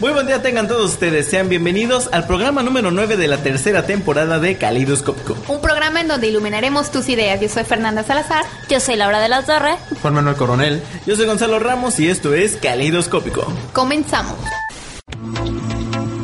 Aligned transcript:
Muy 0.00 0.12
buen 0.12 0.28
día 0.28 0.40
tengan 0.40 0.68
todos 0.68 0.92
ustedes, 0.92 1.26
sean 1.26 1.48
bienvenidos 1.48 2.08
al 2.12 2.24
programa 2.24 2.62
número 2.62 2.92
9 2.92 3.16
de 3.16 3.26
la 3.26 3.38
tercera 3.38 3.84
temporada 3.84 4.38
de 4.38 4.56
Caleidoscópico. 4.56 5.36
Un 5.48 5.60
programa 5.60 6.00
en 6.00 6.06
donde 6.06 6.28
iluminaremos 6.28 6.92
tus 6.92 7.08
ideas. 7.08 7.40
Yo 7.40 7.48
soy 7.48 7.64
Fernanda 7.64 8.04
Salazar. 8.04 8.44
Yo 8.68 8.78
soy 8.78 8.94
Laura 8.94 9.18
de 9.18 9.28
la 9.28 9.44
Torre. 9.44 9.74
Juan 10.00 10.14
Manuel 10.14 10.36
Coronel. 10.36 10.80
Yo 11.04 11.16
soy 11.16 11.26
Gonzalo 11.26 11.58
Ramos 11.58 11.98
y 11.98 12.08
esto 12.08 12.32
es 12.32 12.56
Caleidoscópico. 12.58 13.52
Comenzamos. 13.72 14.38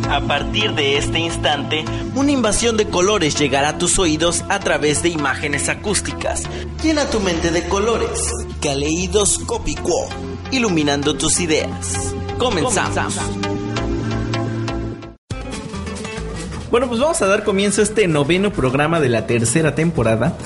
A 0.09 0.21
partir 0.21 0.75
de 0.75 0.97
este 0.97 1.19
instante, 1.19 1.85
una 2.15 2.31
invasión 2.31 2.77
de 2.77 2.87
colores 2.87 3.37
llegará 3.37 3.71
a 3.71 3.79
tus 3.79 3.99
oídos 3.99 4.45
a 4.51 4.61
través 4.61 5.03
de 5.03 5.09
imágenes 5.09 5.69
acústicas. 5.69 6.45
Llena 6.81 7.07
tu 7.07 7.19
mente 7.19 7.51
de 7.51 7.67
colores. 7.67 8.31
Caleidoscópico, 8.63 10.09
iluminando 10.53 11.17
tus 11.17 11.41
ideas. 11.41 12.15
Comenzamos. 12.39 13.19
Bueno, 16.75 16.89
pues 16.89 17.01
vamos 17.01 17.23
a 17.23 17.29
dar 17.29 17.45
comienzo 17.45 17.83
a 17.83 17.85
este 17.85 18.09
noveno 18.09 18.53
programa 18.53 18.99
de 18.99 19.09
la 19.09 19.29
tercera 19.29 19.77
temporada. 19.77 20.37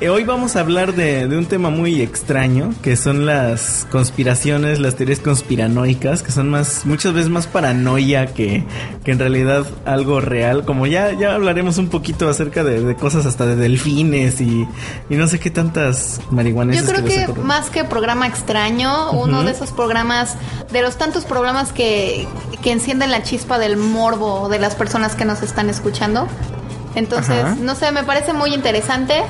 Eh, 0.00 0.10
hoy 0.10 0.22
vamos 0.22 0.54
a 0.54 0.60
hablar 0.60 0.94
de, 0.94 1.26
de, 1.26 1.36
un 1.36 1.46
tema 1.46 1.70
muy 1.70 2.00
extraño, 2.00 2.72
que 2.82 2.94
son 2.94 3.26
las 3.26 3.84
conspiraciones, 3.90 4.78
las 4.78 4.94
teorías 4.94 5.18
conspiranoicas, 5.18 6.22
que 6.22 6.30
son 6.30 6.48
más, 6.50 6.86
muchas 6.86 7.14
veces 7.14 7.30
más 7.30 7.48
paranoia 7.48 8.26
que, 8.26 8.64
que 9.02 9.10
en 9.10 9.18
realidad 9.18 9.66
algo 9.86 10.20
real. 10.20 10.64
Como 10.64 10.86
ya, 10.86 11.10
ya 11.14 11.34
hablaremos 11.34 11.78
un 11.78 11.88
poquito 11.88 12.28
acerca 12.28 12.62
de, 12.62 12.80
de 12.80 12.94
cosas 12.94 13.26
hasta 13.26 13.44
de 13.44 13.56
delfines 13.56 14.40
y, 14.40 14.68
y, 15.10 15.16
no 15.16 15.26
sé 15.26 15.40
qué 15.40 15.50
tantas 15.50 16.20
marihuanas. 16.30 16.76
Yo 16.76 16.84
creo 16.84 17.04
que, 17.04 17.26
que 17.26 17.40
más 17.40 17.68
que 17.68 17.82
programa 17.82 18.28
extraño, 18.28 19.10
uh 19.10 19.14
-huh. 19.14 19.24
uno 19.24 19.42
de 19.42 19.50
esos 19.50 19.72
programas, 19.72 20.36
de 20.70 20.80
los 20.80 20.96
tantos 20.96 21.24
programas 21.24 21.72
que, 21.72 22.28
que 22.62 22.70
encienden 22.70 23.10
la 23.10 23.24
chispa 23.24 23.58
del 23.58 23.76
morbo 23.76 24.48
de 24.48 24.60
las 24.60 24.76
personas 24.76 25.16
que 25.16 25.24
nos 25.24 25.42
están 25.42 25.68
escuchando. 25.68 26.28
Entonces, 26.94 27.44
Ajá. 27.44 27.56
no 27.60 27.74
sé, 27.74 27.90
me 27.90 28.04
parece 28.04 28.32
muy 28.32 28.54
interesante 28.54 29.24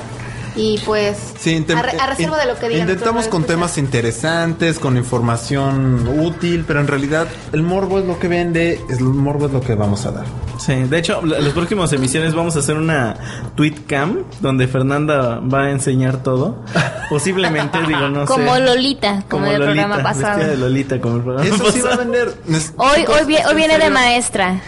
y 0.59 0.77
pues 0.79 1.17
sí, 1.39 1.65
a, 1.69 2.03
a, 2.03 2.07
reserva 2.07 2.37
de 2.37 2.45
lo 2.45 2.59
que 2.59 2.67
digan. 2.67 2.89
Intentamos 2.89 3.29
con 3.29 3.45
temas 3.45 3.77
interesantes, 3.77 4.77
con 4.77 4.97
información 4.97 6.05
útil, 6.19 6.65
pero 6.67 6.81
en 6.81 6.87
realidad 6.87 7.27
el 7.53 7.63
morbo 7.63 7.99
es 7.99 8.05
lo 8.05 8.19
que 8.19 8.27
vende, 8.27 8.81
el 8.89 8.99
morbo 8.99 9.45
es 9.45 9.53
lo 9.53 9.61
que 9.61 9.75
vamos 9.75 10.05
a 10.05 10.11
dar. 10.11 10.25
Sí, 10.59 10.73
de 10.75 10.99
hecho, 10.99 11.21
en 11.23 11.29
las 11.45 11.53
próximas 11.53 11.93
emisiones 11.93 12.33
vamos 12.35 12.57
a 12.57 12.59
hacer 12.59 12.75
una 12.75 13.15
tweet 13.55 13.75
cam 13.87 14.25
donde 14.41 14.67
Fernanda 14.67 15.39
va 15.39 15.63
a 15.63 15.71
enseñar 15.71 16.21
todo. 16.21 16.61
Posiblemente, 17.09 17.79
digo, 17.87 18.09
no 18.09 18.25
como 18.25 18.55
sé. 18.55 18.61
Lolita, 18.61 19.23
como, 19.29 19.45
como 19.45 19.45
el 19.47 19.59
Lolita, 19.59 19.65
programa 19.65 20.03
pasado. 20.03 20.39
de 20.45 20.57
Lolita, 20.57 20.99
como 20.99 21.15
el 21.15 21.23
programa 21.23 21.47
Eso 21.47 21.63
pasado. 21.63 21.71
sí 21.71 21.81
va 21.81 21.93
a 21.93 21.97
vender. 21.97 22.33
Hoy, 22.75 23.05
hoy, 23.07 23.37
hoy 23.47 23.55
viene 23.55 23.77
de 23.77 23.89
maestra. 23.89 24.61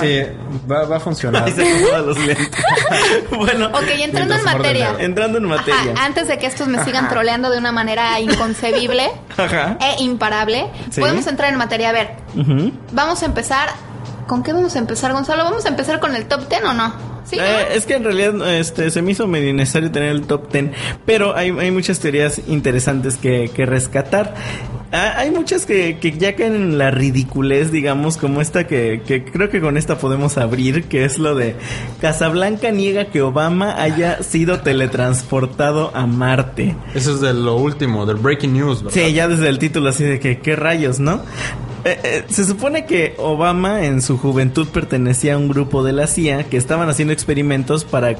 sí, 0.00 0.20
va, 0.70 0.84
va 0.84 0.96
a 0.98 1.00
funcionar. 1.00 1.48
Y 1.48 1.52
se 1.52 2.02
los 2.02 2.18
lentes. 2.18 2.50
bueno. 3.36 3.68
Ok, 3.68 3.88
entrando 3.98 4.33
en 4.38 4.44
materia. 4.44 4.96
Entrando 4.98 5.38
en 5.38 5.44
materia. 5.44 5.92
Ajá, 5.94 6.04
antes 6.04 6.28
de 6.28 6.38
que 6.38 6.46
estos 6.46 6.68
me 6.68 6.82
sigan 6.84 7.04
Ajá. 7.06 7.14
troleando 7.14 7.50
de 7.50 7.58
una 7.58 7.72
manera 7.72 8.18
inconcebible 8.20 9.10
Ajá. 9.36 9.78
e 9.80 10.02
imparable, 10.02 10.66
¿Sí? 10.90 11.00
podemos 11.00 11.26
entrar 11.26 11.52
en 11.52 11.58
materia. 11.58 11.90
A 11.90 11.92
ver, 11.92 12.10
uh 12.36 12.40
-huh. 12.40 12.72
vamos 12.92 13.22
a 13.22 13.26
empezar. 13.26 13.68
¿Con 14.26 14.42
qué 14.42 14.54
vamos 14.54 14.74
a 14.74 14.78
empezar, 14.78 15.12
Gonzalo? 15.12 15.44
¿Vamos 15.44 15.66
a 15.66 15.68
empezar 15.68 16.00
con 16.00 16.16
el 16.16 16.24
top 16.26 16.48
10 16.48 16.64
o 16.64 16.72
no? 16.72 16.94
¿Sí, 17.24 17.36
eh, 17.38 17.68
es 17.72 17.86
que 17.86 17.94
en 17.94 18.04
realidad 18.04 18.54
este, 18.54 18.90
se 18.90 19.02
me 19.02 19.12
hizo 19.12 19.26
medio 19.26 19.52
necesario 19.54 19.90
tener 19.90 20.10
el 20.10 20.26
top 20.26 20.50
10, 20.52 20.70
pero 21.06 21.36
hay, 21.36 21.50
hay 21.50 21.70
muchas 21.70 21.98
teorías 22.00 22.40
interesantes 22.46 23.16
que, 23.16 23.50
que 23.54 23.66
rescatar. 23.66 24.34
Ah, 24.92 25.14
hay 25.16 25.30
muchas 25.30 25.66
que, 25.66 25.98
que, 25.98 26.12
ya 26.12 26.36
caen 26.36 26.54
en 26.54 26.78
la 26.78 26.90
ridiculez, 26.90 27.72
digamos, 27.72 28.16
como 28.16 28.40
esta 28.40 28.66
que, 28.66 29.02
que, 29.04 29.24
creo 29.24 29.50
que 29.50 29.60
con 29.60 29.76
esta 29.76 29.98
podemos 29.98 30.38
abrir, 30.38 30.84
que 30.84 31.04
es 31.04 31.18
lo 31.18 31.34
de 31.34 31.56
Casablanca 32.00 32.70
niega 32.70 33.06
que 33.06 33.20
Obama 33.20 33.82
haya 33.82 34.22
sido 34.22 34.60
teletransportado 34.60 35.90
a 35.94 36.06
Marte. 36.06 36.76
Eso 36.94 37.14
es 37.14 37.20
de 37.20 37.34
lo 37.34 37.56
último, 37.56 38.06
del 38.06 38.16
breaking 38.16 38.52
news, 38.52 38.84
¿verdad? 38.84 39.00
Sí, 39.00 39.12
ya 39.12 39.26
desde 39.26 39.48
el 39.48 39.58
título 39.58 39.88
así 39.88 40.04
de 40.04 40.20
que, 40.20 40.38
¿qué 40.38 40.54
rayos, 40.54 41.00
no? 41.00 41.22
Eh, 41.84 42.00
eh, 42.02 42.24
se 42.28 42.44
supone 42.44 42.86
que 42.86 43.14
Obama 43.18 43.84
en 43.84 44.00
su 44.00 44.16
juventud 44.16 44.68
pertenecía 44.68 45.34
a 45.34 45.38
un 45.38 45.48
grupo 45.48 45.84
de 45.84 45.92
la 45.92 46.06
CIA 46.06 46.44
que 46.44 46.56
estaban 46.56 46.88
haciendo 46.88 47.12
experimentos 47.12 47.84
para, 47.84 48.16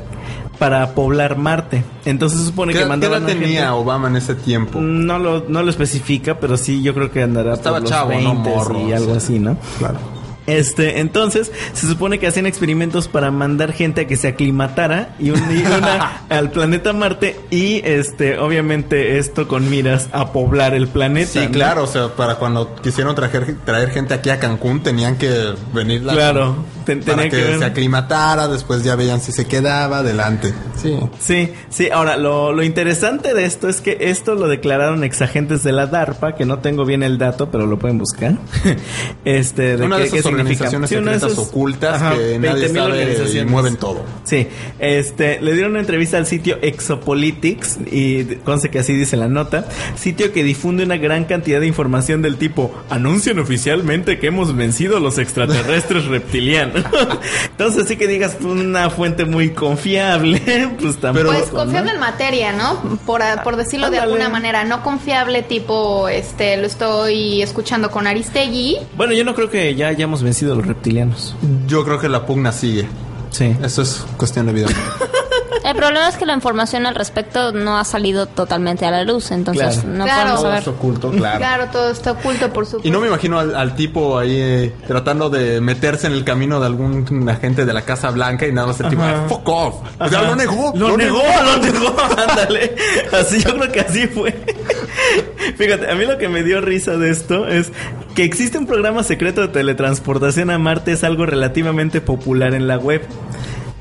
para 0.59 0.95
poblar 0.95 1.39
Marte. 1.39 1.83
Entonces 2.05 2.41
se 2.41 2.47
supone 2.47 2.75
¿Qué, 2.75 2.81
que 2.81 2.85
mandaban 2.85 3.25
¿Qué 3.25 3.33
edad 3.33 3.41
tenía 3.41 3.61
gente? 3.61 3.73
Obama 3.73 4.09
en 4.09 4.17
ese 4.17 4.35
tiempo? 4.35 4.81
No 4.81 5.19
lo, 5.19 5.47
no 5.49 5.63
lo 5.63 5.71
especifica, 5.71 6.39
pero 6.39 6.59
sí 6.65 6.83
yo 6.83 6.95
creo 6.95 7.11
que 7.11 7.23
andará 7.23 7.55
Estaba 7.55 7.77
por 7.77 7.83
los 7.83 7.91
chavo, 7.91 8.09
20 8.09 8.25
no 8.25 8.35
morro, 8.35 8.89
y 8.89 8.93
algo 8.93 9.09
sea, 9.09 9.17
así, 9.17 9.39
¿no? 9.39 9.57
Claro. 9.79 9.99
Este, 10.47 11.01
entonces, 11.01 11.51
se 11.73 11.87
supone 11.87 12.19
que 12.19 12.27
hacían 12.27 12.47
experimentos 12.47 13.09
para 13.09 13.31
mandar 13.31 13.73
gente 13.73 14.03
a 14.03 14.07
que 14.07 14.17
se 14.17 14.29
aclimatara 14.29 15.15
y, 15.19 15.31
un, 15.31 15.39
y 15.51 15.63
una 15.63 16.23
al 16.29 16.51
planeta 16.51 16.93
Marte 16.93 17.37
y 17.51 17.81
este, 17.85 18.39
obviamente 18.39 19.19
esto 19.19 19.49
con 19.49 19.71
miras 19.71 20.09
a 20.13 20.33
poblar 20.33 20.75
el 20.75 20.89
planeta. 20.89 21.33
Sí, 21.33 21.41
¿no? 21.47 21.51
claro, 21.51 21.85
o 21.85 21.87
sea, 21.87 22.09
para 22.09 22.37
cuando 22.37 22.75
quisieron 22.77 23.15
traer, 23.15 23.57
traer 23.65 23.91
gente 23.91 24.15
aquí 24.15 24.31
a 24.31 24.39
Cancún 24.39 24.83
tenían 24.83 25.17
que 25.17 25.55
venir 25.73 26.03
la 26.03 26.13
Claro, 26.13 26.57
ten, 26.85 27.01
para 27.01 27.23
tenía 27.23 27.31
que, 27.31 27.53
que 27.53 27.59
se 27.59 27.65
aclimatara, 27.65 28.49
después 28.49 28.85
ya 28.85 28.97
veían 28.97 29.21
si 29.21 29.33
se 29.33 29.47
quedaba 29.47 29.99
adelante. 29.99 30.53
Sí. 30.81 30.99
Sí, 31.19 31.53
sí, 31.71 31.89
ahora 31.91 32.17
lo, 32.17 32.53
lo 32.53 32.63
interesante 32.63 33.33
de 33.33 33.45
esto 33.47 33.69
es 33.69 33.81
que 33.81 33.97
esto 34.01 34.35
lo 34.35 34.49
declararon 34.49 35.05
exagentes 35.05 35.63
de 35.63 35.73
la 35.73 35.87
DARPA, 35.87 36.35
que 36.35 36.45
no 36.45 36.59
tengo 36.59 36.85
bien 36.85 37.03
el 37.03 37.19
dato, 37.19 37.51
pero 37.51 37.67
lo 37.67 37.79
pueden 37.79 37.99
buscar. 37.99 38.37
este, 39.25 39.77
de 39.77 39.87
Una 39.87 39.97
qué, 39.97 40.03
de 40.03 40.09
esas 40.09 40.34
organizaciones 40.35 40.91
secretas 40.91 41.39
ocultas 41.39 42.03
Ajá, 42.03 42.15
que 42.15 42.39
nadie 42.39 42.69
20,000 42.69 43.17
sabe 43.17 43.41
y 43.41 43.45
mueven 43.45 43.77
todo. 43.77 44.05
Sí, 44.25 44.49
este, 44.79 45.41
le 45.41 45.53
dieron 45.53 45.73
una 45.73 45.81
entrevista 45.81 46.17
al 46.17 46.27
sitio 46.27 46.59
Exopolitics 46.63 47.79
y 47.91 48.25
conste 48.37 48.71
que 48.71 48.79
así 48.79 48.95
dice 48.95 49.17
la 49.17 49.29
nota, 49.29 49.67
sitio 49.97 50.33
que 50.33 50.43
difunde 50.43 50.85
una 50.85 50.97
gran 50.97 51.25
cantidad 51.25 51.61
de 51.61 51.67
información 51.67 52.23
del 52.23 52.37
tipo 52.37 52.73
anuncian 52.91 53.39
oficialmente 53.39 54.19
que 54.19 54.29
hemos 54.29 54.55
vencido 54.55 54.97
a 54.97 55.01
los 55.01 55.19
extraterrestres 55.19 56.07
reptilianos. 56.07 56.85
Entonces 57.51 57.89
sí 57.89 57.97
que 57.97 58.07
digas 58.07 58.37
una 58.43 58.91
fuente 58.91 59.25
muy 59.25 59.51
confiable, 59.51 60.41
pues 60.81 60.99
tampoco. 60.99 61.29
Pues 61.29 61.53
¿no? 61.53 61.59
confiable 61.59 61.93
en 61.93 62.01
materia, 62.01 62.53
¿no? 62.53 62.99
Por, 63.07 63.23
por 63.43 63.57
decirlo 63.57 63.91
de 63.91 63.99
alguna 63.99 64.29
manera, 64.29 64.65
no 64.65 64.83
confiable 64.83 65.43
tipo, 65.43 66.09
este, 66.09 66.57
lo 66.57 66.67
estoy 66.67 67.43
escuchando 67.43 67.91
con 67.91 68.07
Aristegui. 68.07 68.79
Bueno, 68.97 69.13
yo 69.13 69.25
no 69.25 69.35
creo 69.35 69.51
que 69.51 69.75
ya 69.75 69.89
hayamos 69.89 70.23
vencido 70.25 70.55
a 70.55 70.57
los 70.57 70.67
reptilianos. 70.67 71.37
Yo 71.67 71.85
creo 71.85 72.01
que 72.01 72.09
la 72.09 72.27
pugna 72.27 72.51
sigue. 72.51 72.89
Sí. 73.31 73.57
Eso 73.63 73.83
es 73.83 74.05
cuestión 74.17 74.47
de 74.47 74.53
vida. 74.53 74.69
El 75.65 75.75
problema 75.77 76.09
es 76.09 76.17
que 76.17 76.27
la 76.27 76.35
información 76.35 76.85
al 76.85 76.95
respecto 76.95 77.53
no 77.53 77.79
ha 77.79 77.85
salido 77.85 78.27
totalmente 78.27 78.85
a 78.85 78.91
la 78.91 79.03
luz, 79.03 79.31
entonces 79.31 79.79
Claro. 79.79 79.89
no 79.89 80.05
Claro. 80.05 80.21
podemos 80.21 80.41
Todo 80.41 80.49
saber. 80.51 80.63
es 80.63 80.69
oculto, 80.69 81.11
claro. 81.11 81.39
Claro, 81.39 81.67
todo 81.73 81.91
está 81.91 82.13
oculto, 82.13 82.53
por 82.53 82.67
supuesto. 82.67 82.87
Y 82.87 82.91
no 82.91 83.01
me 83.01 83.07
imagino 83.09 83.39
al, 83.39 83.55
al 83.57 83.75
tipo 83.75 84.19
ahí 84.19 84.37
eh, 84.39 84.73
tratando 84.87 85.31
de 85.31 85.63
meterse 85.63 86.07
en 86.07 86.13
el 86.13 86.23
camino 86.25 86.61
de 86.61 86.67
algún 86.67 87.27
agente 87.31 87.65
de 87.65 87.73
la 87.73 87.83
Casa 87.83 88.11
Blanca 88.11 88.47
y 88.47 88.53
nada 88.53 88.67
más 88.67 88.79
el 88.81 88.91
tipo, 88.91 89.03
Ajá. 89.03 89.23
"Ah, 89.25 89.29
fuck 89.29 89.49
off. 89.49 89.75
O 89.99 90.09
sea, 90.09 90.23
lo 90.23 90.37
negó. 90.37 90.73
Lo, 90.77 90.97
negó, 90.99 91.23
lo 91.45 91.57
negó. 91.57 91.97
Ándale. 92.29 92.77
Así 93.19 93.41
yo 93.43 93.57
creo 93.57 93.73
que 93.73 93.81
así 93.81 94.07
fue. 94.07 94.33
Fíjate, 95.57 95.91
a 95.91 95.95
mí 95.95 96.05
lo 96.05 96.19
que 96.19 96.29
me 96.29 96.43
dio 96.43 96.61
risa 96.61 96.97
de 96.99 97.11
esto 97.11 97.49
es 97.49 97.73
que 98.15 98.25
existe 98.25 98.59
un 98.59 98.67
programa 98.67 99.03
secreto 99.03 99.41
de 99.41 99.49
teletransportación 99.49 100.51
a 100.51 100.59
Marte 100.59 100.93
es 100.93 101.05
algo 101.05 101.27
relativamente 101.27 102.01
popular 102.01 102.55
en 102.55 102.69
la 102.69 102.77
web. 102.79 103.03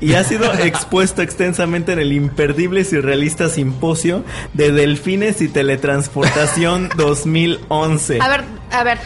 Y 0.04 0.14
ha 0.14 0.24
sido 0.24 0.52
expuesto 0.58 1.22
extensamente 1.22 1.92
en 1.92 1.98
el 1.98 2.12
imperdible 2.12 2.80
y 2.80 2.84
surrealista 2.84 3.48
simposio 3.48 4.22
de 4.52 4.70
Delfines 4.72 5.40
y 5.40 5.48
Teletransportación 5.48 6.90
2011. 6.96 8.18
A 8.20 8.28
ver, 8.28 8.44
a 8.70 8.84
ver, 8.84 8.98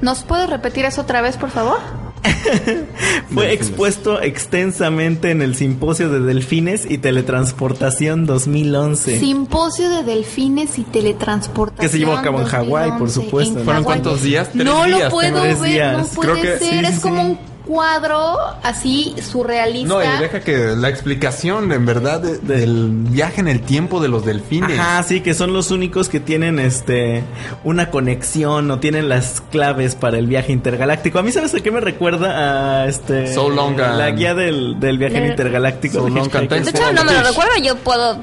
¿nos 0.00 0.22
puedes 0.22 0.48
repetir 0.48 0.84
eso 0.86 1.02
otra 1.02 1.20
vez, 1.20 1.36
por 1.36 1.50
favor? 1.50 1.78
Fue 3.32 3.52
expuesto 3.52 4.20
extensamente 4.20 5.30
en 5.30 5.42
el 5.42 5.54
Simposio 5.54 6.08
de 6.08 6.20
Delfines 6.20 6.86
y 6.90 6.98
Teletransportación 6.98 8.26
2011. 8.26 9.20
Simposio 9.20 9.90
de 9.90 10.02
delfines 10.02 10.78
y 10.78 10.82
teletransportación. 10.82 11.86
Que 11.86 11.92
se 11.92 11.98
llevó 11.98 12.14
a 12.16 12.22
cabo 12.22 12.40
en 12.40 12.46
Hawái, 12.46 12.90
por 12.92 13.08
2011, 13.08 13.14
supuesto. 13.24 13.58
en 13.60 13.64
¿Fueron 13.64 13.84
cuántos 13.84 14.22
días? 14.22 14.48
Tres 14.52 14.64
No 14.64 14.84
días, 14.84 15.00
lo 15.02 15.10
puedo 15.10 15.40
tres 15.42 15.60
ver, 15.60 15.70
días. 15.70 15.98
no 15.98 16.04
puede 16.06 16.30
Creo 16.32 16.42
que- 16.42 16.58
ser. 16.64 16.68
sí, 16.70 16.86
es 16.86 16.94
sí, 16.96 17.00
como 17.00 17.22
un 17.22 17.38
cuadro 17.66 18.36
así 18.62 19.14
surrealista. 19.20 19.88
No, 19.94 20.02
y 20.02 20.06
deja 20.20 20.40
que 20.40 20.56
la 20.76 20.88
explicación, 20.88 21.72
en 21.72 21.84
verdad, 21.84 22.20
de- 22.20 22.38
del 22.38 22.90
viaje 23.08 23.40
en 23.40 23.48
el 23.48 23.60
tiempo 23.62 24.00
de 24.00 24.08
los 24.08 24.24
delfines. 24.24 24.78
Ajá, 24.78 25.02
sí, 25.02 25.20
que 25.20 25.34
son 25.34 25.52
los 25.52 25.70
únicos 25.70 26.08
que 26.08 26.20
tienen 26.20 26.58
este 26.58 27.24
una 27.64 27.90
conexión 27.90 28.70
o 28.70 28.78
tienen 28.78 29.08
las 29.08 29.40
claves 29.50 29.94
para 29.94 30.18
el 30.18 30.26
viaje 30.26 30.52
intergaláctico. 30.52 31.18
A 31.18 31.22
mí, 31.22 31.32
¿sabes 31.32 31.54
a 31.54 31.60
qué 31.60 31.70
me 31.70 31.80
recuerda 31.80 32.82
a 32.82 32.86
este 32.86 33.32
So 33.34 33.48
long 33.48 33.80
and- 33.80 33.98
la 33.98 34.10
guía 34.10 34.34
del, 34.34 34.78
del 34.80 34.98
viaje 34.98 35.20
Le- 35.20 35.28
intergaláctico? 35.28 35.98
So 35.98 36.04
de 36.04 36.10
long 36.10 36.30
and 36.34 36.48
De 36.48 36.70
hecho, 36.70 36.92
no 36.92 37.04
me 37.04 37.12
lo 37.12 37.22
recuerdo. 37.22 37.52
Yo 37.62 37.76
puedo. 37.76 38.18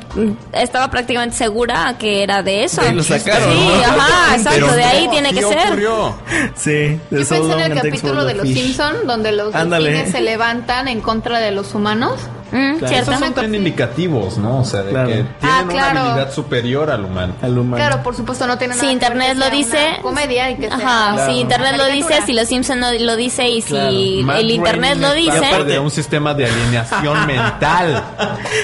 Estaba 0.54 0.89
prácticamente 0.89 1.36
segura 1.36 1.96
que 2.00 2.24
era 2.24 2.42
de 2.44 2.63
eso. 2.63 2.81
De 2.81 2.88
ahí 2.89 2.96
lo 2.96 3.04
sacaron, 3.04 3.51
Sí, 3.51 3.68
¿no? 3.68 3.74
ajá, 3.84 4.36
exacto. 4.36 4.60
Pero 4.62 4.74
de 4.75 4.84
ahí 4.84 5.06
no, 5.06 5.12
tiene 5.12 5.30
que 5.34 5.42
ser. 5.42 5.68
ocurrió. 5.68 6.16
Sí, 6.56 6.72
de 6.72 7.00
Yo 7.12 7.25
So 7.25 7.36
pensé 7.36 7.54
en 7.54 7.72
el 7.72 7.81
capítulo 7.81 8.22
the 8.22 8.28
de 8.28 8.34
los 8.36 8.48
Fish. 8.48 8.57
Simpson 8.63 8.96
donde 9.06 9.31
los 9.34 9.54
Ándale. 9.56 9.90
delfines 9.90 10.12
se 10.12 10.22
levantan 10.22 10.88
en 10.88 11.02
contra 11.02 11.40
de 11.40 11.52
los 11.52 11.74
humanos. 11.76 12.20
Mm, 12.54 12.78
Claro. 12.78 12.96
Esos 12.96 13.20
son 13.20 13.34
tan 13.34 13.56
indicativos, 13.56 14.38
¿no? 14.38 14.60
O 14.60 14.66
sea, 14.66 14.84
de 14.84 14.92
Claro. 14.92 15.08
que 15.08 15.14
tienen 15.16 15.28
Ah, 15.42 15.62
una 15.64 15.74
claro. 15.74 16.00
habilidad 16.02 16.32
superior 16.34 16.90
al 16.92 17.04
humano. 17.06 17.34
Al 17.42 17.58
humano. 17.58 17.76
Claro, 17.84 18.04
por 18.04 18.16
supuesto 18.16 18.46
no 18.48 18.58
tiene 18.58 18.76
Si 18.76 18.82
nada 18.82 18.94
internet 18.94 19.38
lo 19.38 19.50
dice, 19.50 19.88
una 19.96 20.02
comedia 20.02 20.52
y 20.52 20.56
que 20.58 20.68
ajá, 20.68 21.14
una 21.14 21.26
si 21.26 21.32
internet 21.34 21.76
lo 21.78 21.86
dice, 21.88 22.22
si 22.26 22.34
los 22.34 22.48
Simpson 22.48 22.80
no 22.80 22.88
lo 22.92 23.16
dice 23.16 23.50
y 23.50 23.62
si. 23.62 24.22
Matt 24.24 24.38
el 24.40 24.52
internet 24.52 24.98
lo 25.00 25.14
dice, 25.14 25.64
de 25.66 25.80
un 25.80 25.90
sistema 25.92 26.34
de 26.34 26.46
alineación 26.46 27.26
mental 27.28 28.04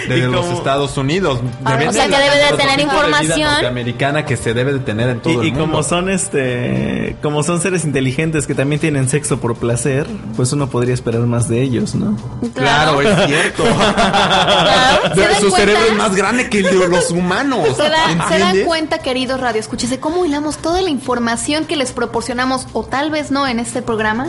Y 0.06 0.09
de 0.09 0.27
los 0.27 0.45
Estados 0.47 0.95
Unidos. 0.97 1.39
Ah, 1.65 1.77
o 1.88 1.92
sea, 1.92 2.06
que 2.07 2.18
debe 2.18 2.38
de 2.51 2.57
tener 2.57 2.80
información. 2.80 3.42
norteamericana 3.51 4.25
que 4.25 4.38
se 4.38 4.53
debe 4.53 4.74
de 4.74 4.80
tener 4.80 5.09
en 5.09 5.19
todo 5.21 5.33
Y, 5.33 5.38
el 5.38 5.45
y 5.47 5.51
mundo. 5.51 5.65
como 5.65 5.83
son 5.83 6.09
este 6.09 7.15
como 7.21 7.44
son 7.44 7.59
seres 7.62 7.85
inteligentes 7.85 8.45
que 8.47 8.53
también 8.56 8.80
tienen 8.80 9.09
sexo 9.09 9.39
por 9.39 9.56
placer, 9.56 10.06
pues 10.35 10.53
uno 10.53 10.69
podría 10.69 10.94
esperar 10.94 11.21
más 11.21 11.47
de 11.50 11.62
ellos, 11.62 11.95
¿no? 11.95 12.15
Claro, 12.53 13.01
es 13.01 13.25
cierto. 13.25 13.63
¿Se 15.15 15.21
dan 15.21 15.41
Su 15.41 15.51
cerebro 15.51 15.83
es 15.85 15.95
más 15.95 16.15
grande 16.15 16.49
que 16.49 16.59
el 16.59 16.79
de 16.79 16.87
los 16.87 17.11
humanos. 17.11 17.67
Se, 17.77 17.89
da- 17.89 18.27
se 18.29 18.39
dan 18.39 18.59
cuenta, 18.65 18.99
queridos 18.99 19.39
radioescuchas, 19.39 19.89
de 19.89 19.99
cómo 19.99 20.25
hilamos 20.25 20.57
toda 20.57 20.81
la 20.81 20.89
información 20.89 21.65
que 21.65 21.75
les 21.75 21.91
proporcionamos, 21.91 22.67
o 22.73 22.83
tal 22.83 23.11
vez 23.11 23.31
no 23.31 23.47
en 23.47 23.59
este 23.59 23.81
programa. 23.81 24.27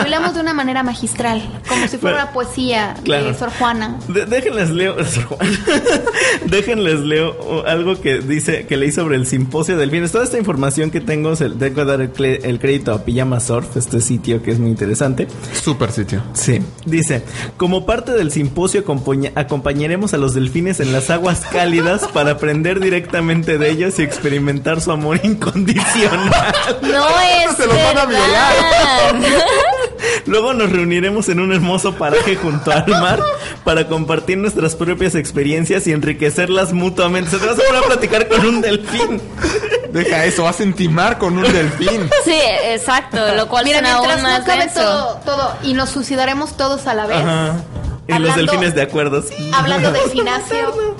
Lo 0.00 0.06
hilamos 0.06 0.34
de 0.34 0.40
una 0.40 0.54
manera 0.54 0.82
magistral, 0.82 1.42
como 1.68 1.82
si 1.88 1.98
fuera 1.98 2.16
Bueno, 2.16 2.22
una 2.24 2.32
poesía 2.32 2.94
claro. 3.04 3.24
de 3.26 3.34
Sor 3.34 3.50
Juana. 3.58 3.96
De- 4.08 4.26
déjenles 4.26 4.70
leo 4.70 4.96
déjenles 6.46 7.00
leo 7.00 7.64
algo 7.66 8.00
que 8.00 8.18
dice 8.20 8.66
que 8.66 8.76
leí 8.76 8.92
sobre 8.92 9.16
el 9.16 9.26
simposio 9.26 9.76
del 9.76 9.90
bienes. 9.90 10.12
Toda 10.12 10.24
esta 10.24 10.38
información 10.38 10.90
que 10.90 11.00
tengo 11.00 11.36
se 11.36 11.50
tengo 11.50 11.74
que 11.74 11.84
dar 11.84 12.00
el, 12.00 12.12
el 12.42 12.58
crédito 12.58 12.92
a 12.92 13.04
Pijama 13.04 13.40
Surf, 13.40 13.76
este 13.76 14.00
sitio 14.00 14.42
que 14.42 14.50
es 14.52 14.58
muy 14.58 14.70
interesante. 14.70 15.28
Super 15.62 15.92
sitio. 15.92 16.22
Sí, 16.34 16.60
dice, 16.84 17.22
como 17.56 17.86
parte 17.86 18.12
del 18.12 18.30
simposio 18.30 18.80
acompaña- 18.82 19.32
acompañaremos 19.34 20.14
a 20.14 20.16
los 20.18 20.34
delfines 20.34 20.80
en 20.80 20.92
las 20.92 21.10
aguas 21.10 21.40
cálidas 21.52 22.06
para 22.12 22.32
aprender 22.32 22.80
directamente 22.80 23.58
de 23.58 23.70
ellos 23.70 23.98
y 23.98 24.02
experimentar 24.02 24.80
su 24.80 24.92
amor 24.92 25.20
incondicional. 25.22 26.30
no 26.82 27.06
es 27.50 27.56
Se 27.56 27.66
los 27.66 27.76
van 27.76 27.98
a 27.98 28.04
verdad. 28.06 29.14
Luego 30.26 30.54
nos 30.54 30.70
reuniremos 30.70 31.28
en 31.28 31.40
un 31.40 31.52
hermoso 31.52 31.94
paraje 31.94 32.36
junto 32.36 32.70
al 32.70 32.86
mar 32.88 33.22
para 33.64 33.86
compartir 33.88 34.38
nuestras 34.38 34.74
propias 34.74 35.14
experiencias 35.14 35.86
y 35.86 35.92
enriquecerlas 35.92 36.72
mutuamente. 36.72 37.30
Se 37.30 37.38
te 37.38 37.46
vas 37.46 37.58
a 37.58 37.62
poner 37.62 37.82
a 37.82 37.86
platicar 37.86 38.28
con 38.28 38.44
un 38.44 38.60
delfín. 38.60 39.20
Deja 39.92 40.24
eso, 40.24 40.44
vas 40.44 40.60
a 40.60 40.64
intimar 40.64 41.18
con 41.18 41.38
un 41.38 41.50
delfín. 41.52 42.10
Sí, 42.24 42.38
exacto, 42.64 43.34
lo 43.34 43.48
cual 43.48 43.64
Mira, 43.64 43.78
suena 43.78 43.94
aún 43.94 44.06
mientras 44.06 44.22
más 44.22 44.40
no 44.40 44.46
cabe 44.46 44.60
denso. 44.66 44.80
todo, 44.80 45.20
todo, 45.24 45.56
y 45.62 45.74
nos 45.74 45.90
suicidaremos 45.90 46.56
todos 46.56 46.86
a 46.86 46.94
la 46.94 47.06
vez. 47.06 47.18
Ajá. 47.18 47.54
Y 48.08 48.18
los 48.18 48.36
delfines 48.36 48.74
de 48.74 48.82
acuerdo. 48.82 49.22
sí. 49.22 49.50
Hablando 49.52 49.90
de 49.92 50.00
finacio. 50.10 50.56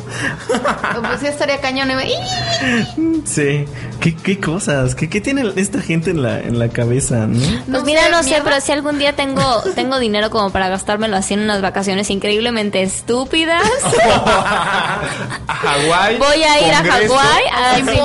pues 1.09 1.21
sí 1.21 1.27
estaría 1.27 1.61
cañón. 1.61 1.89
y- 2.01 3.23
Sí. 3.27 3.65
¿Qué, 4.01 4.15
qué 4.15 4.39
cosas? 4.41 4.95
¿Qué, 4.95 5.09
qué 5.09 5.21
tiene 5.21 5.51
esta 5.57 5.81
gente 5.81 6.11
en 6.11 6.23
la, 6.23 6.39
en 6.41 6.59
la 6.59 6.69
cabeza, 6.69 7.27
no? 7.27 7.39
Pues 7.39 7.67
No 7.67 7.83
mira, 7.85 8.05
sé, 8.05 8.11
no 8.11 8.23
sé, 8.23 8.29
mierda. 8.31 8.45
pero 8.45 8.61
si 8.61 8.73
algún 8.73 8.99
día 8.99 9.15
tengo 9.15 9.63
tengo 9.75 9.99
dinero 9.99 10.31
como 10.31 10.51
para 10.51 10.69
gastármelo 10.69 11.17
así 11.17 11.35
en 11.35 11.41
unas 11.41 11.63
vacaciones 11.63 12.11
increíblemente 12.11 12.83
estúpidas, 12.83 13.63
A 14.37 15.01
Hawái. 15.49 16.19
voy 16.19 16.43
a 16.43 16.67
ir 16.69 16.75
a 16.75 16.83
Hawái 16.85 17.43
al 17.55 17.77
Simposio. 17.77 18.03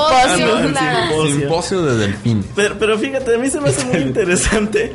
Ah, 0.78 1.08
Simposio. 1.10 1.40
Simposio 1.40 1.82
de 1.84 1.98
delfín. 1.98 2.46
Pero, 2.56 2.76
pero 2.80 2.98
fíjate, 2.98 3.36
a 3.36 3.38
mí 3.38 3.50
se 3.50 3.60
me 3.60 3.70
hace 3.70 3.86
muy 3.86 3.98
interesante 4.02 4.94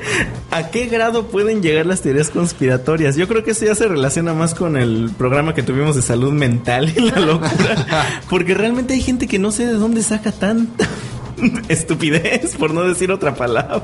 a 0.51 0.69
qué 0.71 0.87
grado 0.87 1.27
pueden 1.29 1.63
llegar 1.63 1.87
las 1.87 2.01
teorías 2.01 2.31
conspiratorias. 2.31 3.17
Yo 3.17 3.29
creo 3.29 3.45
que 3.45 3.51
eso 3.53 3.65
ya 3.65 3.75
se 3.75 3.87
relaciona 3.97 4.35
más 4.35 4.55
con 4.55 4.77
el 4.77 5.11
programa 5.17 5.55
que 5.55 5.63
tuvimos 5.63 5.97
de 5.97 6.03
salud 6.03 6.33
mental 6.33 6.93
y 6.95 7.01
la 7.01 7.19
locura. 7.19 8.21
Porque 8.31 8.55
realmente 8.55 8.95
hay 8.95 9.01
gente 9.01 9.27
que 9.27 9.39
no 9.39 9.51
sé 9.51 9.67
de 9.67 9.73
dónde 9.73 10.03
saca 10.03 10.33
tanta 10.33 10.87
estupidez, 11.69 12.57
por 12.57 12.73
no 12.73 12.83
decir 12.83 13.11
otra 13.11 13.35
palabra. 13.35 13.83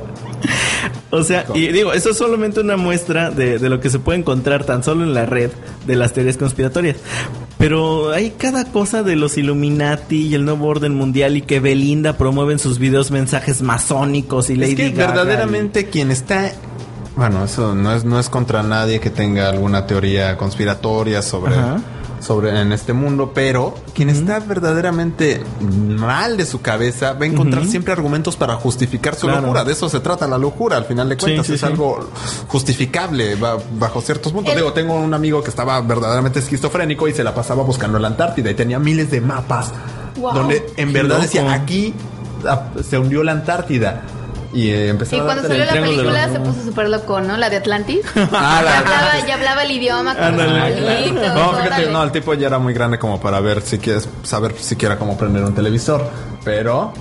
O 1.11 1.23
sea, 1.23 1.47
y 1.55 1.69
digo, 1.69 1.93
eso 1.93 2.11
es 2.11 2.17
solamente 2.17 2.61
una 2.61 2.77
muestra 2.77 3.31
de, 3.31 3.59
de 3.59 3.69
lo 3.69 3.81
que 3.81 3.91
se 3.91 3.99
puede 3.99 4.19
encontrar 4.19 4.65
tan 4.65 4.83
solo 4.83 5.05
en 5.05 5.13
la 5.13 5.27
red 5.27 5.51
de 5.87 5.97
las 5.97 6.13
teorías 6.13 6.37
conspiratorias. 6.37 6.97
Pero 7.59 8.11
hay 8.11 8.31
cada 8.31 8.65
cosa 8.65 9.03
de 9.03 9.17
los 9.17 9.39
Illuminati 9.39 10.29
y 10.29 10.35
el 10.35 10.45
nuevo 10.45 10.67
orden 10.67 10.95
mundial 10.95 11.37
y 11.37 11.43
que 11.43 11.61
Belinda 11.61 12.17
promueve 12.17 12.53
en 12.53 12.59
sus 12.59 12.79
videos 12.79 13.11
mensajes 13.11 13.63
masónicos 13.63 14.51
y 14.51 14.57
Lady 14.57 14.73
es 14.73 14.77
que 14.77 14.91
Gaga 14.91 15.13
verdaderamente 15.13 15.87
quien 15.87 16.11
está 16.11 16.53
bueno 17.17 17.45
eso 17.45 17.75
no 17.75 17.93
es 17.93 18.05
no 18.05 18.19
es 18.19 18.29
contra 18.29 18.63
nadie 18.63 19.01
que 19.01 19.11
tenga 19.11 19.49
alguna 19.49 19.87
teoría 19.87 20.37
conspiratoria 20.39 21.21
sobre 21.23 21.55
Ajá. 21.55 21.77
sobre 22.21 22.59
en 22.61 22.73
este 22.73 22.93
mundo 22.93 23.33
pero 23.35 23.75
quien 23.95 24.09
está 24.09 24.39
verdaderamente 24.41 25.43
mal 25.61 26.37
de 26.37 26.47
su 26.47 26.63
cabeza 26.63 27.13
va 27.15 27.25
a 27.25 27.29
encontrar 27.29 27.67
siempre 27.67 27.93
argumentos 27.93 28.37
para 28.37 28.55
justificar 28.55 29.15
su 29.15 29.27
Claro. 29.27 29.43
locura 29.43 29.65
de 29.65 29.73
eso 29.73 29.89
se 29.89 30.01
trata 30.01 30.27
la 30.27 30.39
locura 30.39 30.77
al 30.77 30.85
final 30.87 31.09
de 31.09 31.17
cuentas 31.17 31.47
sí, 31.47 31.55
es 31.55 31.61
sí. 31.61 31.67
algo 31.67 32.09
justificable 32.49 33.35
ba- 33.37 33.59
bajo 33.79 34.01
ciertos 34.01 34.33
puntos 34.33 34.53
El- 34.53 34.61
digo 34.61 34.73
tengo 34.73 34.95
un 34.95 35.13
amigo 35.15 35.43
que 35.43 35.51
estaba 35.51 35.81
verdaderamente 35.81 36.39
esquizofrénico 36.39 37.09
y 37.09 37.13
se 37.13 37.25
la 37.25 37.35
pasaba 37.35 37.63
buscando 37.63 37.99
la 37.99 38.09
Antártida 38.09 38.51
y 38.51 38.55
tenía 38.55 38.79
miles 38.79 39.11
de 39.11 39.21
mapas 39.21 39.73
Wow. 40.17 40.35
donde 40.35 40.67
en 40.77 40.89
Qué 40.89 40.93
verdad 40.93 41.17
loco. 41.17 41.23
decía 41.23 41.53
aquí 41.53 41.95
ah, 42.47 42.65
se 42.89 42.99
hundió 42.99 43.23
la 43.25 43.33
Antártida 43.33 44.03
y 44.53 44.71
eh, 44.71 44.89
Y 44.89 45.17
a 45.17 45.23
cuando 45.25 45.43
salió 45.49 45.65
la 45.65 45.73
película 45.73 46.29
se 46.29 46.41
puso 46.41 46.63
súper 46.65 46.89
loco, 46.89 47.21
¿no? 47.21 47.37
La 47.37 47.49
de 47.51 47.57
Atlantis. 47.57 48.01
Ah, 48.35 48.61
ya, 48.61 48.63
la- 48.63 48.79
hablaba, 48.79 49.27
ya 49.27 49.35
hablaba 49.35 49.63
el 49.65 49.71
idioma 49.71 50.15
con 50.15 50.37
No, 50.37 51.53
fíjate, 51.55 51.91
no, 51.91 52.03
el 52.03 52.13
tipo 52.13 52.35
ya 52.35 52.47
era 52.49 52.59
muy 52.59 52.75
grande 52.75 52.99
como 52.99 53.21
para 53.21 53.41
ver 53.41 53.63
si 53.63 53.79
quieres 53.79 54.09
saber 54.23 54.55
siquiera 54.59 54.99
cómo 54.99 55.17
prender 55.17 55.45
un 55.45 55.55
televisor. 55.55 56.05
Pero, 56.45 56.93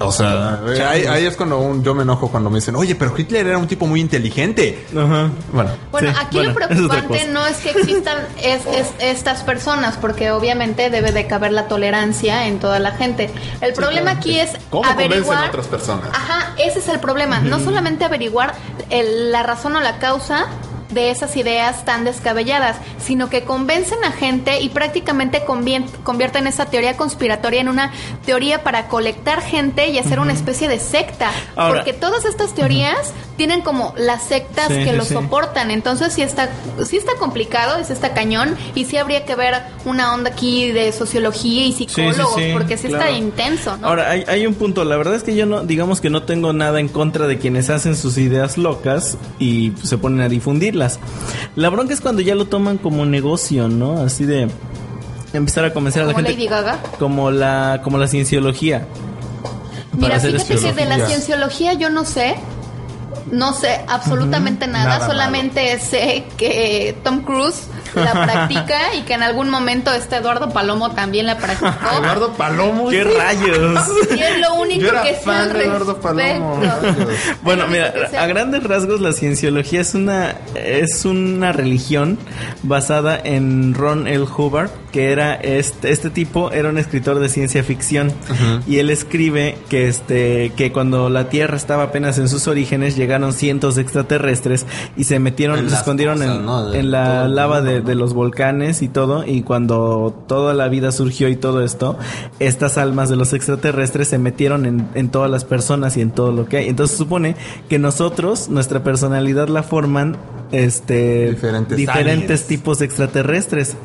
o 0.00 0.12
sea, 0.12 0.60
ahí, 0.90 1.04
ahí 1.06 1.26
es 1.26 1.36
cuando 1.36 1.58
un- 1.58 1.82
yo 1.82 1.94
me 1.94 2.02
enojo 2.02 2.28
cuando 2.28 2.50
me 2.50 2.56
dicen, 2.58 2.76
oye, 2.76 2.94
pero 2.94 3.12
Hitler 3.16 3.46
era 3.46 3.58
un 3.58 3.66
tipo 3.66 3.86
muy 3.86 4.00
inteligente. 4.00 4.86
Ajá. 4.96 5.30
Bueno, 5.52 5.70
Bueno, 5.90 6.10
Sí, 6.10 6.16
aquí 6.20 6.36
bueno, 6.36 6.52
lo 6.52 6.60
es 6.60 6.66
preocupante 6.68 7.26
no 7.28 7.46
es 7.46 7.56
que 7.58 7.70
existan 7.70 8.18
es, 8.42 8.66
es- 8.66 8.92
estas 9.00 9.42
personas, 9.42 9.96
porque 9.96 10.30
obviamente 10.30 10.90
debe 10.90 11.12
de 11.12 11.26
caber 11.26 11.52
la 11.52 11.68
tolerancia 11.68 12.46
en 12.46 12.58
toda 12.58 12.78
la 12.78 12.92
gente. 12.92 13.30
El 13.60 13.72
problema 13.72 14.12
aquí 14.12 14.38
es 14.38 14.50
¿Cómo 14.70 14.84
averiguar 14.88 15.44
a 15.44 15.48
otras 15.48 15.66
personas? 15.66 16.08
Ajá, 16.12 16.54
ese 16.58 16.78
es 16.78 16.88
el 16.88 17.00
problema. 17.00 17.40
No 17.40 17.58
solamente 17.58 18.04
averiguar 18.04 18.54
el- 18.90 19.32
la 19.32 19.42
razón 19.42 19.76
o 19.76 19.80
la 19.80 19.98
causa 19.98 20.46
de 20.90 21.10
esas 21.10 21.36
ideas 21.36 21.84
tan 21.84 22.04
descabelladas, 22.04 22.76
sino 22.98 23.28
que 23.28 23.44
convencen 23.44 24.02
a 24.04 24.12
gente 24.12 24.60
y 24.60 24.70
prácticamente 24.70 25.42
convierten 25.44 26.46
esa 26.46 26.66
teoría 26.66 26.96
conspiratoria 26.96 27.60
en 27.60 27.68
una 27.68 27.92
teoría 28.24 28.62
para 28.62 28.88
colectar 28.88 29.42
gente 29.42 29.88
y 29.88 29.98
hacer 29.98 30.18
una 30.20 30.32
especie 30.32 30.68
de 30.68 30.78
secta. 30.78 31.30
Ahora- 31.56 31.74
porque 31.76 31.92
todas 31.92 32.24
estas 32.24 32.54
teorías 32.54 33.12
tienen 33.38 33.62
como 33.62 33.94
las 33.96 34.24
sectas 34.24 34.66
Sí, 34.68 34.74
que 34.84 34.90
sí, 34.90 34.96
lo 34.96 35.04
sí. 35.04 35.14
soportan. 35.14 35.70
Entonces 35.70 36.12
sí 36.12 36.20
está, 36.20 36.50
sí 36.84 36.96
está 36.98 37.12
complicado, 37.18 37.82
sí 37.82 37.92
está 37.92 38.12
cañón 38.12 38.56
y 38.74 38.84
sí 38.84 38.98
habría 38.98 39.24
que 39.24 39.34
ver 39.36 39.54
una 39.86 40.12
onda 40.12 40.30
aquí 40.30 40.70
de 40.72 40.92
sociología 40.92 41.64
y 41.64 41.72
psicólogos, 41.72 42.42
porque 42.52 42.76
sí 42.76 42.88
claro. 42.88 43.04
está 43.04 43.16
intenso, 43.16 43.76
¿no? 43.78 43.86
Ahora, 43.86 44.10
hay, 44.10 44.24
hay 44.26 44.46
un 44.46 44.54
punto. 44.54 44.84
La 44.84 44.96
verdad 44.96 45.14
es 45.14 45.22
que 45.22 45.34
yo 45.34 45.46
no, 45.46 45.62
digamos 45.62 46.02
que 46.02 46.10
no 46.10 46.24
tengo 46.24 46.52
nada 46.52 46.80
en 46.80 46.88
contra 46.88 47.26
de 47.26 47.38
quienes 47.38 47.70
hacen 47.70 47.96
sus 47.96 48.18
ideas 48.18 48.58
locas 48.58 49.16
y 49.38 49.72
se 49.82 49.96
ponen 49.96 50.20
a 50.20 50.28
difundirlas. 50.28 50.98
La 51.56 51.70
bronca 51.70 51.94
es 51.94 52.00
cuando 52.00 52.20
ya 52.20 52.34
lo 52.34 52.46
toman 52.46 52.76
como 52.76 53.06
negocio, 53.06 53.68
¿no? 53.68 54.02
Así 54.02 54.24
de 54.24 54.48
empezar 55.32 55.64
a 55.64 55.72
convencer 55.72 56.02
a 56.02 56.06
la 56.06 56.14
gente. 56.14 56.32
Lady 56.32 56.48
Gaga. 56.48 56.82
Como 56.98 57.30
la, 57.30 57.80
como 57.84 57.98
la 57.98 58.08
cienciología. 58.08 58.86
Mira, 59.96 60.20
fíjate 60.20 60.44
que 60.56 60.72
de 60.72 60.84
la 60.84 61.06
cienciología 61.06 61.74
yo 61.74 61.88
no 61.90 62.04
sé. 62.04 62.36
No 63.30 63.52
sé 63.52 63.80
absolutamente 63.86 64.66
nada, 64.66 65.06
solamente 65.06 65.78
sé 65.78 66.24
que 66.36 66.96
Tom 67.02 67.22
Cruise 67.22 67.68
la 67.94 68.12
practica 68.24 68.94
y 68.94 69.02
que 69.02 69.14
en 69.14 69.22
algún 69.22 69.48
momento 69.50 69.92
este 69.92 70.16
Eduardo 70.16 70.50
Palomo 70.50 70.90
también 70.92 71.26
la 71.26 71.38
practicó. 71.38 71.68
Eduardo 71.98 72.32
Palomo. 72.34 72.90
¡Qué 72.90 73.04
rayos! 73.04 73.88
Y 74.18 74.20
es 74.20 74.40
lo 74.40 74.54
único 74.54 74.80
Yo 74.80 74.88
era 74.88 75.02
que 75.02 75.14
fan 75.14 75.52
de 75.52 75.64
Eduardo 75.64 76.00
Palomo. 76.00 76.60
Bueno, 77.42 77.66
mira, 77.68 77.92
a 78.18 78.26
grandes 78.26 78.62
rasgos 78.64 79.00
la 79.00 79.12
cienciología 79.12 79.80
es 79.80 79.94
una 79.94 80.36
es 80.54 81.04
una 81.04 81.52
religión 81.52 82.18
basada 82.62 83.18
en 83.22 83.74
Ron 83.74 84.08
L. 84.08 84.24
Hubbard, 84.24 84.70
que 84.92 85.12
era 85.12 85.34
este 85.34 85.90
este 85.90 86.10
tipo 86.10 86.50
era 86.50 86.68
un 86.68 86.78
escritor 86.78 87.18
de 87.18 87.28
ciencia 87.28 87.62
ficción 87.62 88.12
y 88.66 88.78
él 88.78 88.90
escribe 88.90 89.56
que 89.68 89.88
este 89.88 90.52
que 90.56 90.72
cuando 90.72 91.10
la 91.10 91.28
Tierra 91.28 91.56
estaba 91.56 91.84
apenas 91.84 92.18
en 92.18 92.28
sus 92.28 92.48
orígenes 92.48 92.96
llegaron 92.96 93.32
cientos 93.32 93.74
de 93.74 93.82
extraterrestres 93.82 94.66
y 94.96 95.04
se 95.04 95.18
metieron, 95.18 95.58
En 95.58 95.70
se 95.70 95.76
escondieron 95.76 96.18
cosas, 96.18 96.36
en, 96.36 96.46
¿no? 96.46 96.70
De 96.70 96.78
en 96.78 96.90
la 96.90 97.24
todo 97.24 97.28
lava 97.28 97.60
de, 97.60 97.80
de 97.80 97.94
los 97.94 98.14
volcanes 98.14 98.82
y 98.82 98.88
todo 98.88 99.24
y 99.26 99.42
cuando 99.42 100.24
toda 100.26 100.54
la 100.54 100.68
vida 100.68 100.92
surgió 100.92 101.28
y 101.28 101.36
todo 101.36 101.62
esto, 101.62 101.98
estas 102.38 102.78
almas 102.78 103.08
de 103.08 103.16
los 103.16 103.32
extraterrestres 103.32 104.08
se 104.08 104.18
metieron 104.18 104.66
en, 104.66 104.88
en 104.94 105.10
todas 105.10 105.30
las 105.30 105.44
personas 105.44 105.96
y 105.96 106.00
en 106.00 106.10
todo 106.10 106.32
lo 106.32 106.46
que 106.46 106.58
hay. 106.58 106.68
Entonces 106.68 106.96
supone 106.96 107.36
que 107.68 107.78
nosotros, 107.78 108.48
nuestra 108.48 108.82
personalidad 108.82 109.48
la 109.48 109.62
forman 109.62 110.16
este 110.52 111.30
Diferentes 111.30 111.76
diferentes 111.76 112.46
tipos 112.46 112.78
de 112.78 112.86
extraterrestres. 112.86 113.76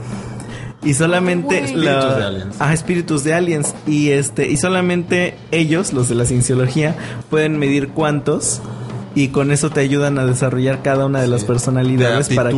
Y 0.86 0.94
solamente 0.94 1.64
Uy. 1.66 1.76
la- 1.76 1.92
Espíritus 1.94 2.18
de 2.18 2.24
aliens. 2.26 2.56
Ah, 2.60 2.74
espíritus 2.74 3.24
de 3.24 3.34
aliens 3.34 3.74
y 3.88 4.10
este 4.10 4.50
y 4.50 4.58
solamente 4.58 5.36
ellos, 5.52 5.94
los 5.94 6.10
de 6.10 6.16
la 6.16 6.26
cienciología, 6.26 6.96
pueden 7.30 7.58
medir 7.58 7.90
cuántos 7.90 8.62
y 9.16 9.28
con 9.28 9.52
eso 9.52 9.70
te 9.70 9.80
ayudan 9.80 10.18
a 10.18 10.26
desarrollar 10.26 10.82
cada 10.82 11.06
una 11.06 11.22
de 11.22 11.28
las 11.28 11.42
de 11.42 11.48
personalidades 11.48 12.30
para 12.30 12.50
que 12.50 12.56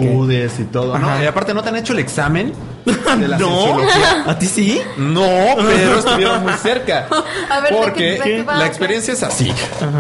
y 0.60 0.64
todo. 0.72 0.98
¿no? 0.98 1.22
Y 1.22 1.26
aparte, 1.26 1.54
¿no 1.54 1.62
te 1.62 1.70
han 1.70 1.76
hecho 1.76 1.92
el 1.94 2.00
examen 2.00 2.54
de 2.86 3.28
la 3.28 3.38
no, 3.38 3.48
cienciología? 3.48 4.24
a 4.26 4.40
ti 4.40 4.46
sí. 4.48 4.80
No, 4.98 5.22
pero 5.58 6.00
estuvieron 6.00 6.44
muy 6.44 6.54
cerca. 6.54 7.08
A 7.52 7.60
ver, 7.60 7.74
¿de 7.74 7.78
Porque 7.78 8.20
qué- 8.24 8.46
la 8.48 8.66
experiencia 8.66 9.14
es 9.14 9.22
así. 9.22 9.52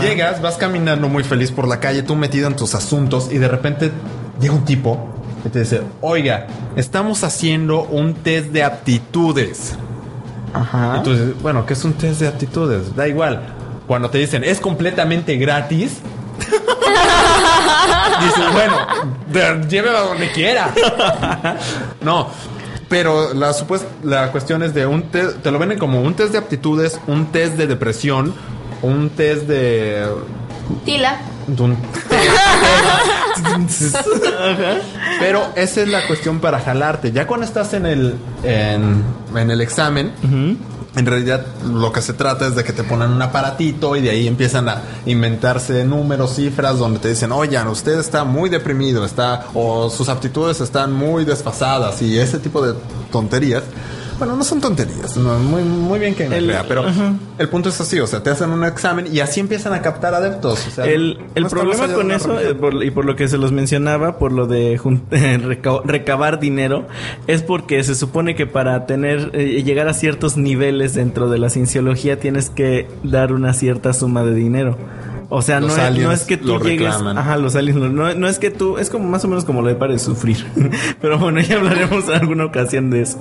Llegas, 0.01 0.41
vas 0.41 0.55
caminando 0.55 1.09
muy 1.09 1.23
feliz 1.23 1.51
por 1.51 1.67
la 1.67 1.79
calle, 1.81 2.03
tú 2.03 2.15
metido 2.15 2.47
en 2.47 2.55
tus 2.55 2.73
asuntos 2.73 3.29
y 3.31 3.37
de 3.37 3.47
repente 3.49 3.91
llega 4.39 4.53
un 4.53 4.63
tipo 4.65 5.09
y 5.45 5.49
te 5.49 5.59
dice, 5.59 5.81
oiga, 6.01 6.47
estamos 6.75 7.23
haciendo 7.23 7.83
un 7.83 8.15
test 8.15 8.47
de 8.47 8.63
aptitudes. 8.63 9.75
Ajá. 10.53 10.97
Entonces, 10.97 11.39
bueno, 11.41 11.65
¿qué 11.65 11.73
es 11.73 11.85
un 11.85 11.93
test 11.93 12.19
de 12.19 12.27
aptitudes? 12.27 12.95
Da 12.95 13.07
igual. 13.07 13.41
Cuando 13.85 14.09
te 14.09 14.17
dicen, 14.17 14.43
es 14.43 14.59
completamente 14.59 15.37
gratis. 15.37 15.99
dices, 18.19 18.53
bueno, 18.53 18.75
lléveme 19.67 19.95
a 19.95 20.01
donde 20.01 20.31
quiera. 20.31 20.73
no. 22.01 22.29
Pero 22.89 23.33
la 23.33 23.51
la 24.03 24.31
cuestión 24.31 24.63
es 24.63 24.73
de 24.73 24.85
un 24.85 25.09
test, 25.09 25.41
te 25.41 25.51
lo 25.51 25.59
venden 25.59 25.79
como 25.79 26.01
un 26.01 26.13
test 26.13 26.31
de 26.31 26.37
aptitudes, 26.37 26.99
un 27.07 27.27
test 27.27 27.55
de 27.55 27.65
depresión, 27.65 28.33
un 28.83 29.09
test 29.09 29.43
de, 29.43 30.07
Tila. 30.85 31.17
Pero 35.19 35.43
esa 35.55 35.81
es 35.81 35.89
la 35.89 36.07
cuestión 36.07 36.39
para 36.39 36.59
jalarte. 36.59 37.11
Ya 37.11 37.27
cuando 37.27 37.45
estás 37.45 37.73
en 37.73 37.85
el 37.85 38.15
en, 38.43 39.03
en 39.35 39.51
el 39.51 39.61
examen, 39.61 40.11
en 40.95 41.05
realidad 41.05 41.45
lo 41.65 41.91
que 41.91 42.01
se 42.01 42.13
trata 42.13 42.47
es 42.47 42.55
de 42.55 42.63
que 42.63 42.73
te 42.73 42.83
ponen 42.83 43.11
un 43.11 43.21
aparatito 43.21 43.95
y 43.95 44.01
de 44.01 44.11
ahí 44.11 44.27
empiezan 44.27 44.69
a 44.69 44.81
inventarse 45.05 45.83
números, 45.83 46.35
cifras 46.35 46.79
donde 46.79 46.99
te 46.99 47.09
dicen, 47.09 47.31
"Oigan, 47.31 47.67
usted 47.67 47.99
está 47.99 48.23
muy 48.23 48.49
deprimido, 48.49 49.05
está 49.05 49.47
o 49.53 49.89
sus 49.89 50.09
aptitudes 50.09 50.61
están 50.61 50.93
muy 50.93 51.25
desfasadas" 51.25 52.01
y 52.01 52.17
ese 52.17 52.39
tipo 52.39 52.65
de 52.65 52.73
tonterías. 53.11 53.63
Bueno, 54.17 54.37
no 54.37 54.43
son 54.45 54.61
tonterías, 54.61 55.17
no, 55.17 55.37
muy, 55.39 55.61
muy 55.63 55.99
bien 55.99 56.15
que 56.15 56.29
me 56.29 56.37
El- 56.37 56.45
crea, 56.45 56.63
pero 56.67 56.85
el 57.37 57.49
punto 57.49 57.67
es 57.67 57.81
así, 57.81 57.99
o 57.99 58.07
sea, 58.07 58.23
te 58.23 58.29
hacen 58.29 58.49
un 58.49 58.63
examen 58.63 59.07
y 59.13 59.19
así 59.19 59.41
empiezan 59.41 59.73
a 59.73 59.81
captar 59.81 60.13
adeptos. 60.13 60.65
o 60.67 60.71
sea, 60.71 60.85
El, 60.85 61.17
no 61.35 61.49
problema 61.49 61.87
con 61.93 62.11
eso, 62.11 62.39
eh, 62.39 62.55
por- 62.55 62.81
y 62.81 62.91
por 62.91 63.03
lo 63.03 63.17
que 63.17 63.27
se 63.27 63.37
los 63.37 63.51
mencionaba, 63.51 64.17
por 64.17 64.31
lo 64.31 64.47
de 64.47 64.79
reca- 65.43 65.81
recabar 65.83 66.39
dinero, 66.39 66.87
es 67.27 67.41
porque 67.41 67.83
se 67.83 67.93
supone 67.93 68.35
que 68.35 68.47
para 68.47 68.85
tener, 68.85 69.31
eh, 69.33 69.63
llegar 69.63 69.89
a 69.89 69.93
ciertos 69.93 70.37
niveles 70.37 70.93
dentro 70.93 71.29
de 71.29 71.37
la 71.37 71.49
cienciología 71.49 72.17
tienes 72.17 72.49
que 72.49 72.87
dar 73.03 73.33
una 73.33 73.53
cierta 73.53 73.91
suma 73.91 74.23
de 74.23 74.33
dinero. 74.33 74.77
O 75.29 75.41
sea, 75.41 75.59
Los 75.59 75.75
no 75.77 75.83
es, 75.87 75.97
no 75.99 76.11
es 76.11 76.23
que 76.23 76.37
tú 76.37 76.47
lo 76.47 76.59
llegues. 76.59 76.91
reclaman. 76.93 77.17
Ajá, 77.17 77.37
los 77.37 77.55
aliens. 77.55 77.79
No, 77.79 78.13
no 78.13 78.27
es 78.27 78.39
que 78.39 78.51
tú. 78.51 78.77
Es 78.77 78.89
como 78.89 79.07
más 79.07 79.23
o 79.25 79.27
menos 79.27 79.45
como 79.45 79.61
lo 79.61 79.67
de 79.69 79.75
para 79.75 79.93
de 79.93 79.99
sufrir. 79.99 80.45
Pero 81.01 81.17
bueno, 81.17 81.39
ya 81.41 81.57
hablaremos 81.57 82.07
en 82.07 82.13
alguna 82.15 82.45
ocasión 82.45 82.89
de 82.91 83.01
eso. 83.01 83.17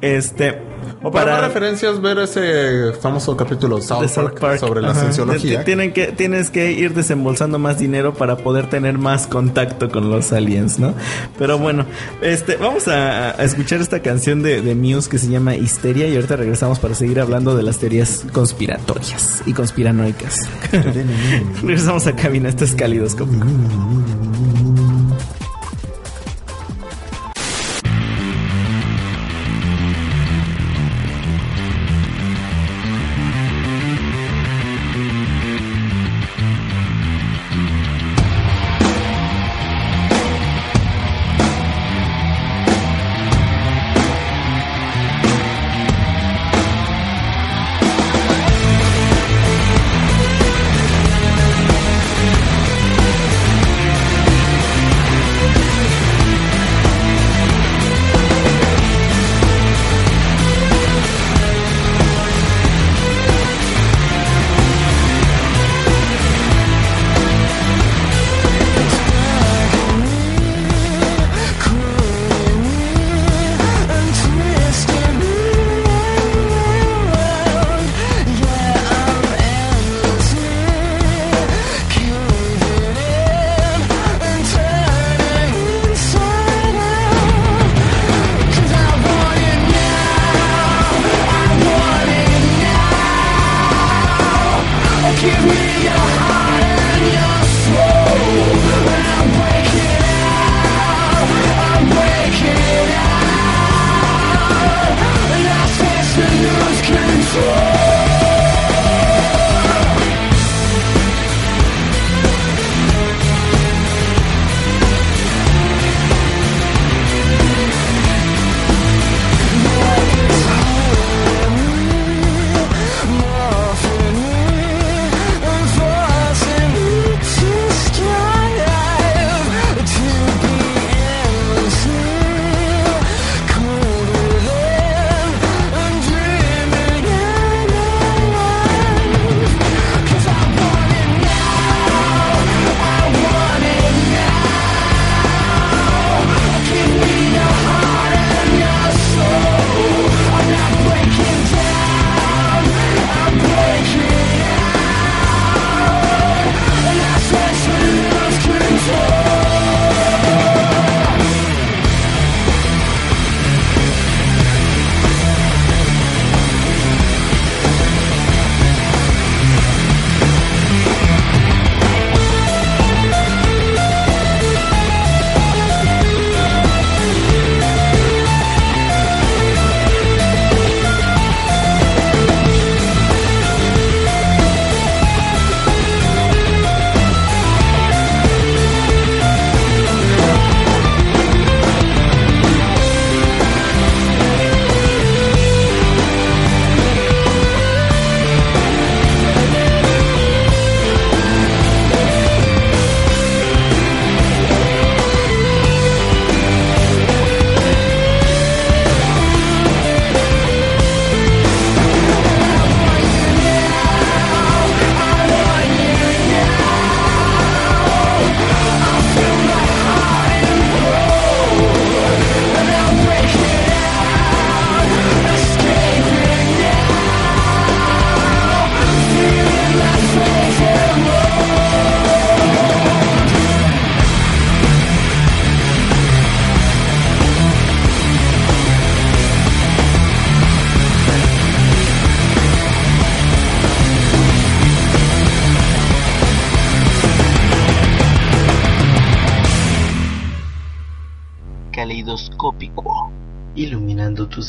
Este. 0.00 0.58
O 1.00 1.12
para, 1.12 1.40
referencias, 1.40 2.00
ver 2.02 2.18
ese 2.18 2.92
famoso 3.00 3.36
capítulo 3.36 3.80
South, 3.80 4.00
de 4.02 4.08
South 4.08 4.24
Park, 4.30 4.40
Park. 4.40 4.58
sobre 4.58 4.82
la 4.82 4.94
cienciología. 4.94 5.60
T- 5.60 5.64
Tienen 5.64 5.92
que, 5.92 6.08
tienes 6.08 6.50
que 6.50 6.72
ir 6.72 6.92
desembolsando 6.92 7.58
más 7.60 7.78
dinero 7.78 8.14
para 8.14 8.36
poder 8.38 8.68
tener 8.68 8.98
más 8.98 9.28
contacto 9.28 9.90
con 9.90 10.10
los 10.10 10.32
aliens, 10.32 10.80
¿no? 10.80 10.94
Pero 11.38 11.56
bueno, 11.56 11.86
este, 12.20 12.56
vamos 12.56 12.88
a, 12.88 13.30
a 13.30 13.44
escuchar 13.44 13.80
esta 13.80 14.02
canción 14.02 14.42
de, 14.42 14.60
de 14.60 14.74
Muse 14.74 15.08
que 15.08 15.18
se 15.18 15.28
llama 15.28 15.54
Histeria 15.54 16.08
y 16.08 16.16
ahorita 16.16 16.34
regresamos 16.34 16.80
para 16.80 16.94
seguir 16.96 17.20
hablando 17.20 17.56
de 17.56 17.62
las 17.62 17.78
teorías 17.78 18.24
conspiratorias 18.32 19.42
y 19.46 19.52
conspiranoicas. 19.52 20.48
regresamos 21.62 22.08
a 22.08 22.16
cabina, 22.16 22.48
esto 22.48 22.64
es 22.64 22.74
Calidoscópico. 22.74 23.46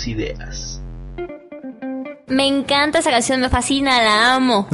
Ideas. 0.07 0.81
Me 2.27 2.47
encanta 2.47 2.99
esa 2.99 3.09
canción, 3.09 3.41
me 3.41 3.49
fascina, 3.49 4.03
la 4.03 4.35
amo. 4.35 4.67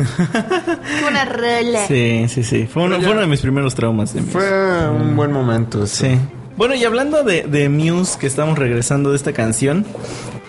Una 1.08 1.24
rola. 1.24 1.88
Sí, 1.88 2.25
sí, 2.27 2.44
sí. 2.44 2.67
Fue 2.67 2.84
uno, 2.84 3.00
fue 3.01 3.12
uno 3.12 3.22
de 3.22 3.27
mis 3.27 3.39
primeros 3.39 3.74
traumas. 3.75 4.13
De 4.13 4.22
Muse. 4.22 4.34
Fue 4.34 4.89
un 4.89 5.15
buen 5.15 5.32
momento. 5.32 5.88
Sí. 5.88 6.17
Bueno, 6.58 6.75
y 6.75 6.84
hablando 6.84 7.24
de, 7.24 7.44
de 7.44 7.70
Muse, 7.70 8.20
que 8.20 8.27
estamos 8.27 8.60
regresando 8.60 9.12
de 9.12 9.15
esta 9.15 9.32
canción, 9.32 9.86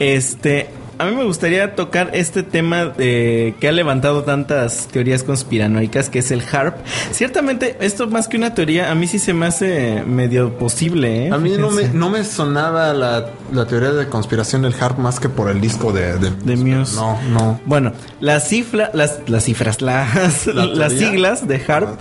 este, 0.00 0.68
a 0.98 1.04
mí 1.04 1.14
me 1.14 1.24
gustaría 1.24 1.74
tocar 1.74 2.10
este 2.14 2.42
tema 2.42 2.86
de 2.86 3.54
que 3.60 3.68
ha 3.68 3.72
levantado 3.72 4.22
tantas 4.22 4.88
teorías 4.88 5.22
conspiranoicas, 5.24 6.08
que 6.08 6.20
es 6.20 6.30
el 6.30 6.42
HARP. 6.50 6.76
Ciertamente, 7.12 7.76
esto 7.80 8.08
más 8.08 8.28
que 8.28 8.36
una 8.36 8.54
teoría, 8.54 8.90
a 8.90 8.94
mí 8.94 9.06
sí 9.06 9.18
se 9.18 9.34
me 9.34 9.46
hace 9.46 10.02
medio 10.06 10.56
posible. 10.58 11.26
¿eh? 11.26 11.30
A 11.32 11.38
mí 11.38 11.52
no 11.58 11.70
me, 11.70 11.88
no 11.88 12.08
me 12.08 12.24
sonaba 12.24 12.92
la, 12.94 13.30
la 13.52 13.66
teoría 13.66 13.90
de 13.92 14.08
conspiración 14.08 14.62
del 14.62 14.74
HARP 14.80 14.98
más 14.98 15.18
que 15.20 15.28
por 15.28 15.50
el 15.50 15.60
disco 15.60 15.92
de, 15.92 16.18
de, 16.18 16.30
de 16.30 16.56
Muse. 16.56 16.94
No, 16.96 17.18
no. 17.30 17.60
Bueno, 17.64 17.92
la 18.20 18.40
cifra, 18.40 18.90
las, 18.92 19.20
las 19.26 19.44
cifras, 19.44 19.80
las, 19.82 20.46
¿La 20.46 20.66
las 20.66 20.92
siglas 20.92 21.46
de 21.48 21.62
HARP 21.66 21.98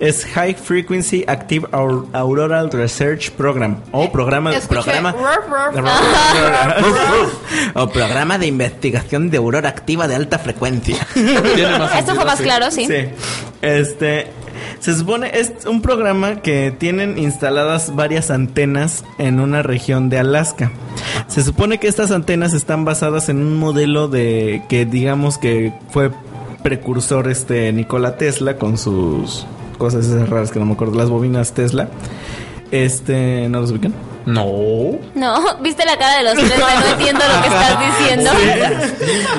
es 0.00 0.24
High 0.26 0.54
Frequency 0.54 1.24
Active 1.26 1.66
Aur- 1.72 2.06
Auroral 2.12 2.70
Research 2.70 3.30
Program 3.32 3.78
o 3.92 4.10
programa, 4.12 4.54
Escuché, 4.54 4.82
programa, 4.82 5.14
o 7.74 7.88
programa 7.88 8.38
de 8.38 8.46
investigación 8.46 9.30
de 9.30 9.38
aurora 9.38 9.68
activa 9.68 10.08
de 10.08 10.14
alta 10.16 10.38
frecuencia. 10.38 11.06
Esto 11.98 12.14
fue 12.14 12.24
más 12.24 12.40
claro, 12.40 12.70
sí. 12.70 12.86
Sí. 12.86 13.08
Este. 13.62 14.30
Se 14.80 14.94
supone, 14.94 15.30
es 15.34 15.66
un 15.66 15.82
programa 15.82 16.36
que 16.36 16.74
tienen 16.76 17.18
instaladas 17.18 17.94
varias 17.94 18.30
antenas 18.30 19.04
en 19.18 19.38
una 19.38 19.62
región 19.62 20.08
de 20.08 20.18
Alaska. 20.18 20.72
Se 21.28 21.42
supone 21.42 21.78
que 21.78 21.86
estas 21.86 22.10
antenas 22.10 22.54
están 22.54 22.86
basadas 22.86 23.28
en 23.28 23.36
un 23.38 23.58
modelo 23.58 24.08
de 24.08 24.62
que 24.70 24.86
digamos 24.86 25.36
que 25.36 25.74
fue 25.90 26.10
precursor 26.62 27.28
este 27.28 27.72
Nikola 27.74 28.16
Tesla 28.16 28.56
con 28.56 28.78
sus 28.78 29.46
cosas 29.76 30.10
raras 30.28 30.50
que 30.50 30.58
no 30.58 30.64
me 30.64 30.72
acuerdo, 30.72 30.96
las 30.96 31.10
bobinas 31.10 31.52
Tesla. 31.52 31.90
Este, 32.70 33.48
¿no 33.50 33.60
los 33.60 33.72
ubican? 33.72 33.92
No. 34.26 34.98
No, 35.14 35.56
¿viste 35.62 35.84
la 35.84 35.96
cara 35.98 36.18
de 36.18 36.22
los 36.24 36.34
tres? 36.34 36.58
No 36.58 36.86
entiendo 36.92 37.20
lo 37.26 37.42
que 37.42 37.48
estás 37.48 37.98
diciendo. 37.98 38.30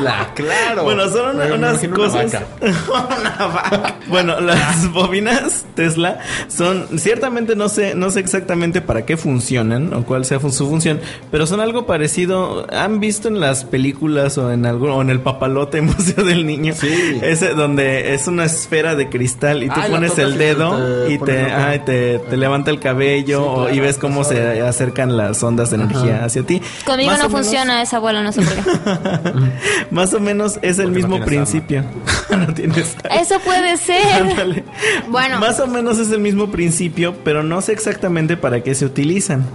La, 0.02 0.34
claro. 0.34 0.84
Bueno, 0.84 1.10
son 1.10 1.36
una- 1.36 1.46
unas 1.56 1.84
imagino 1.84 1.96
una 1.96 2.06
cosas. 2.06 2.34
vaca. 2.34 2.46
Una 3.22 3.48
vaca. 3.48 3.96
Bueno, 4.08 4.39
las 4.41 4.91
bobinas 4.91 5.65
Tesla 5.76 6.20
son 6.48 6.88
ciertamente 7.00 7.56
no 7.56 7.70
sé 7.70 7.96
no 7.96 8.10
sé 8.12 8.20
exactamente 8.20 8.82
para 8.82 9.06
qué 9.06 9.17
funcionan 9.17 9.94
o 9.94 10.04
cuál 10.06 10.26
sea 10.26 10.39
su 10.39 10.67
función, 10.67 11.00
pero 11.32 11.46
son 11.46 11.60
algo 11.62 11.86
parecido. 11.86 12.67
¿Han 12.72 13.00
visto 13.00 13.28
en 13.28 13.39
las 13.39 13.63
películas 13.65 14.38
o 14.38 14.52
en 14.52 14.65
algún 14.65 14.89
o 14.91 15.02
en 15.02 15.10
el 15.10 15.20
papalote 15.22 15.82
Museo 15.82 16.24
del 16.26 16.46
Niño? 16.46 16.74
Sí. 16.76 17.20
Ese 17.22 17.50
donde 17.54 18.13
es 18.13 18.28
una 18.28 18.46
esfera 18.46 18.96
de 18.96 19.10
cristal 19.10 19.63
y 19.63 19.67
tú 19.67 19.76
Ah, 19.78 19.88
pones 19.89 20.17
el 20.17 20.36
y 20.36 20.38
dedo 20.38 20.78
te 21.08 21.13
y 21.13 21.17
te, 21.20 21.41
ah, 21.52 21.84
te, 21.86 22.20
te 22.20 22.38
levanta 22.38 22.72
el 22.72 22.80
cabello 22.80 23.41
Sí, 23.44 23.50
o- 23.50 23.70
y 23.76 23.80
ves 23.80 23.98
cómo 23.98 24.24
se 24.24 24.36
suave. 24.36 24.62
Acercan 24.72 25.16
las 25.16 25.42
ondas 25.44 25.70
de 25.70 25.76
energía 25.78 26.26
hacia 26.26 26.44
ti. 26.44 26.62
Conmigo 26.86 27.12
Más 27.12 27.20
no 27.20 27.30
menos- 27.30 27.42
funciona 27.44 27.82
esa 27.82 27.98
abuela, 27.98 28.24
no 28.24 28.32
sé 28.32 28.42
por 28.42 28.54
qué. 28.56 28.62
más 29.92 30.14
o 30.14 30.20
menos 30.20 30.58
es 30.64 30.80
el 30.80 30.86
Porque 30.86 31.02
no 31.02 31.08
mismo 31.08 31.16
tienes 31.26 31.28
principio. 31.28 31.84
no 32.38 32.54
tienes 32.54 32.96
Eso 33.20 33.40
puede 33.46 33.78
ser. 33.78 34.22
Ándale. 34.24 34.64
Bueno. 35.10 35.40
Más 35.40 35.60
o 35.60 35.68
menos 35.68 36.00
es 36.00 36.12
el 36.12 36.20
mismo 36.20 36.50
principio, 36.52 37.16
pero 37.24 37.44
no 37.44 37.62
sé 37.62 37.72
exactamente 37.74 38.38
para 38.38 38.62
qué 38.62 38.74
se 38.76 38.86
utilizan. 38.86 39.46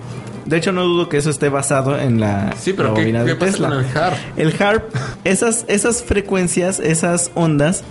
De 0.45 0.57
hecho, 0.59 0.71
no 0.71 0.85
dudo 0.85 1.09
que 1.09 1.17
eso 1.17 1.29
esté 1.31 1.49
basado 1.49 1.99
en 1.99 2.21
la, 2.21 2.55
Sí, 2.57 2.73
pero 2.73 2.95
¿qué- 2.95 3.01
bobina 3.03 3.21
qué 3.25 3.31
de 3.31 3.35
pasa 3.35 3.51
Tesla. 3.53 3.69
con 3.69 3.79
el 3.81 3.87
HARP? 3.99 4.17
El 4.37 4.63
HARP, 4.63 4.95
esas, 5.25 5.65
esas 5.67 6.05
frecuencias, 6.05 6.79
esas 6.79 7.33
ondas, 7.35 7.83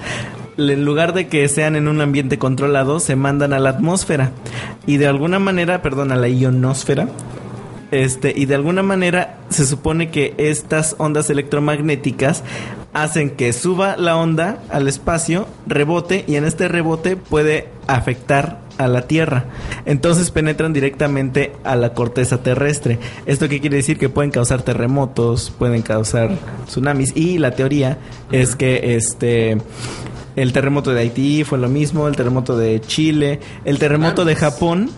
en 0.58 0.86
lugar 0.86 1.13
de 1.13 1.28
que 1.28 1.48
sean 1.48 1.76
en 1.76 1.88
un 1.88 2.02
ambiente 2.02 2.38
controlado, 2.38 3.00
se 3.00 3.15
mandan 3.15 3.54
a 3.54 3.60
la 3.60 3.72
atmósfera. 3.72 4.32
Y 4.86 4.98
de 4.98 5.08
alguna 5.08 5.39
manera, 5.39 5.82
perdón, 5.82 6.12
a 6.12 6.15
la 6.15 6.28
ionosfera. 6.28 7.08
Este, 7.91 8.34
y 8.36 8.46
de 8.46 8.56
alguna 8.56 8.84
manera 8.84 9.38
se 9.50 9.65
supone 9.65 10.10
que 10.10 10.34
estas 10.38 10.96
ondas 10.98 11.30
electromagnéticas 11.30 12.44
hacen 12.94 13.30
que 13.30 13.54
suba 13.54 13.96
la 13.96 14.18
onda 14.18 14.60
al 14.70 14.88
espacio, 14.88 15.48
rebote 15.68 16.26
y 16.28 16.36
en 16.36 16.46
este 16.46 16.68
rebote 16.68 17.15
puede 17.15 17.70
afectar 17.88 18.62
a 18.78 18.88
la 18.88 19.04
Tierra. 19.04 19.46
Entonces 19.86 20.32
penetran 20.32 20.74
directamente 20.74 21.54
a 21.63 21.76
la 21.76 21.94
corteza 21.94 22.41
terrestre. 22.41 23.00
¿Esto 23.26 23.48
qué 23.50 23.62
quiere 23.62 23.78
decir? 23.78 23.98
Que 23.98 24.10
pueden 24.10 24.32
causar 24.32 24.63
terremotos, 24.63 25.54
pueden 25.58 25.82
causar 25.82 26.32
tsunamis 26.65 27.15
y 27.15 27.38
la 27.38 27.52
teoría 27.52 27.98
es 28.32 28.56
que 28.56 28.96
este 28.96 29.58
el 30.36 30.52
terremoto 30.54 30.93
de 30.93 31.02
Haití 31.02 31.43
fue 31.43 31.58
lo 31.58 31.67
mismo, 31.69 32.08
el 32.08 32.15
terremoto 32.15 32.58
de 32.58 32.80
Chile, 32.82 33.39
el 33.63 33.80
terremoto 33.80 34.26
de 34.26 34.36
Japón. 34.36 34.89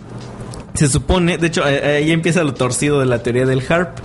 Se 0.74 0.86
supone, 0.88 1.38
de 1.38 1.46
hecho, 1.48 1.66
eh, 1.68 1.96
ahí 1.96 2.12
empieza 2.12 2.44
lo 2.44 2.54
torcido 2.54 3.00
de 3.00 3.06
la 3.06 3.20
teoría 3.22 3.46
del 3.46 3.62
HARP, 3.68 3.98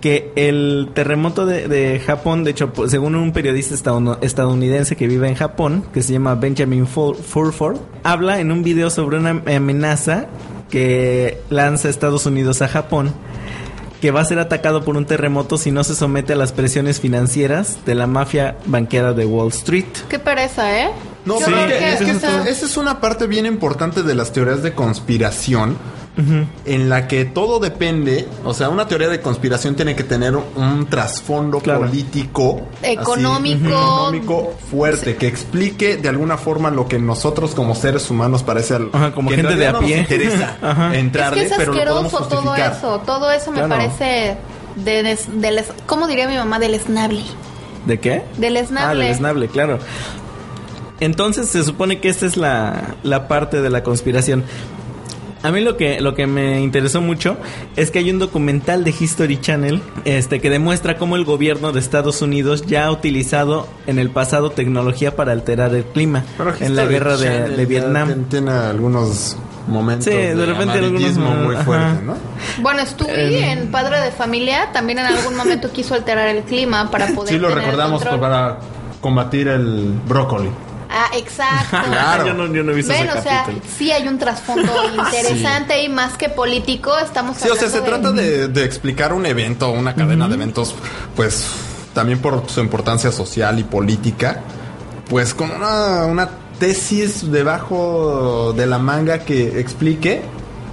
que 0.00 0.32
el 0.34 0.88
terremoto 0.92 1.46
de, 1.46 1.68
de 1.68 2.00
Japón, 2.00 2.42
de 2.42 2.50
hecho, 2.50 2.72
pues, 2.72 2.90
según 2.90 3.14
un 3.14 3.32
periodista 3.32 3.74
estadoun- 3.76 4.18
estadounidense 4.22 4.96
que 4.96 5.06
vive 5.06 5.28
en 5.28 5.36
Japón, 5.36 5.84
que 5.94 6.02
se 6.02 6.12
llama 6.12 6.34
Benjamin 6.34 6.84
Fur- 6.86 7.14
Furford, 7.16 7.76
habla 8.02 8.40
en 8.40 8.50
un 8.50 8.64
video 8.64 8.90
sobre 8.90 9.18
una 9.18 9.40
amenaza 9.54 10.26
que 10.68 11.38
lanza 11.48 11.88
Estados 11.88 12.26
Unidos 12.26 12.60
a 12.60 12.66
Japón 12.66 13.12
que 14.06 14.12
va 14.12 14.20
a 14.20 14.24
ser 14.24 14.38
atacado 14.38 14.84
por 14.84 14.96
un 14.96 15.04
terremoto 15.04 15.58
si 15.58 15.72
no 15.72 15.82
se 15.82 15.96
somete 15.96 16.34
a 16.34 16.36
las 16.36 16.52
presiones 16.52 17.00
financieras 17.00 17.78
de 17.86 17.96
la 17.96 18.06
mafia 18.06 18.56
banquera 18.66 19.14
de 19.14 19.26
Wall 19.26 19.48
Street. 19.48 19.84
Qué 20.08 20.20
pereza, 20.20 20.80
¿eh? 20.80 20.90
No, 21.24 21.38
creo 21.38 21.58
es 21.64 21.72
que, 21.72 21.92
es 21.94 21.98
que 21.98 22.10
esa 22.12 22.66
es 22.66 22.76
una 22.76 23.00
parte 23.00 23.26
bien 23.26 23.46
importante 23.46 24.04
de 24.04 24.14
las 24.14 24.32
teorías 24.32 24.62
de 24.62 24.74
conspiración. 24.74 25.76
En 26.64 26.88
la 26.88 27.08
que 27.08 27.26
todo 27.26 27.58
depende, 27.58 28.26
o 28.42 28.54
sea, 28.54 28.70
una 28.70 28.88
teoría 28.88 29.08
de 29.08 29.20
conspiración 29.20 29.74
tiene 29.76 29.94
que 29.94 30.02
tener 30.02 30.34
un 30.34 30.86
trasfondo 30.88 31.58
Claro. 31.60 31.80
político, 31.80 32.62
así, 32.82 32.92
Económico. 32.92 33.68
económico 33.68 34.54
fuerte, 34.70 35.16
que 35.16 35.26
explique 35.26 35.98
de 35.98 36.08
alguna 36.08 36.38
forma 36.38 36.70
lo 36.70 36.88
que 36.88 36.98
nosotros 36.98 37.54
como 37.54 37.74
seres 37.74 38.08
humanos 38.10 38.42
parece 38.42 38.76
al, 38.76 38.88
Ajá, 38.94 39.12
como 39.12 39.28
que 39.28 39.34
en 39.34 39.40
gente 39.42 39.56
de 39.56 39.66
a 39.66 39.72
no 39.72 39.80
pie. 39.80 39.96
nos 40.02 40.10
interesa 40.10 40.56
es 40.92 40.98
entrarle, 40.98 41.40
que 41.40 41.46
es 41.48 41.52
pero 41.58 41.72
lo 41.74 41.78
podemos 41.80 42.14
asqueroso 42.14 42.28
todo 42.42 42.54
eso. 42.56 43.02
Todo 43.04 43.30
eso 43.30 43.50
me 43.50 43.58
Claro. 43.58 43.74
parece 43.76 44.36
de 44.76 45.02
des- 45.02 45.28
del 45.40 45.58
es- 45.58 45.72
¿Cómo 45.86 46.06
diría 46.08 46.26
mi 46.28 46.36
mamá? 46.36 46.58
Del 46.58 46.74
esnable. 46.74 47.22
¿De 47.84 48.00
qué? 48.00 48.22
Del 48.38 48.56
Ah, 48.56 48.60
esnable. 48.60 49.04
del 49.04 49.12
esnable, 49.12 49.48
claro. 49.48 49.78
Entonces 51.00 51.48
se 51.48 51.62
supone 51.62 52.00
que 52.00 52.08
esta 52.08 52.24
es 52.24 52.36
la, 52.38 52.94
la 53.02 53.28
parte 53.28 53.60
de 53.60 53.68
la 53.68 53.82
conspiración. 53.82 54.44
A 55.46 55.52
mí 55.52 55.60
lo 55.60 55.76
que, 55.76 56.00
lo 56.00 56.12
que 56.16 56.26
me 56.26 56.60
interesó 56.60 57.00
mucho 57.00 57.36
es 57.76 57.92
que 57.92 58.00
hay 58.00 58.10
un 58.10 58.18
documental 58.18 58.82
de 58.82 58.90
History 58.98 59.40
Channel 59.40 59.80
este, 60.04 60.40
que 60.40 60.50
demuestra 60.50 60.96
cómo 60.98 61.14
el 61.14 61.24
gobierno 61.24 61.70
de 61.70 61.78
Estados 61.78 62.20
Unidos 62.20 62.66
ya 62.66 62.86
ha 62.86 62.90
utilizado 62.90 63.68
en 63.86 64.00
el 64.00 64.10
pasado 64.10 64.50
tecnología 64.50 65.14
para 65.14 65.30
alterar 65.30 65.72
el 65.72 65.84
clima 65.84 66.24
Pero 66.36 66.52
en 66.58 66.74
la 66.74 66.84
guerra 66.86 67.16
de, 67.16 67.64
Vietnam. 67.64 68.24
Tiene 68.28 68.50
algunos 68.50 69.36
momentos 69.68 70.06
Sí, 70.06 70.10
de 70.10 70.34
de, 70.34 70.46
repente 70.46 70.78
algunos 70.78 71.12
muy 71.16 71.54
ajá. 71.54 71.64
fuerte, 71.64 72.02
¿no? 72.04 72.14
Bueno, 72.60 72.84
Stewie 72.84 73.38
Eh. 73.38 73.52
en 73.52 73.70
Padre 73.70 74.00
de 74.00 74.10
Familia 74.10 74.70
también 74.72 74.98
en 74.98 75.06
algún 75.06 75.36
momento 75.36 75.70
quiso 75.72 75.94
alterar 75.94 76.26
el 76.26 76.42
clima 76.42 76.90
para 76.90 77.06
poder 77.14 77.34
Sí, 77.34 77.38
lo 77.38 77.50
tener 77.50 77.62
recordamos 77.62 78.04
para 78.04 78.58
combatir 79.00 79.46
el 79.46 79.94
brócoli. 80.08 80.50
Ah, 80.90 81.10
exacto. 81.14 81.76
Claro. 81.86 82.26
yo, 82.26 82.34
no, 82.34 82.46
yo 82.52 82.62
no 82.62 82.72
he 82.72 82.74
visto 82.74 82.92
Ven, 82.92 83.08
ese 83.08 83.18
o 83.18 83.22
sea, 83.22 83.44
capítulo. 83.46 83.66
sí 83.76 83.90
hay 83.90 84.06
un 84.08 84.18
trasfondo 84.18 84.72
interesante 84.96 85.82
y 85.82 85.88
más 85.88 86.16
que 86.16 86.28
político, 86.28 86.96
estamos 86.98 87.36
Sí, 87.38 87.48
o 87.48 87.56
sea, 87.56 87.68
se 87.68 87.80
trata 87.80 88.12
de, 88.12 88.48
de 88.48 88.64
explicar 88.64 89.12
un 89.12 89.26
evento, 89.26 89.70
una 89.70 89.94
cadena 89.94 90.28
de 90.28 90.34
eventos, 90.34 90.74
pues 91.14 91.46
también 91.94 92.18
por 92.20 92.48
su 92.48 92.60
importancia 92.60 93.10
social 93.10 93.58
y 93.58 93.64
política, 93.64 94.42
pues 95.08 95.34
con 95.34 95.50
una, 95.50 96.04
una 96.04 96.28
tesis 96.58 97.30
debajo 97.30 98.52
de 98.56 98.66
la 98.66 98.78
manga 98.78 99.20
que 99.20 99.60
explique 99.60 100.22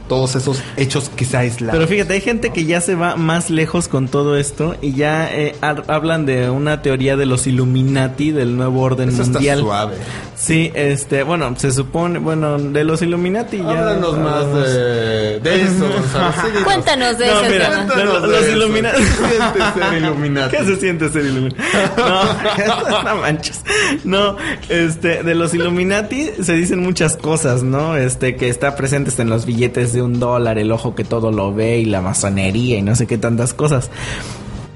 todos 0.08 0.36
esos 0.36 0.62
hechos 0.78 1.10
que 1.16 1.26
se 1.26 1.38
aislados. 1.38 1.76
Pero 1.78 1.88
fíjate, 1.88 2.13
hay 2.13 2.22
gente 2.22 2.52
que 2.52 2.66
ya 2.66 2.82
se 2.82 2.96
va 2.96 3.16
más 3.16 3.50
lejos 3.50 3.88
con 3.88 4.08
todo 4.08 4.38
esto 4.38 4.76
y 4.82 4.94
ya 4.94 5.30
eh, 5.34 5.56
hablan 5.62 6.26
de 6.26 6.50
una 6.50 6.82
teoría 6.82 7.16
de 7.18 7.26
los 7.26 7.48
Illuminati, 7.48 8.32
del 8.32 8.56
nuevo 8.58 8.82
orden 8.82 9.10
Eso 9.10 9.22
está 9.24 9.34
mundial. 9.34 9.60
suave. 9.60 9.96
Sí, 10.36 10.72
este, 10.74 11.24
bueno, 11.24 11.54
se 11.58 11.72
supone, 11.72 12.20
bueno, 12.20 12.58
de 12.60 12.84
los 12.84 13.02
Illuminati 13.02 13.58
ya. 13.60 13.70
Háblanos 13.70 14.18
más 14.18 14.34
hablamos. 14.36 14.68
de, 14.74 15.39
de 15.39 15.62
eso, 15.62 15.88
Gonzalo. 15.94 16.34
Sí, 16.34 16.48
dinos. 16.48 16.63
Cuéntanos 16.63 17.18
de 17.18 17.28
No, 17.28 17.39
ese 17.42 17.50
mira, 17.50 17.70
tema. 17.70 17.76
Cuéntanos 17.86 18.13
Los- 18.13 18.22
de 18.24 18.28
los 18.28 18.44
eso. 18.44 18.52
Illuminati. 18.58 18.98
¿Qué 18.98 19.06
se 19.06 19.16
siente 19.30 19.80
ser 19.80 19.94
Illuminati? 20.02 20.58
¿Qué 20.58 20.66
se 20.66 20.76
siente 20.78 21.10
ser 21.10 21.26
Illuminati? 21.26 21.62
No, 21.98 23.04
no 23.04 23.16
manches. 23.22 23.62
No, 24.04 24.38
este, 24.70 25.24
de 25.24 25.36
los 25.36 25.54
Illuminati 25.54 26.30
se 26.42 26.54
dicen 26.54 26.80
muchas 26.82 27.16
cosas, 27.16 27.63
¿no? 27.63 27.96
Este, 27.96 28.36
que 28.36 28.50
está 28.50 28.76
presente 28.76 29.10
hasta 29.10 29.22
en 29.22 29.30
los 29.30 29.46
billetes 29.46 29.92
de 29.93 30.01
un 30.01 30.19
dólar, 30.19 30.58
el 30.58 30.71
ojo 30.71 30.95
que 30.95 31.03
todo 31.03 31.32
lo 31.32 31.53
ve 31.53 31.79
y 31.79 31.86
la 31.86 32.01
masonería 32.01 32.77
y 32.77 32.82
no 32.82 32.95
sé 32.95 33.08
qué 33.08 33.17
tantas 33.17 33.53
cosas. 33.53 33.89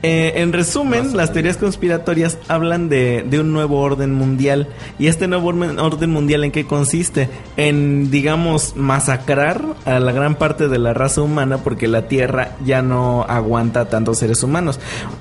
Eh, 0.10 0.41
en 0.41 0.54
resumen, 0.54 1.17
las 1.17 1.34
teorías 1.34 1.58
conspiratorias 1.58 2.38
hablan 2.48 2.88
de, 2.88 3.26
de, 3.30 3.41
un 3.41 3.52
nuevo 3.52 3.82
orden 3.82 4.13
mundial. 4.13 4.70
¿Y 4.98 5.08
este 5.08 5.28
nuevo 5.28 5.50
orden 5.50 6.12
mundial 6.12 6.46
en 6.46 6.52
qué 6.52 6.65
consiste? 6.65 7.28
En, 7.58 8.10
digamos, 8.10 8.78
masacrar 8.78 9.65
a 9.84 10.00
la 10.00 10.13
gran 10.13 10.36
parte 10.36 10.70
de 10.70 10.80
la 10.80 10.93
raza 10.93 11.22
humana 11.22 11.58
porque 11.58 11.89
la 11.89 12.08
Tierra 12.08 12.56
ya 12.63 12.82
no 12.82 13.26
aguanta 13.28 13.89
tantos 13.89 14.20
seres 14.20 14.41
humanos. 14.43 14.80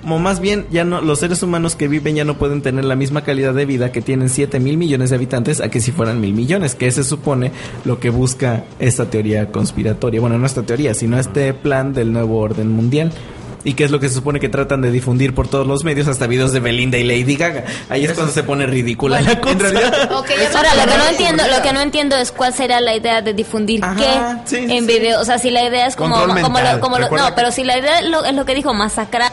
O 0.09 0.18
más 0.20 0.38
bien, 0.38 0.66
ya 0.70 0.85
no, 0.85 1.01
los 1.01 1.18
seres 1.18 1.42
humanos 1.42 1.75
que 1.75 1.88
viven 1.88 2.14
ya 2.14 2.25
no 2.25 2.38
pueden 2.38 2.62
tener 2.62 2.85
la 2.85 2.94
misma 2.94 3.25
calidad 3.25 3.55
de 3.55 3.66
vida 3.66 3.90
que 3.90 4.03
tienen 4.03 4.29
7 4.29 4.61
mil 4.61 4.77
millones 4.77 5.11
de 5.11 5.16
habitantes 5.16 5.61
a 5.61 5.68
que 5.68 5.81
si 5.81 5.90
fueran 5.90 6.20
mil 6.20 6.33
millones, 6.33 6.77
que 6.77 6.92
se 6.92 7.03
supone 7.03 7.51
lo 7.85 7.99
que 7.99 8.11
busca 8.11 8.62
esta 8.79 9.11
teoría 9.11 9.51
conspiratoria. 9.51 10.20
Bueno, 10.20 10.38
no 10.38 10.46
esta 10.46 10.62
teoría, 10.62 10.94
sino 10.94 11.18
este 11.18 11.53
plan 11.55 11.92
del 11.92 12.12
nuevo 12.12 12.38
orden 12.38 12.70
mundial 12.70 13.11
y 13.66 13.74
que 13.74 13.83
es 13.83 13.90
lo 13.90 13.98
que 13.98 14.09
se 14.09 14.14
supone 14.14 14.38
que 14.38 14.48
tratan 14.48 14.81
de 14.81 14.92
difundir 14.92 15.35
por 15.35 15.48
todos 15.48 15.66
los 15.66 15.83
medios, 15.83 16.07
hasta 16.07 16.29
videos 16.29 16.52
de 16.52 16.61
Belinda 16.61 16.98
y 16.98 17.02
Lady 17.02 17.35
Gaga. 17.35 17.64
Ahí 17.88 18.05
es 18.05 18.12
cuando 18.12 18.33
se 18.33 18.44
pone 18.44 18.64
ridícula 18.64 19.20
la 19.20 19.40
cosa. 19.40 19.55
En 19.55 19.59
realidad, 19.59 20.09
Ahora, 20.09 20.74
lo 20.76 20.92
que 20.92 20.96
no 20.96 21.09
entiendo, 21.11 21.42
lo 21.48 21.62
que 21.62 21.72
no 21.72 21.81
entiendo 21.81 22.16
es 22.16 22.31
cuál 22.31 22.55
será 22.55 22.81
la 22.81 22.94
idea 22.94 23.22
de 23.22 23.35
difundir 23.35 23.81
qué 23.98 24.57
en 24.57 24.87
video. 24.87 25.20
O 25.20 25.24
sea, 25.24 25.38
si 25.38 25.50
la 25.50 25.64
idea 25.64 25.88
es 25.88 25.96
como, 25.96 26.14
como, 26.14 26.61
lo, 26.61 26.79
como 26.79 26.98
lo, 27.00 27.11
no, 27.11 27.35
pero 27.35 27.50
si 27.50 27.64
la 27.64 27.76
idea 27.76 27.98
es 27.98 28.09
lo, 28.09 28.24
es 28.24 28.35
lo 28.35 28.44
que 28.44 28.55
dijo 28.55 28.72
masacra, 28.72 29.33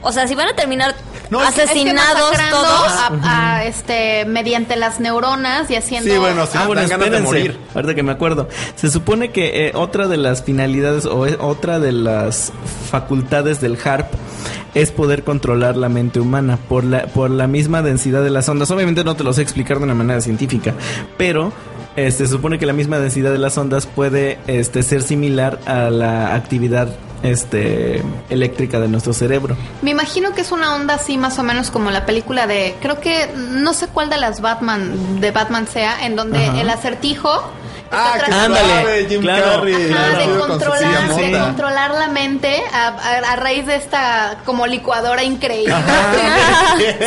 o 0.00 0.12
sea, 0.12 0.28
si 0.28 0.36
van 0.36 0.46
a 0.46 0.54
terminar 0.54 0.94
asesinados 1.40 2.32
todos. 2.50 2.92
a, 3.24 3.64
este 3.64 4.24
mediante 4.24 4.76
las 4.76 5.00
neuronas 5.00 5.70
y 5.70 5.76
haciendo 5.76 6.10
sí 6.10 6.18
bueno 6.18 6.46
sí, 6.46 6.58
ah, 6.60 6.66
bueno, 6.66 6.82
de 6.86 7.20
morir. 7.20 7.58
ahorita 7.74 7.94
que 7.94 8.02
me 8.02 8.12
acuerdo. 8.12 8.48
Se 8.76 8.90
supone 8.90 9.30
que 9.30 9.68
eh, 9.68 9.72
otra 9.74 10.08
de 10.08 10.16
las 10.16 10.42
finalidades 10.42 11.06
o 11.06 11.26
eh, 11.26 11.36
otra 11.40 11.78
de 11.78 11.92
las 11.92 12.52
facultades 12.90 13.60
del 13.60 13.78
HARP 13.82 14.12
es 14.74 14.90
poder 14.90 15.22
controlar 15.22 15.76
la 15.76 15.88
mente 15.88 16.18
humana 16.20 16.58
por 16.68 16.84
la 16.84 17.06
por 17.06 17.30
la 17.30 17.46
misma 17.46 17.82
densidad 17.82 18.22
de 18.22 18.30
las 18.30 18.48
ondas. 18.48 18.70
Obviamente 18.70 19.04
no 19.04 19.16
te 19.16 19.24
lo 19.24 19.32
sé 19.32 19.42
explicar 19.42 19.78
de 19.78 19.84
una 19.84 19.94
manera 19.94 20.20
científica 20.20 20.74
pero 21.16 21.52
este, 21.96 22.26
se 22.26 22.32
supone 22.32 22.58
que 22.58 22.66
la 22.66 22.72
misma 22.72 22.98
densidad 22.98 23.32
de 23.32 23.38
las 23.38 23.56
ondas 23.58 23.86
puede 23.86 24.38
este, 24.46 24.82
ser 24.82 25.02
similar 25.02 25.60
a 25.66 25.90
la 25.90 26.34
actividad 26.34 26.88
este 27.22 28.02
eléctrica 28.30 28.80
de 28.80 28.88
nuestro 28.88 29.12
cerebro. 29.12 29.56
Me 29.82 29.90
imagino 29.90 30.34
que 30.34 30.40
es 30.40 30.52
una 30.52 30.74
onda 30.74 30.94
así 30.94 31.18
más 31.18 31.38
o 31.38 31.42
menos 31.42 31.70
como 31.70 31.90
la 31.90 32.06
película 32.06 32.46
de 32.46 32.74
creo 32.80 33.00
que 33.00 33.28
no 33.36 33.72
sé 33.74 33.88
cuál 33.88 34.10
de 34.10 34.18
las 34.18 34.40
Batman 34.40 35.20
de 35.20 35.30
Batman 35.30 35.66
sea 35.66 36.04
en 36.06 36.16
donde 36.16 36.60
el 36.60 36.68
acertijo 36.68 37.52
Ah, 37.94 38.18
ándale, 38.44 39.06
Jim 39.06 39.22
Carrey, 39.22 39.74
de, 39.74 40.38
controlar, 40.38 41.14
de 41.14 41.38
controlar 41.38 41.90
la 41.90 42.08
mente 42.08 42.62
a, 42.72 43.36
raíz 43.36 43.66
de 43.66 43.76
esta 43.76 44.38
como 44.46 44.66
licuadora 44.66 45.22
increíble. 45.22 45.74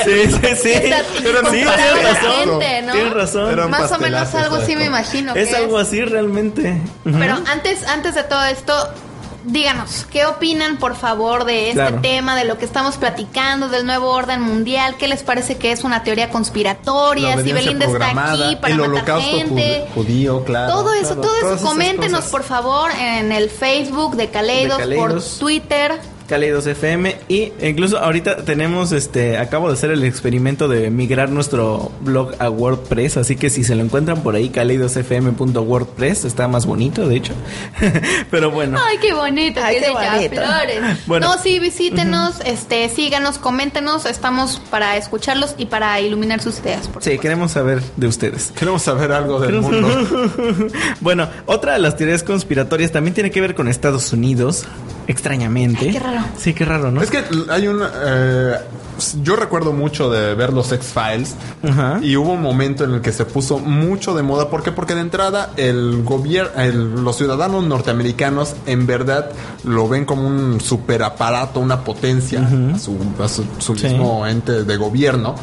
sí, 0.05 0.27
sí, 0.27 0.55
sí. 0.55 0.93
Pero 1.23 1.39
sí, 1.49 1.65
tienes 1.65 2.03
razón. 2.03 2.49
¿no? 2.49 2.59
Tienes 2.59 3.13
razón. 3.13 3.69
Más 3.71 3.91
o 3.91 3.97
menos 3.97 4.35
algo 4.35 4.57
así 4.57 4.75
me 4.75 4.85
imagino. 4.85 5.33
Es 5.33 5.55
algo 5.55 5.79
así 5.79 6.03
realmente. 6.03 6.79
Pero 7.03 7.35
antes, 7.51 7.87
antes 7.87 8.13
de 8.13 8.23
todo 8.23 8.45
esto, 8.45 8.93
díganos, 9.45 10.05
¿qué 10.11 10.25
opinan 10.25 10.77
por 10.77 10.95
favor 10.95 11.45
de 11.45 11.69
este 11.69 11.91
tema, 12.01 12.35
de 12.35 12.45
lo 12.45 12.57
que 12.57 12.65
estamos 12.65 12.97
platicando, 12.97 13.69
del 13.69 13.85
nuevo 13.85 14.11
orden 14.11 14.41
mundial? 14.41 14.95
¿Qué 14.97 15.07
les 15.07 15.23
parece 15.23 15.57
que 15.57 15.71
es 15.71 15.83
una 15.83 16.03
teoría 16.03 16.29
conspiratoria? 16.29 17.41
Si 17.41 17.51
Belinda 17.53 17.85
está 17.85 18.09
aquí 18.09 18.55
para 18.57 18.73
el 18.73 18.89
matar 18.89 19.21
gente. 19.21 19.87
judío, 19.93 20.43
claro. 20.43 20.73
Todo 20.73 20.93
eso, 20.93 21.15
todo 21.15 21.53
eso, 21.53 21.65
coméntenos 21.65 22.25
por 22.25 22.43
favor 22.43 22.91
en 22.91 23.31
el 23.31 23.49
Facebook 23.49 24.15
de 24.15 24.29
Caleidos, 24.29 24.77
de 24.87 24.95
por 24.95 25.21
Twitter. 25.39 25.99
Kaleidos 26.27 26.65
FM 26.65 27.15
y 27.27 27.51
incluso 27.61 27.99
ahorita 27.99 28.37
tenemos 28.37 28.91
este 28.91 29.37
acabo 29.37 29.67
de 29.67 29.73
hacer 29.73 29.91
el 29.91 30.03
experimento 30.03 30.67
de 30.67 30.89
migrar 30.89 31.29
nuestro 31.29 31.91
blog 32.01 32.33
a 32.39 32.49
WordPress, 32.49 33.17
así 33.17 33.35
que 33.35 33.49
si 33.49 33.63
se 33.63 33.75
lo 33.75 33.83
encuentran 33.83 34.23
por 34.23 34.35
ahí 34.35 34.49
kaleidosfm.wordpress 34.49 36.25
está 36.25 36.47
más 36.47 36.65
bonito, 36.65 37.07
de 37.07 37.17
hecho. 37.17 37.33
Pero 38.31 38.51
bueno. 38.51 38.79
Ay, 38.83 38.97
qué 38.99 39.13
bonito, 39.13 39.59
Ay, 39.63 39.77
qué 39.79 39.91
bonito. 39.91 40.35
flores. 40.35 40.99
Bueno. 41.05 41.27
No, 41.27 41.41
sí, 41.41 41.59
visítenos, 41.59 42.39
este, 42.45 42.89
síganos, 42.89 43.37
coméntenos, 43.37 44.05
estamos 44.05 44.61
para 44.71 44.97
escucharlos 44.97 45.55
y 45.57 45.67
para 45.67 45.99
iluminar 46.01 46.41
sus 46.41 46.59
ideas. 46.59 46.89
sí, 46.99 47.17
queremos 47.19 47.51
saber 47.51 47.81
de 47.95 48.07
ustedes. 48.07 48.51
Queremos 48.57 48.81
saber 48.81 49.11
algo 49.11 49.39
del 49.39 49.61
mundo. 49.61 49.87
bueno, 51.01 51.29
otra 51.45 51.73
de 51.73 51.79
las 51.79 51.95
teorías 51.95 52.23
conspiratorias 52.23 52.91
también 52.91 53.13
tiene 53.13 53.31
que 53.31 53.41
ver 53.41 53.55
con 53.55 53.67
Estados 53.67 54.11
Unidos 54.13 54.65
extrañamente. 55.07 55.89
qué 55.89 55.99
raro. 55.99 56.25
Sí, 56.37 56.53
qué 56.53 56.65
raro, 56.65 56.91
¿no? 56.91 57.01
Es 57.01 57.11
que 57.11 57.23
hay 57.49 57.67
un... 57.67 57.81
Eh, 57.83 58.55
yo 59.21 59.35
recuerdo 59.35 59.73
mucho 59.73 60.09
de 60.09 60.35
ver 60.35 60.53
los 60.53 60.71
X-Files 60.71 61.35
y 62.01 62.15
hubo 62.15 62.31
un 62.31 62.41
momento 62.41 62.85
en 62.85 62.93
el 62.93 63.01
que 63.01 63.11
se 63.11 63.25
puso 63.25 63.59
mucho 63.59 64.15
de 64.15 64.23
moda. 64.23 64.49
¿Por 64.49 64.63
qué? 64.63 64.71
Porque 64.71 64.95
de 64.95 65.01
entrada 65.01 65.51
el 65.57 66.03
gobierno, 66.03 66.51
los 67.01 67.17
ciudadanos 67.17 67.65
norteamericanos 67.65 68.55
en 68.65 68.87
verdad 68.87 69.31
lo 69.63 69.89
ven 69.89 70.05
como 70.05 70.25
un 70.27 70.61
superaparato, 70.61 71.59
una 71.59 71.81
potencia 71.83 72.39
a 72.39 72.79
su, 72.79 72.97
su, 73.59 73.73
mismo 73.73 74.25
ente 74.25 74.63
de 74.63 74.77
gobierno 74.77 75.35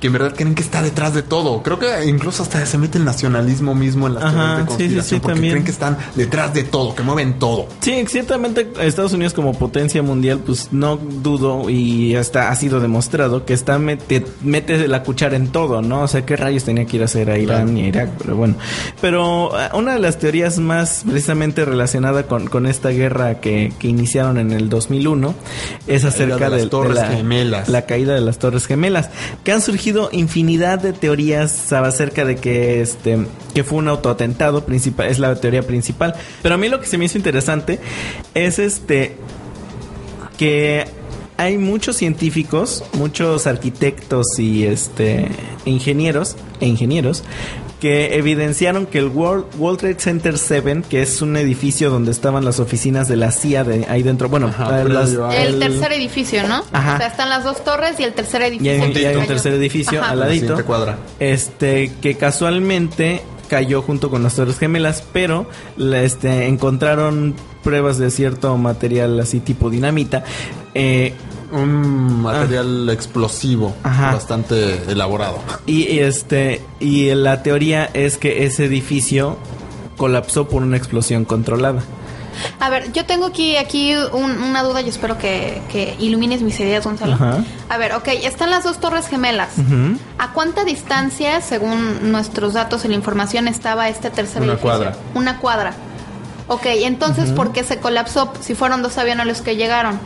que 0.00 0.06
en 0.06 0.12
verdad 0.12 0.34
creen 0.34 0.54
que 0.54 0.62
está 0.62 0.82
detrás 0.82 1.14
de 1.14 1.22
todo. 1.22 1.62
Creo 1.62 1.78
que 1.78 2.06
incluso 2.06 2.42
hasta 2.42 2.64
se 2.66 2.78
mete 2.78 2.98
el 2.98 3.04
nacionalismo 3.04 3.74
mismo 3.74 4.06
en 4.06 4.14
las 4.14 4.32
teorías 4.32 4.58
de 4.58 4.64
conspiración 4.66 5.20
porque 5.20 5.40
creen 5.40 5.64
que 5.64 5.70
están 5.70 5.98
detrás 6.14 6.54
de 6.54 6.64
todo, 6.64 6.94
que 6.94 7.02
mueven 7.02 7.38
todo. 7.38 7.68
Sí, 7.80 8.04
ciertamente 8.08 8.68
Estados 8.80 9.12
Unidos 9.12 9.34
como 9.34 9.54
potencia 9.54 10.02
mundial, 10.02 10.40
pues 10.44 10.68
no 10.72 10.96
dudo 10.96 11.68
y 11.68 12.14
hasta 12.14 12.50
ha 12.50 12.56
sido 12.56 12.80
demostrado 12.80 13.44
que 13.44 13.54
está 13.54 13.78
mete, 13.78 14.24
mete 14.42 14.88
la 14.88 15.02
cuchara 15.02 15.36
en 15.36 15.48
todo, 15.48 15.82
¿no? 15.82 16.02
O 16.02 16.08
sea, 16.08 16.24
qué 16.24 16.36
rayos 16.36 16.64
tenía 16.64 16.84
que 16.84 16.96
ir 16.96 17.02
a 17.02 17.06
hacer 17.06 17.30
a 17.30 17.38
Irán 17.38 17.76
y 17.76 17.86
Irak, 17.86 18.10
pero 18.18 18.36
bueno. 18.36 18.54
Pero 19.00 19.58
eh, 19.58 19.68
una 19.74 19.94
de 19.94 20.00
las 20.00 20.18
teorías 20.18 20.58
más 20.58 21.02
precisamente 21.06 21.64
relacionada 21.64 22.24
con, 22.24 22.46
con 22.46 22.66
esta 22.66 22.90
guerra 22.90 23.40
que, 23.40 23.72
que 23.78 23.88
iniciaron 23.88 24.38
en 24.38 24.52
el 24.52 24.68
2001 24.68 25.34
es 25.86 26.04
acerca 26.04 26.50
de, 26.50 26.58
las 26.58 26.70
Torres 26.70 27.00
Gemelas. 27.08 27.68
La 27.68 27.82
caída 27.86 28.14
de 28.14 28.20
las 28.20 28.38
Torres 28.38 28.66
Gemelas, 28.66 29.10
que 29.44 29.52
han 29.52 29.62
surgido 29.62 29.87
infinidad 30.12 30.80
de 30.80 30.92
teorías 30.92 31.72
acerca 31.72 32.24
de 32.24 32.36
que 32.36 32.80
este 32.80 33.26
que 33.54 33.64
fue 33.64 33.78
un 33.78 33.88
autoatentado 33.88 34.64
principal, 34.64 35.08
es 35.08 35.18
la 35.18 35.34
teoría 35.34 35.62
principal. 35.62 36.14
Pero 36.42 36.54
a 36.54 36.58
mí 36.58 36.68
lo 36.68 36.80
que 36.80 36.86
se 36.86 36.98
me 36.98 37.06
hizo 37.06 37.18
interesante 37.18 37.78
es 38.34 38.58
este 38.58 39.16
que 40.36 40.86
hay 41.36 41.58
muchos 41.58 41.96
científicos, 41.96 42.84
muchos 42.94 43.46
arquitectos 43.46 44.26
y 44.38 44.64
este 44.64 45.28
ingenieros 45.64 46.36
e 46.60 46.66
ingenieros 46.66 47.24
que 47.80 48.16
evidenciaron 48.16 48.86
que 48.86 48.98
el 48.98 49.06
World, 49.06 49.78
Trade 49.78 49.98
Center 49.98 50.36
7, 50.36 50.82
que 50.88 51.02
es 51.02 51.22
un 51.22 51.36
edificio 51.36 51.90
donde 51.90 52.10
estaban 52.10 52.44
las 52.44 52.60
oficinas 52.60 53.08
de 53.08 53.16
la 53.16 53.30
CIA 53.30 53.64
de 53.64 53.86
ahí 53.88 54.02
dentro, 54.02 54.28
bueno, 54.28 54.52
el, 54.72 55.58
tercer 55.58 55.92
edificio, 55.92 56.46
¿no? 56.46 56.64
Ajá. 56.72 56.94
O 56.94 56.98
sea, 56.98 57.06
están 57.06 57.28
las 57.28 57.44
dos 57.44 57.62
torres 57.64 57.98
y 58.00 58.02
el 58.02 58.12
tercer 58.12 58.42
edificio. 58.42 58.74
Y 58.74 59.04
hay, 59.04 59.16
un 59.16 59.26
tercer 59.26 59.54
edificio 59.54 60.02
al 60.02 60.18
ladito. 60.18 60.64
Cuadra. 60.64 60.98
Este, 61.20 61.92
que 62.00 62.16
casualmente 62.16 63.22
cayó 63.48 63.82
junto 63.82 64.10
con 64.10 64.22
las 64.22 64.36
Torres 64.36 64.58
Gemelas, 64.58 65.02
pero 65.12 65.46
este, 65.78 66.46
encontraron 66.46 67.34
pruebas 67.62 67.98
de 67.98 68.10
cierto 68.10 68.56
material 68.56 69.18
así 69.20 69.40
tipo 69.40 69.70
dinamita. 69.70 70.24
Eh, 70.74 71.14
un 71.52 72.22
material 72.22 72.88
explosivo 72.90 73.74
bastante 73.82 74.90
elaborado. 74.90 75.38
Y 75.66 75.98
este 75.98 76.62
y 76.80 77.14
la 77.14 77.42
teoría 77.42 77.84
es 77.86 78.18
que 78.18 78.44
ese 78.44 78.66
edificio 78.66 79.38
colapsó 79.96 80.48
por 80.48 80.62
una 80.62 80.76
explosión 80.76 81.24
controlada. 81.24 81.82
A 82.60 82.70
ver, 82.70 82.92
yo 82.92 83.04
tengo 83.04 83.26
aquí, 83.26 83.56
aquí 83.56 83.94
una 84.12 84.62
duda 84.62 84.80
y 84.80 84.88
espero 84.88 85.18
que, 85.18 85.96
ilumines 85.98 86.42
mis 86.42 86.58
ideas, 86.60 86.84
Gonzalo. 86.84 87.18
A 87.68 87.78
ver, 87.78 87.92
ok, 87.94 88.08
están 88.22 88.50
las 88.50 88.64
dos 88.64 88.78
torres 88.78 89.08
gemelas. 89.08 89.50
¿A 90.18 90.32
cuánta 90.32 90.64
distancia, 90.64 91.40
según 91.40 92.12
nuestros 92.12 92.54
datos 92.54 92.84
y 92.84 92.88
la 92.88 92.94
información, 92.94 93.48
estaba 93.48 93.88
este 93.88 94.10
tercer 94.10 94.42
una 94.42 94.56
Cuadra. 94.56 94.96
Una 95.14 95.38
cuadra. 95.38 95.74
Ok, 96.46 96.66
entonces, 96.66 97.30
¿por 97.30 97.52
qué 97.52 97.64
se 97.64 97.78
colapsó 97.78 98.32
si 98.40 98.54
fueron 98.54 98.82
dos 98.82 98.96
aviones 98.98 99.26
los 99.26 99.42
que 99.42 99.56
llegaron? 99.56 99.98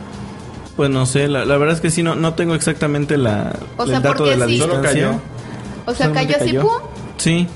Pues 0.75 0.89
no 0.89 1.05
sé, 1.05 1.27
la, 1.27 1.45
verdad 1.45 1.75
es 1.75 1.81
que 1.81 1.91
sí, 1.91 2.01
no, 2.01 2.15
no 2.15 2.33
tengo 2.33 2.55
exactamente 2.55 3.17
la, 3.17 3.53
o 3.77 3.85
sea, 3.85 3.97
el 3.97 4.03
dato 4.03 4.25
de 4.25 4.37
la 4.37 4.47
distancia. 4.47 4.75
Solo 4.75 4.81
cayó. 4.81 5.21
O 5.85 5.93
sea, 5.93 6.11
cayó 6.11 6.35
así, 6.35 6.53
pum. 6.53 6.71
Sí. 7.17 7.47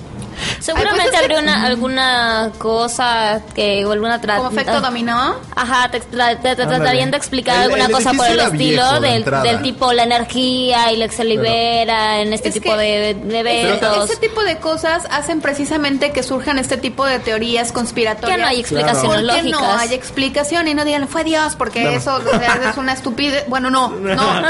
Seguramente 0.60 1.10
pues 1.10 1.22
habría 1.22 1.40
una, 1.40 1.64
alguna 1.66 2.52
cosa 2.58 3.42
que 3.56 3.86
o 3.86 3.92
alguna 3.92 4.20
Como 4.22 4.50
efecto 4.50 4.82
dominó. 4.82 5.36
Ajá, 5.56 5.90
te, 5.90 6.00
tratarían 6.00 7.12
de 7.12 7.18
explicar 7.18 7.58
alguna 7.64 7.90
cosa 7.90 8.14
por 8.14 8.28
el 8.28 8.40
estilo 8.40 9.00
del, 9.00 9.24
del, 9.24 9.62
tipo 9.62 9.94
la 9.94 10.04
energía 10.04 10.92
y 10.92 10.98
la 10.98 11.08
que 11.08 11.16
se 11.16 11.24
libera 11.24 12.22
en 12.22 12.34
este 12.34 12.52
tipo 12.52 12.76
de, 12.76 13.16
de 13.16 13.40
eventos. 13.40 14.10
Ese 14.10 14.18
tipo 14.18 14.44
de 14.44 14.58
cosas 14.58 15.08
hacen 15.10 15.42
precisamente 15.42 16.12
que 16.12 16.24
surjan 16.24 16.60
este 16.60 16.78
tipo 16.78 17.06
de 17.06 17.20
teorías 17.20 17.72
conspiratorias. 17.72 18.38
Que 18.38 18.42
no 18.42 18.48
hay 18.48 18.60
explicaciones 18.60 19.24
lógicas. 19.24 19.62
no 19.62 19.78
hay 19.78 19.94
explicación 19.94 20.68
y 20.68 20.74
no 20.74 20.86
digan 20.86 21.08
fue 21.08 21.24
Dios 21.24 21.56
porque 21.56 21.96
eso 21.96 22.20
es 22.20 22.78
una 22.78 22.94
estupidez. 22.94 23.46
Bueno, 23.48 23.70
no, 23.70 23.90
no. 24.00 24.16
no. 24.16 24.42
no. 24.42 24.48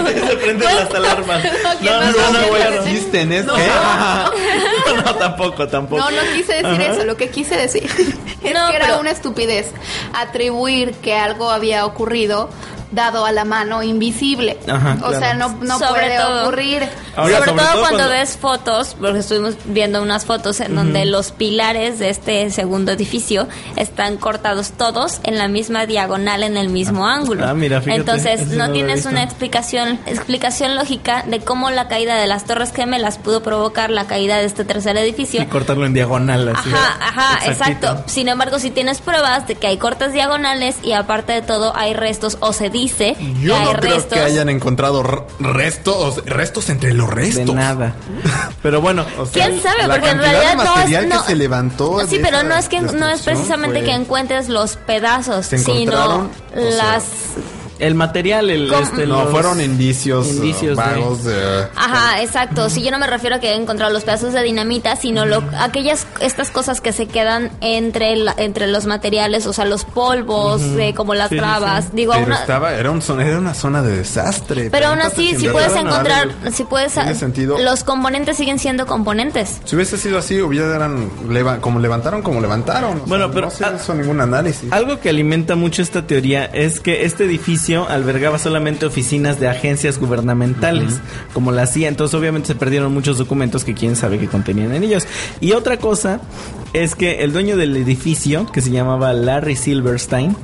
Se 0.00 0.36
prenden 0.36 0.74
las 0.76 0.94
alarmas. 0.94 1.44
No, 1.80 2.00
no, 2.00 2.12
no, 2.12 2.32
no, 2.32 2.89
¿es 2.96 3.46
no, 3.46 5.02
no, 5.02 5.14
tampoco, 5.16 5.68
tampoco. 5.68 6.02
No, 6.02 6.10
no 6.10 6.22
quise 6.34 6.62
decir 6.62 6.80
eso. 6.80 7.04
Lo 7.04 7.16
que 7.16 7.28
quise 7.30 7.56
decir 7.56 7.84
es 7.94 8.14
que 8.40 8.50
era 8.50 8.98
una 8.98 9.10
estupidez 9.10 9.72
atribuir 10.12 10.92
que 10.94 11.14
algo 11.14 11.50
había 11.50 11.86
ocurrido 11.86 12.50
dado 12.90 13.24
a 13.24 13.32
la 13.32 13.44
mano 13.44 13.82
invisible. 13.82 14.58
o 15.02 15.10
sea, 15.10 15.34
no, 15.34 15.56
no 15.60 15.78
puede 15.78 16.22
ocurrir. 16.22 16.88
sobre, 17.14 17.52
todo, 17.52 17.80
cuando, 17.80 18.08
ves 18.08 18.36
fotos, 18.36 18.96
porque 18.98 19.20
estuvimos 19.20 19.54
viendo 19.66 20.02
unas 20.02 20.24
fotos 20.24 20.60
en 20.60 20.74
donde 20.74 21.04
los 21.04 21.32
pilares 21.32 21.98
de 21.98 22.10
este 22.10 22.50
segundo 22.50 22.92
edificio 22.92 23.48
están 23.76 24.16
cortados 24.16 24.72
todos 24.72 25.20
en 25.22 25.38
la 25.38 25.48
misma 25.48 25.86
diagonal, 25.86 26.42
en 26.42 26.56
el 26.56 26.68
mismo 26.68 27.06
ah. 27.06 27.14
ángulo. 27.14 27.46
Ah, 27.46 27.54
mira, 27.54 27.82
Entonces, 27.86 28.48
no, 28.48 28.70
tienes 28.72 29.06
una 29.06 29.22
explicación, 29.22 29.98
explicación 30.06 30.74
lógica 30.74 31.24
de 31.26 31.40
cómo 31.40 31.70
la 31.70 31.88
caída 31.88 32.16
de 32.16 32.26
las 32.26 32.44
Torres 32.44 32.72
Gemelas 32.72 33.18
pudo 33.18 33.42
provocar 33.42 33.90
la 33.90 34.06
caída 34.06 34.38
de 34.38 34.44
este 34.44 34.64
tercer 34.64 34.96
edificio. 34.96 35.42
Y 35.42 35.46
cortarlo 35.46 35.86
en 35.86 35.94
diagonal. 35.94 36.48
Así 36.48 36.70
ajá, 36.70 36.98
ajá, 37.00 37.46
exacto. 37.46 38.02
Sin 38.06 38.28
embargo, 38.28 38.58
si 38.58 38.70
tienes 38.70 39.00
pruebas 39.00 39.46
de 39.46 39.54
que 39.54 39.66
hay 39.66 39.78
cortes 39.78 40.12
diagonales 40.12 40.76
y 40.82 40.92
aparte 40.92 41.32
de 41.32 41.42
todo 41.42 41.76
hay 41.76 41.94
restos 41.94 42.38
o 42.40 42.52
se 42.52 42.70
dice 42.80 43.16
Yo 43.40 43.58
no 43.62 43.72
creo 43.74 44.08
que 44.08 44.20
hayan 44.20 44.48
encontrado 44.48 45.26
restos, 45.38 46.24
restos 46.26 46.68
entre 46.70 46.94
los 46.94 47.08
restos. 47.08 47.46
De 47.46 47.54
nada. 47.54 47.94
Pero 48.62 48.80
bueno, 48.80 49.04
quién 49.32 49.60
sabe, 49.60 49.86
porque 49.86 50.10
en 50.10 50.18
realidad 50.18 50.56
no 50.56 50.62
es 50.80 51.06
no, 51.06 51.20
que 51.22 51.26
se 51.26 51.36
levantó. 51.36 52.06
Sí, 52.06 52.18
pero 52.22 52.42
no 52.42 52.54
es 52.54 52.68
que 52.68 52.80
no 52.80 53.08
es 53.08 53.22
precisamente 53.22 53.82
que 53.82 53.92
encuentres 53.92 54.48
los 54.48 54.76
pedazos, 54.76 55.46
sino 55.46 56.30
las 56.54 57.04
el 57.80 57.94
material, 57.94 58.50
el 58.50 58.72
este, 58.72 59.06
no 59.06 59.26
fueron 59.26 59.60
indicios, 59.60 60.28
indicios 60.28 60.76
vagos 60.76 61.24
de... 61.24 61.66
Ajá, 61.74 62.22
exacto. 62.22 62.70
Si 62.70 62.82
yo 62.82 62.90
no 62.90 62.98
me 62.98 63.06
refiero 63.06 63.36
a 63.36 63.40
que 63.40 63.50
he 63.50 63.54
encontrado 63.54 63.92
los 63.92 64.04
pedazos 64.04 64.32
de 64.32 64.42
dinamita, 64.42 64.96
sino 64.96 65.26
lo, 65.26 65.42
aquellas 65.58 66.06
estas 66.20 66.50
cosas 66.50 66.80
que 66.80 66.92
se 66.92 67.06
quedan 67.06 67.50
entre 67.60 68.10
entre 68.36 68.66
los 68.66 68.86
materiales, 68.86 69.46
o 69.46 69.52
sea, 69.52 69.64
los 69.64 69.84
polvos, 69.84 70.62
como 70.96 71.14
las 71.14 71.30
trabas. 71.30 71.94
Digo, 71.94 72.12
pero 72.12 72.34
estaba 72.34 72.74
era 72.74 72.90
un 72.90 73.00
era 73.20 73.38
una 73.38 73.54
zona 73.54 73.82
de 73.82 73.96
desastre. 73.96 74.70
Pero 74.70 74.88
aún 74.88 75.00
así, 75.00 75.34
si 75.36 75.48
puedes 75.48 75.74
encontrar, 75.74 76.28
si 76.52 76.64
puedes, 76.64 76.92
sentido, 76.92 77.58
los 77.58 77.84
componentes 77.84 78.36
siguen 78.36 78.58
siendo 78.58 78.86
componentes. 78.86 79.60
Si 79.64 79.74
hubiese 79.76 79.96
sido 79.96 80.18
así, 80.18 80.40
hubieran 80.40 81.10
como 81.60 81.80
levantaron, 81.80 82.22
como 82.22 82.40
levantaron. 82.40 83.02
Bueno, 83.06 83.30
pero 83.30 83.46
no 83.46 83.50
se 83.50 83.64
hizo 83.74 83.94
ningún 83.94 84.20
análisis. 84.20 84.70
Algo 84.72 85.00
que 85.00 85.08
alimenta 85.08 85.56
mucho 85.56 85.82
esta 85.82 86.06
teoría 86.06 86.44
es 86.44 86.80
que 86.80 87.04
este 87.04 87.24
edificio 87.24 87.69
albergaba 87.76 88.38
solamente 88.38 88.86
oficinas 88.86 89.40
de 89.40 89.48
agencias 89.48 89.98
gubernamentales, 89.98 91.00
como 91.32 91.52
la 91.52 91.66
CIA. 91.66 91.88
Entonces, 91.88 92.14
obviamente, 92.18 92.48
se 92.48 92.54
perdieron 92.54 92.92
muchos 92.92 93.18
documentos 93.18 93.64
que 93.64 93.74
quién 93.74 93.96
sabe 93.96 94.18
que 94.18 94.26
contenían 94.26 94.74
en 94.74 94.84
ellos. 94.84 95.06
Y 95.40 95.52
otra 95.52 95.78
cosa 95.78 96.20
es 96.72 96.94
que 96.94 97.22
el 97.22 97.32
dueño 97.32 97.56
del 97.56 97.76
edificio, 97.76 98.46
que 98.46 98.60
se 98.60 98.70
llamaba 98.70 99.12
Larry 99.12 99.56
Silverstein, 99.56 100.36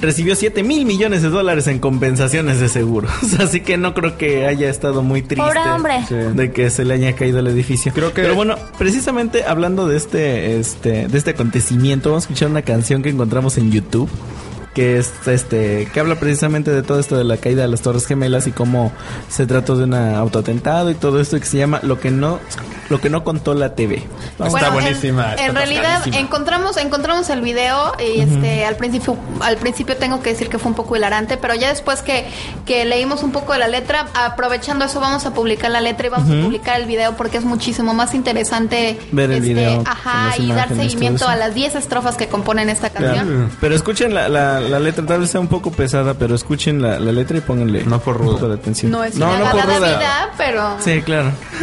recibió 0.00 0.36
7 0.36 0.62
mil 0.62 0.84
millones 0.84 1.22
de 1.22 1.30
dólares 1.30 1.66
en 1.66 1.78
compensaciones 1.78 2.60
de 2.60 2.68
seguros. 2.68 3.10
Así 3.38 3.60
que 3.60 3.76
no 3.76 3.94
creo 3.94 4.16
que 4.18 4.46
haya 4.46 4.68
estado 4.68 5.02
muy 5.02 5.22
triste 5.22 5.50
de 6.34 6.52
que 6.52 6.70
se 6.70 6.84
le 6.84 6.94
haya 6.94 7.14
caído 7.14 7.40
el 7.40 7.46
edificio. 7.46 7.92
Creo 7.94 8.12
que... 8.12 8.22
Pero 8.22 8.34
bueno, 8.34 8.56
precisamente 8.78 9.44
hablando 9.44 9.88
de 9.88 9.96
este, 9.96 10.58
este, 10.58 11.08
de 11.08 11.18
este 11.18 11.30
acontecimiento, 11.30 12.10
vamos 12.10 12.24
a 12.24 12.26
escuchar 12.26 12.50
una 12.50 12.62
canción 12.62 13.02
que 13.02 13.10
encontramos 13.10 13.56
en 13.58 13.70
YouTube 13.70 14.10
que 14.76 14.98
es 14.98 15.10
este 15.26 15.88
que 15.90 16.00
habla 16.00 16.16
precisamente 16.16 16.70
de 16.70 16.82
todo 16.82 17.00
esto 17.00 17.16
de 17.16 17.24
la 17.24 17.38
caída 17.38 17.62
de 17.62 17.68
las 17.68 17.80
Torres 17.80 18.04
Gemelas 18.04 18.46
y 18.46 18.52
cómo 18.52 18.92
se 19.26 19.46
trató 19.46 19.74
de 19.78 19.84
un 19.84 19.94
autoatentado 19.94 20.90
y 20.90 20.94
todo 20.94 21.18
esto 21.18 21.40
que 21.40 21.46
se 21.46 21.56
llama 21.56 21.80
lo 21.82 21.98
que 21.98 22.10
no 22.10 22.40
lo 22.90 23.00
que 23.00 23.08
no 23.08 23.24
contó 23.24 23.54
la 23.54 23.74
TV. 23.74 24.06
está 24.38 24.70
buenísima. 24.70 25.34
En, 25.38 25.54
realidad 25.54 26.06
encontramos 26.12 26.76
encontramos 26.76 27.30
el 27.30 27.40
video 27.40 27.94
y 27.98 28.20
este 28.20 28.66
al 28.66 28.76
principio 28.76 29.16
al 29.40 29.56
principio 29.56 29.96
tengo 29.96 30.20
que 30.20 30.30
decir 30.30 30.50
que 30.50 30.58
fue 30.58 30.68
un 30.68 30.76
poco 30.76 30.94
hilarante, 30.94 31.38
pero 31.38 31.54
ya 31.54 31.70
después 31.70 32.02
que, 32.02 32.26
que 32.66 32.84
leímos 32.84 33.22
un 33.22 33.32
poco 33.32 33.54
de 33.54 33.60
la 33.60 33.68
letra, 33.68 34.08
aprovechando 34.12 34.84
eso 34.84 35.00
vamos 35.00 35.24
a 35.24 35.32
publicar 35.32 35.70
la 35.70 35.80
letra 35.80 36.08
y 36.08 36.10
vamos 36.10 36.30
a 36.30 36.44
publicar 36.44 36.78
el 36.78 36.86
video 36.86 37.16
porque 37.16 37.38
es 37.38 37.44
muchísimo 37.44 37.94
más 37.94 38.12
interesante 38.12 38.98
ver 39.10 39.30
el 39.30 39.38
este, 39.38 39.54
video, 39.54 39.82
ajá, 39.86 40.34
y 40.36 40.52
dar 40.52 40.68
seguimiento 40.68 41.26
a 41.26 41.34
las 41.34 41.54
10 41.54 41.76
estrofas 41.76 42.18
que 42.18 42.28
componen 42.28 42.68
esta 42.68 42.90
canción. 42.90 43.50
Pero 43.58 43.74
escuchen 43.74 44.12
la 44.12 44.28
la 44.28 44.65
letra 44.78 45.04
tal 45.06 45.20
vez 45.20 45.30
sea 45.30 45.40
un 45.40 45.48
poco 45.48 45.70
pesada, 45.70 46.14
pero 46.14 46.34
escuchen 46.34 46.82
la, 46.82 46.98
la 46.98 47.12
letra 47.12 47.38
y 47.38 47.40
pónganle 47.40 47.84
no 47.84 48.00
por 48.00 48.20
un 48.20 48.34
poco 48.34 48.48
de 48.48 48.54
atención. 48.54 48.92
No 48.92 49.04
es 49.04 49.16
no, 49.16 49.28
una 49.28 49.38
no 49.38 49.50
por 49.50 49.64
ruda. 49.64 50.30
pero... 50.36 50.76
Sí, 50.80 51.02
claro. 51.02 51.32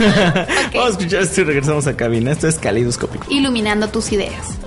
Vamos 0.73 0.87
a 0.87 0.89
escuchar 0.91 1.21
esto 1.23 1.41
y 1.41 1.43
regresamos 1.45 1.87
a 1.87 1.95
cabina. 1.95 2.31
Esto 2.31 2.47
es 2.47 2.55
Calidoscópico. 2.59 3.25
Iluminando 3.29 3.87
tus 3.89 4.11
ideas. 4.11 4.57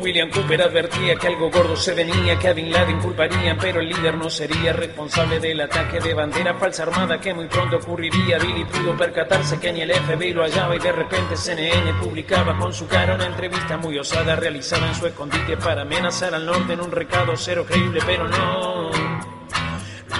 William 0.00 0.30
Cooper 0.30 0.62
advertía 0.62 1.16
que 1.16 1.26
algo 1.26 1.50
gordo 1.50 1.76
se 1.76 1.94
venía, 1.94 2.38
que 2.38 2.48
a 2.48 2.52
Bin 2.52 2.70
Laden 2.70 3.00
culparían, 3.00 3.58
pero 3.58 3.80
el 3.80 3.88
líder 3.88 4.16
no 4.16 4.30
sería 4.30 4.72
responsable 4.72 5.40
del 5.40 5.60
ataque 5.60 6.00
de 6.00 6.14
bandera 6.14 6.54
falsa 6.54 6.84
armada 6.84 7.20
que 7.20 7.34
muy 7.34 7.46
pronto 7.46 7.76
ocurriría. 7.76 8.38
Billy 8.38 8.64
pudo 8.64 8.96
percatarse 8.96 9.58
que 9.58 9.72
ni 9.72 9.82
el 9.82 9.92
FBI 9.92 10.32
lo 10.32 10.42
hallaba 10.42 10.76
y 10.76 10.78
de 10.78 10.92
repente 10.92 11.36
CNN 11.36 11.94
publicaba 11.94 12.56
con 12.58 12.72
su 12.72 12.86
cara 12.86 13.14
una 13.14 13.26
entrevista 13.26 13.76
muy 13.76 13.98
osada 13.98 14.36
realizada 14.36 14.88
en 14.88 14.94
su 14.94 15.06
escondite 15.06 15.56
para 15.56 15.82
amenazar 15.82 16.34
al 16.34 16.46
norte 16.46 16.72
en 16.72 16.80
un 16.80 16.90
recado 16.90 17.36
cero 17.36 17.64
creíble, 17.68 18.00
pero 18.06 18.28
no 18.28 18.90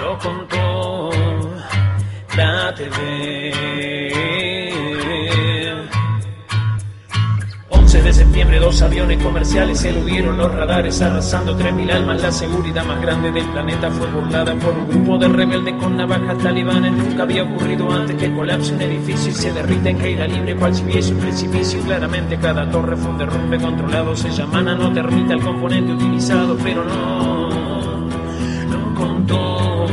lo 0.01 0.19
contó 0.19 1.11
la 2.37 2.75
TV. 2.75 4.44
De 8.03 8.13
septiembre, 8.13 8.59
dos 8.59 8.83
aviones 8.83 9.23
comerciales 9.23 9.85
eludieron 9.85 10.37
los 10.37 10.53
radares, 10.53 11.01
arrasando 11.01 11.57
3.000 11.57 11.93
almas. 11.93 12.23
La 12.23 12.33
seguridad 12.33 12.85
más 12.85 13.01
grande 13.01 13.31
del 13.31 13.45
planeta 13.51 13.91
fue 13.91 14.07
burlada 14.09 14.55
por 14.57 14.73
un 14.73 14.89
grupo 14.89 15.19
de 15.19 15.29
rebeldes 15.29 15.75
con 15.75 15.97
navajas 15.97 16.39
talibanes. 16.39 16.93
Nunca 16.93 17.23
había 17.23 17.45
ocurrido 17.45 17.91
antes 17.93 18.17
que 18.17 18.35
colapse 18.35 18.75
un 18.75 18.83
edificio 18.83 19.31
y 19.31 19.35
se 19.35 19.53
derrita 19.53 19.91
en 19.91 19.99
caída 19.99 20.27
libre, 20.27 20.57
cual 20.57 20.75
si 20.75 20.83
hubiese 20.83 21.13
un 21.13 21.21
precipicio. 21.21 21.81
Claramente 21.83 22.37
cada 22.39 22.69
torre 22.69 22.97
fue 22.97 23.11
un 23.11 23.19
derrumbe 23.19 23.59
controlado. 23.59 24.17
Se 24.17 24.31
llama 24.31 24.63
no 24.63 24.93
termita 24.93 25.35
el 25.35 25.41
componente 25.41 25.93
utilizado, 25.93 26.57
pero 26.63 26.85
no, 26.85 27.49
no 28.71 28.95
contó 28.95 29.87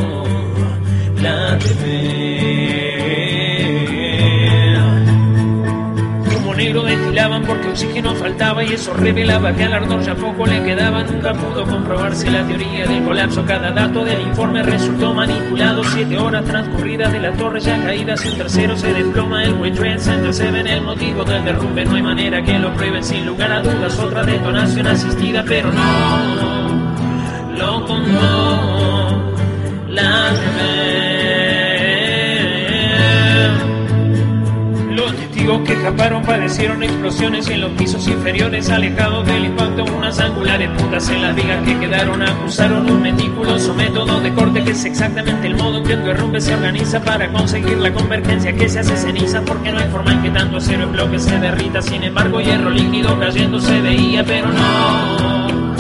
la 1.21 1.57
TV. 1.59 3.30
Negro 6.63 6.83
destilaban 6.83 7.43
porque 7.43 7.69
oxígeno 7.69 8.13
faltaba 8.13 8.63
y 8.63 8.73
eso 8.73 8.93
revelaba 8.93 9.51
que 9.53 9.63
al 9.63 9.73
ardor 9.73 10.03
ya 10.03 10.13
poco 10.13 10.45
le 10.45 10.61
quedaba. 10.63 11.03
Nunca 11.03 11.33
pudo 11.33 11.65
comprobarse 11.65 12.29
la 12.29 12.45
teoría 12.45 12.85
del 12.85 13.03
colapso. 13.03 13.43
Cada 13.45 13.71
dato 13.71 14.05
del 14.05 14.21
informe 14.21 14.61
resultó 14.61 15.13
manipulado. 15.13 15.83
Siete 15.83 16.17
horas 16.19 16.45
transcurridas 16.45 17.11
de 17.11 17.19
la 17.19 17.31
torre 17.33 17.59
ya 17.59 17.81
caídas. 17.83 18.23
Un 18.25 18.37
tercero 18.37 18.77
se 18.77 18.93
desploma 18.93 19.43
el 19.43 19.53
World 19.53 19.75
Trade 19.75 19.99
Center 19.99 20.53
ven 20.53 20.67
El 20.67 20.81
motivo 20.81 21.23
del 21.23 21.43
derrumbe 21.45 21.85
no 21.85 21.95
hay 21.95 22.03
manera 22.03 22.43
que 22.43 22.59
lo 22.59 22.71
prueben 22.73 23.03
sin 23.03 23.25
lugar 23.25 23.51
a 23.51 23.61
dudas. 23.61 23.97
Otra 23.97 24.23
detonación 24.23 24.85
asistida, 24.85 25.43
pero 25.47 25.71
no 25.71 26.91
lo 27.57 27.85
contó 27.85 29.33
la 29.89 30.29
testigos 35.41 35.67
que 35.67 35.73
escaparon 35.73 36.21
padecieron 36.21 36.83
explosiones 36.83 37.49
en 37.49 37.61
los 37.61 37.71
pisos 37.71 38.07
inferiores, 38.07 38.69
alejados 38.69 39.25
del 39.25 39.45
impacto, 39.45 39.85
unas 39.85 40.19
angulares 40.19 40.69
puntas 40.77 41.09
en 41.09 41.21
las 41.23 41.35
vigas 41.35 41.63
que 41.63 41.79
quedaron 41.79 42.21
acusaron 42.21 42.89
un 42.89 43.01
meticuloso 43.01 43.73
método 43.73 44.19
de 44.19 44.31
corte 44.33 44.63
que 44.63 44.71
es 44.71 44.85
exactamente 44.85 45.47
el 45.47 45.55
modo 45.55 45.79
en 45.79 45.83
que 45.83 45.93
el 45.93 46.03
derrumbe 46.03 46.39
se 46.39 46.53
organiza 46.53 47.01
para 47.01 47.31
conseguir 47.31 47.77
la 47.77 47.91
convergencia 47.91 48.53
que 48.53 48.69
se 48.69 48.79
hace 48.79 48.95
ceniza, 48.95 49.41
porque 49.41 49.71
no 49.71 49.79
hay 49.79 49.89
forma 49.89 50.11
en 50.11 50.21
que 50.21 50.29
tanto 50.29 50.57
acero 50.57 50.83
en 50.83 50.91
bloque 50.91 51.17
se 51.17 51.39
derrita. 51.39 51.81
Sin 51.81 52.03
embargo, 52.03 52.39
hierro 52.39 52.69
líquido 52.69 53.19
cayendo 53.19 53.59
se 53.59 53.81
veía, 53.81 54.23
pero 54.23 54.47
no, 54.47 55.73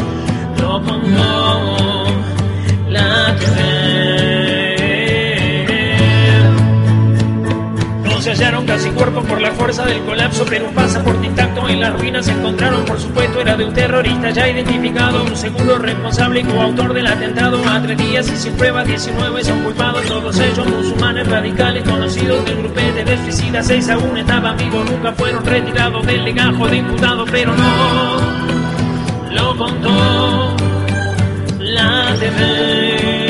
no 0.59 0.83
como 0.83 2.05
la 2.89 3.30
se 8.21 8.29
hallaron 8.29 8.67
casi 8.67 8.91
cuerpos 8.91 9.25
por 9.25 9.41
la 9.41 9.51
fuerza 9.51 9.83
del 9.83 9.99
colapso, 10.03 10.45
pero 10.47 10.67
un 10.67 10.75
pasaporte 10.75 11.25
intacto 11.25 11.67
en 11.67 11.79
las 11.79 11.99
ruinas 11.99 12.25
se 12.25 12.31
encontraron, 12.31 12.85
por 12.85 12.99
supuesto, 12.99 13.41
era 13.41 13.57
de 13.57 13.65
un 13.65 13.73
terrorista 13.73 14.29
ya 14.29 14.47
identificado, 14.47 15.23
un 15.23 15.35
seguro 15.35 15.79
responsable 15.79 16.41
y 16.41 16.43
coautor 16.43 16.93
del 16.93 17.07
atentado. 17.07 17.67
A 17.67 17.81
tres 17.81 17.97
días 17.97 18.31
y 18.31 18.37
sin 18.37 18.53
pruebas, 18.53 18.85
19 18.85 19.43
son 19.43 19.63
culpados, 19.63 20.03
todos 20.05 20.39
ellos 20.39 20.67
musulmanes 20.67 21.27
radicales 21.27 21.83
conocidos 21.83 22.45
del 22.45 22.57
grupete 22.57 23.03
de 23.03 23.17
suicidas. 23.17 23.65
Seis 23.65 23.89
aún 23.89 24.15
estaban 24.15 24.55
vivos, 24.55 24.87
nunca 24.87 25.13
fueron 25.13 25.43
retirados 25.43 26.05
del 26.05 26.23
legajo 26.23 26.67
de 26.67 26.77
imputado, 26.77 27.25
pero 27.25 27.55
no 27.55 28.21
lo 29.31 29.57
contó 29.57 30.55
la 31.59 32.15
TV. 32.19 33.20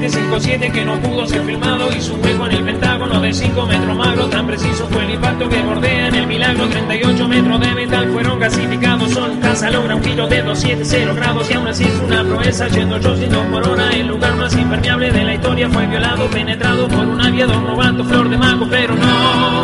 757 0.00 0.72
que 0.72 0.84
no 0.84 1.00
pudo 1.00 1.26
ser 1.26 1.42
filmado 1.42 1.88
y 1.90 2.00
su 2.02 2.14
hueco 2.16 2.46
en 2.46 2.52
el 2.52 2.64
pentágono 2.64 3.18
de 3.18 3.32
5 3.32 3.66
metros 3.66 3.96
magro. 3.96 4.26
Tan 4.26 4.46
preciso 4.46 4.86
fue 4.88 5.04
el 5.04 5.12
impacto 5.12 5.48
que 5.48 5.62
bordea 5.62 6.08
en 6.08 6.14
el 6.14 6.26
milagro. 6.26 6.68
38 6.68 7.28
metros 7.28 7.60
de 7.60 7.74
metal 7.74 8.10
fueron 8.10 8.38
gasificados. 8.38 9.10
Son 9.10 9.40
casa 9.40 9.70
logra 9.70 9.96
un 9.96 10.04
giro 10.04 10.26
de 10.28 10.42
270 10.42 11.14
grados 11.14 11.50
y 11.50 11.54
aún 11.54 11.68
así 11.68 11.84
es 11.84 11.98
una 12.06 12.22
proeza. 12.24 12.68
Yendo 12.68 12.96
800 12.96 13.46
por 13.46 13.68
hora 13.68 13.90
el 13.90 14.06
lugar 14.06 14.36
más 14.36 14.54
impermeable 14.54 15.10
de 15.10 15.24
la 15.24 15.34
historia 15.34 15.70
fue 15.70 15.86
violado 15.86 16.26
penetrado 16.28 16.88
por 16.88 17.06
un 17.06 17.20
aviador 17.20 17.66
robando 17.66 18.04
flor 18.04 18.28
de 18.28 18.36
mago 18.36 18.66
pero 18.68 18.94
no 18.94 19.62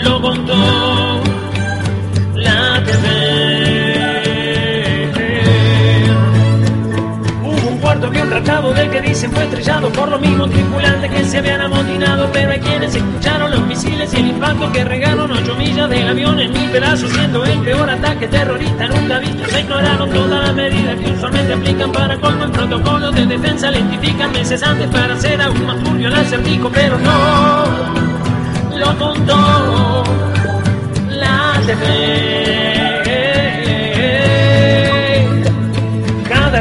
lo 0.00 0.22
contó 0.22 1.07
un 8.06 8.28
tratado 8.28 8.72
del 8.72 8.90
que 8.90 9.00
dicen 9.00 9.32
fue 9.32 9.44
estrellado 9.44 9.90
por 9.90 10.08
los 10.08 10.20
mismos 10.20 10.50
tripulantes 10.50 11.10
que 11.10 11.24
se 11.24 11.38
habían 11.38 11.60
amotinado. 11.60 12.30
Pero 12.32 12.52
hay 12.52 12.60
quienes 12.60 12.94
escucharon 12.94 13.50
los 13.50 13.60
misiles 13.66 14.12
y 14.14 14.16
el 14.18 14.26
impacto 14.28 14.70
que 14.72 14.84
regaron 14.84 15.30
ocho 15.32 15.54
millas 15.56 15.88
del 15.90 16.08
avión 16.08 16.38
en 16.38 16.52
mil 16.52 16.70
pedazos, 16.70 17.10
siendo 17.10 17.44
el 17.44 17.58
peor 17.60 17.90
ataque 17.90 18.28
terrorista 18.28 18.86
nunca 18.86 19.18
visto. 19.18 19.44
Se 19.50 19.60
ignoraron 19.60 20.10
todas 20.10 20.46
las 20.46 20.54
medidas 20.54 21.00
que 21.00 21.10
usualmente 21.10 21.52
aplican 21.52 21.92
para 21.92 22.16
colmo 22.18 22.44
en 22.44 22.52
protocolos 22.52 23.14
de 23.14 23.26
defensa. 23.26 23.70
Lentifican 23.70 24.32
meses 24.32 24.62
antes 24.62 24.88
para 24.88 25.14
hacer 25.14 25.40
aún 25.40 25.66
más 25.66 25.82
turbio 25.82 26.08
el 26.08 26.14
acertijo, 26.14 26.70
pero 26.70 26.98
no 26.98 27.64
lo 28.78 28.98
contó 28.98 30.04
la 31.10 31.60
TV. 31.66 32.87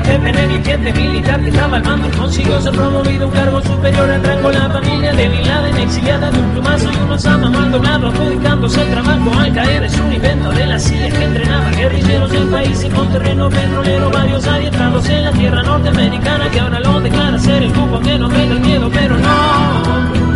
Jefe 0.03 0.31
negligente 0.31 0.93
militar 0.93 1.41
que 1.41 1.49
estaba 1.49 1.77
al 1.77 1.83
mando 1.83 2.09
consiguió 2.17 2.61
ser 2.61 2.73
promovido 2.73 3.27
un 3.27 3.33
cargo 3.33 3.61
superior 3.61 4.09
al 4.09 4.23
rango. 4.23 4.51
La 4.51 4.69
familia 4.69 5.13
de 5.13 5.27
Bin 5.29 5.47
Laden 5.47 5.77
exiliada 5.77 6.31
de 6.31 6.39
un 6.39 6.49
plumazo 6.51 6.91
y 6.91 6.95
unos 6.97 7.25
amas 7.25 7.51
mal 7.51 7.71
doblado 7.71 8.07
adjudicándose 8.07 8.81
el 8.81 8.89
trabajo 8.89 9.31
al 9.39 9.53
caer. 9.53 9.83
Es 9.83 9.99
un 9.99 10.13
invento 10.13 10.51
de 10.51 10.65
las 10.65 10.83
sillas 10.83 11.13
que 11.13 11.23
entrenaba 11.23 11.69
guerrilleros 11.71 12.31
del 12.31 12.47
país 12.47 12.83
y 12.83 12.89
con 12.89 13.09
terreno 13.09 13.49
petrolero. 13.49 14.11
Varios 14.11 14.47
adiestrados 14.47 15.09
en 15.09 15.23
la 15.23 15.31
tierra 15.31 15.63
norteamericana 15.63 16.49
que 16.49 16.59
ahora 16.59 16.79
lo 16.79 16.99
declara 16.99 17.39
ser 17.39 17.63
el 17.63 17.71
grupo 17.71 17.99
que 17.99 18.17
no 18.17 18.29
mete 18.29 18.53
el 18.53 18.59
miedo 18.59 18.89
pero 18.93 19.17
no 19.17 20.27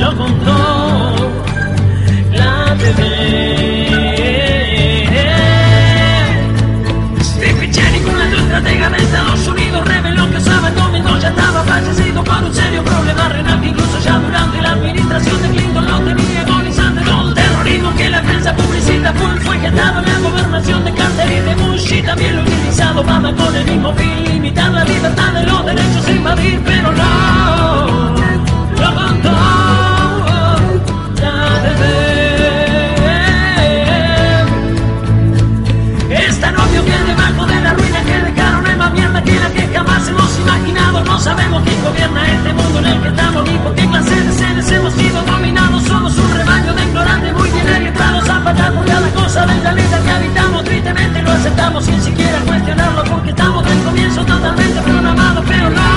lo 0.00 0.16
contó 0.16 1.14
la 2.32 2.76
TV 2.78 3.69
estratega 8.60 8.90
de 8.90 8.96
Estados 8.98 9.48
Unidos 9.48 9.84
reveló 9.86 10.30
que 10.30 10.36
Osama 10.36 10.70
Bin 10.92 11.04
ya 11.20 11.28
estaba 11.28 11.64
fallecido 11.64 12.22
por 12.22 12.44
un 12.44 12.54
serio 12.54 12.84
problema 12.84 13.28
renal 13.28 13.60
que 13.60 13.68
incluso 13.68 13.98
ya 14.00 14.18
durante 14.18 14.60
la 14.60 14.72
administración 14.72 15.42
de 15.42 15.48
Clinton 15.48 15.86
lo 15.86 16.00
tenía 16.00 16.40
agonizante 16.42 17.00
todo 17.02 17.28
el 17.28 17.34
terrorismo 17.34 17.94
que 17.96 18.10
la 18.10 18.22
prensa 18.22 18.54
publicita 18.54 19.12
fue, 19.14 19.40
fue 19.40 19.58
gestado 19.60 20.00
en 20.00 20.06
la 20.06 20.18
gobernación 20.30 20.84
de 20.84 20.92
Carter 20.92 21.32
y 21.32 21.40
de 21.40 21.54
Bush 21.54 21.92
y 21.92 22.02
también 22.02 22.36
lo 22.36 22.42
utilizado 22.42 23.00
Obama 23.00 23.34
con 23.34 23.56
el 23.56 23.64
mismo 23.64 23.94
fin 23.94 24.24
limitar 24.24 24.70
la 24.72 24.84
libertad 24.84 25.32
de 25.32 25.46
los 25.46 25.64
derechos 25.64 26.08
invadir 26.08 26.60
pero 26.64 26.92
no 26.92 27.89
sabemos 41.30 41.62
quién 41.62 41.82
gobierna 41.84 42.20
este 42.26 42.52
mundo 42.52 42.78
en 42.80 42.86
el 42.86 43.02
que 43.02 43.08
estamos 43.08 43.44
ni 43.44 43.58
por 43.58 43.74
qué 43.74 43.86
clase 43.86 44.16
de 44.20 44.32
seres 44.32 44.72
hemos 44.72 44.92
sido 44.94 45.22
dominados. 45.22 45.82
Somos 45.84 46.18
un 46.18 46.30
rebaño 46.34 46.74
de 46.74 46.82
ignorantes 46.82 47.32
muy 47.34 47.50
bien 47.50 47.68
orientados 47.68 48.28
a 48.28 48.44
pagar 48.44 48.72
por 48.74 48.84
cada 48.84 49.08
cosa 49.10 49.46
del 49.46 49.58
planeta 49.60 50.02
que 50.02 50.10
habitamos. 50.10 50.64
Tristemente 50.64 51.22
lo 51.22 51.30
aceptamos 51.30 51.84
sin 51.84 52.00
siquiera 52.02 52.38
cuestionarlo 52.40 53.04
porque 53.04 53.30
estamos 53.30 53.64
del 53.64 53.78
comienzo 53.82 54.24
totalmente 54.24 54.80
programados, 54.82 55.44
pero 55.46 55.70
no 55.70 55.89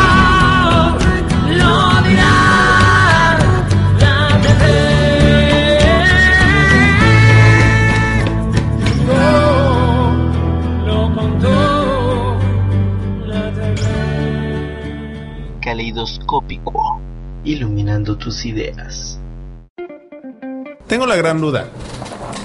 caleidoscópico, 15.83 17.01
iluminando 17.43 18.17
tus 18.17 18.45
ideas. 18.45 19.19
Tengo 20.87 21.05
la 21.05 21.17
gran 21.17 21.41
duda. 21.41 21.67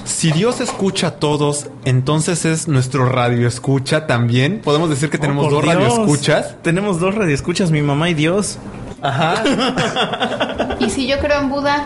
Si 0.03 0.31
Dios 0.31 0.59
escucha 0.59 1.07
a 1.07 1.11
todos, 1.11 1.67
entonces 1.85 2.43
es 2.43 2.67
nuestro 2.67 3.05
radio 3.05 3.47
escucha 3.47 4.07
también. 4.07 4.59
Podemos 4.61 4.89
decir 4.89 5.09
que 5.09 5.17
oh, 5.17 5.21
tenemos 5.21 5.49
dos 5.49 5.63
radio 5.63 5.87
escuchas. 5.87 6.57
Tenemos 6.61 6.99
dos 6.99 7.15
radio 7.15 7.33
escuchas, 7.33 7.71
mi 7.71 7.81
mamá 7.81 8.09
y 8.09 8.13
Dios. 8.13 8.57
Ajá. 9.01 9.43
¿Y 10.79 10.89
si 10.89 11.07
yo 11.07 11.19
creo 11.19 11.39
en 11.39 11.49
Buda? 11.49 11.85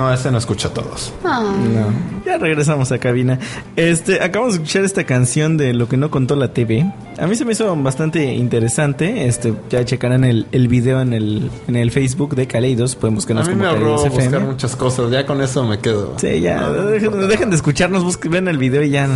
No, 0.00 0.10
ese 0.10 0.30
no 0.30 0.38
escucha 0.38 0.68
a 0.68 0.72
todos. 0.72 1.12
Ah. 1.22 1.42
No. 1.42 2.24
Ya 2.24 2.38
regresamos 2.38 2.90
a 2.90 2.96
cabina. 2.96 3.38
Este, 3.76 4.22
acabamos 4.22 4.54
de 4.54 4.62
escuchar 4.62 4.82
esta 4.82 5.04
canción 5.04 5.58
de 5.58 5.74
Lo 5.74 5.90
que 5.90 5.98
no 5.98 6.10
contó 6.10 6.36
la 6.36 6.54
TV. 6.54 6.90
A 7.18 7.26
mí 7.26 7.34
se 7.34 7.44
me 7.44 7.52
hizo 7.52 7.76
bastante 7.76 8.32
interesante. 8.32 9.26
Este, 9.26 9.52
ya 9.68 9.84
checarán 9.84 10.24
el, 10.24 10.46
el 10.52 10.68
video 10.68 11.02
en 11.02 11.12
el, 11.12 11.50
en 11.68 11.76
el 11.76 11.90
Facebook 11.90 12.34
de 12.34 12.46
Kaleidos. 12.46 12.96
Pueden 12.96 13.14
buscarnos 13.14 13.46
a 13.46 13.50
mí 13.50 13.56
me 13.56 13.66
ahorró 13.66 14.02
buscar 14.08 14.40
muchas 14.40 14.74
cosas. 14.74 15.10
Ya 15.10 15.26
con 15.26 15.42
eso 15.42 15.64
me 15.64 15.80
quedo. 15.80 16.14
Sí, 16.16 16.40
ya. 16.40 16.70
Dejen, 16.70 17.50
de 17.50 17.56
escucharnos, 17.56 18.02
busquen, 18.02 18.32
ven 18.32 18.48
el 18.48 18.56
video 18.56 18.82
y 18.82 18.88
ya. 18.88 19.06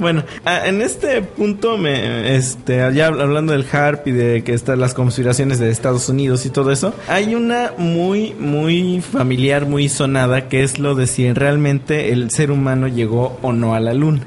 Bueno, 0.00 0.24
en 0.44 0.82
este 0.82 1.22
punto, 1.22 1.78
me, 1.78 2.34
este, 2.34 2.78
ya 2.92 3.06
hablando 3.06 3.52
del 3.52 3.64
HARP 3.70 4.08
y 4.08 4.10
de 4.10 4.42
que 4.42 4.52
están 4.52 4.80
las 4.80 4.94
conspiraciones 4.94 5.60
de 5.60 5.70
Estados 5.70 6.08
Unidos 6.08 6.44
y 6.44 6.50
todo 6.50 6.72
eso, 6.72 6.92
hay 7.06 7.36
una 7.36 7.72
muy, 7.78 8.34
muy 8.34 9.00
familiar, 9.00 9.64
muy 9.64 9.88
sonada, 10.08 10.48
que 10.48 10.62
es 10.62 10.78
lo 10.78 10.94
de 10.94 11.06
si 11.06 11.30
realmente 11.34 12.12
el 12.12 12.30
ser 12.30 12.50
humano 12.50 12.88
llegó 12.88 13.38
o 13.42 13.52
no 13.52 13.74
a 13.74 13.80
la 13.80 13.92
luna. 13.92 14.22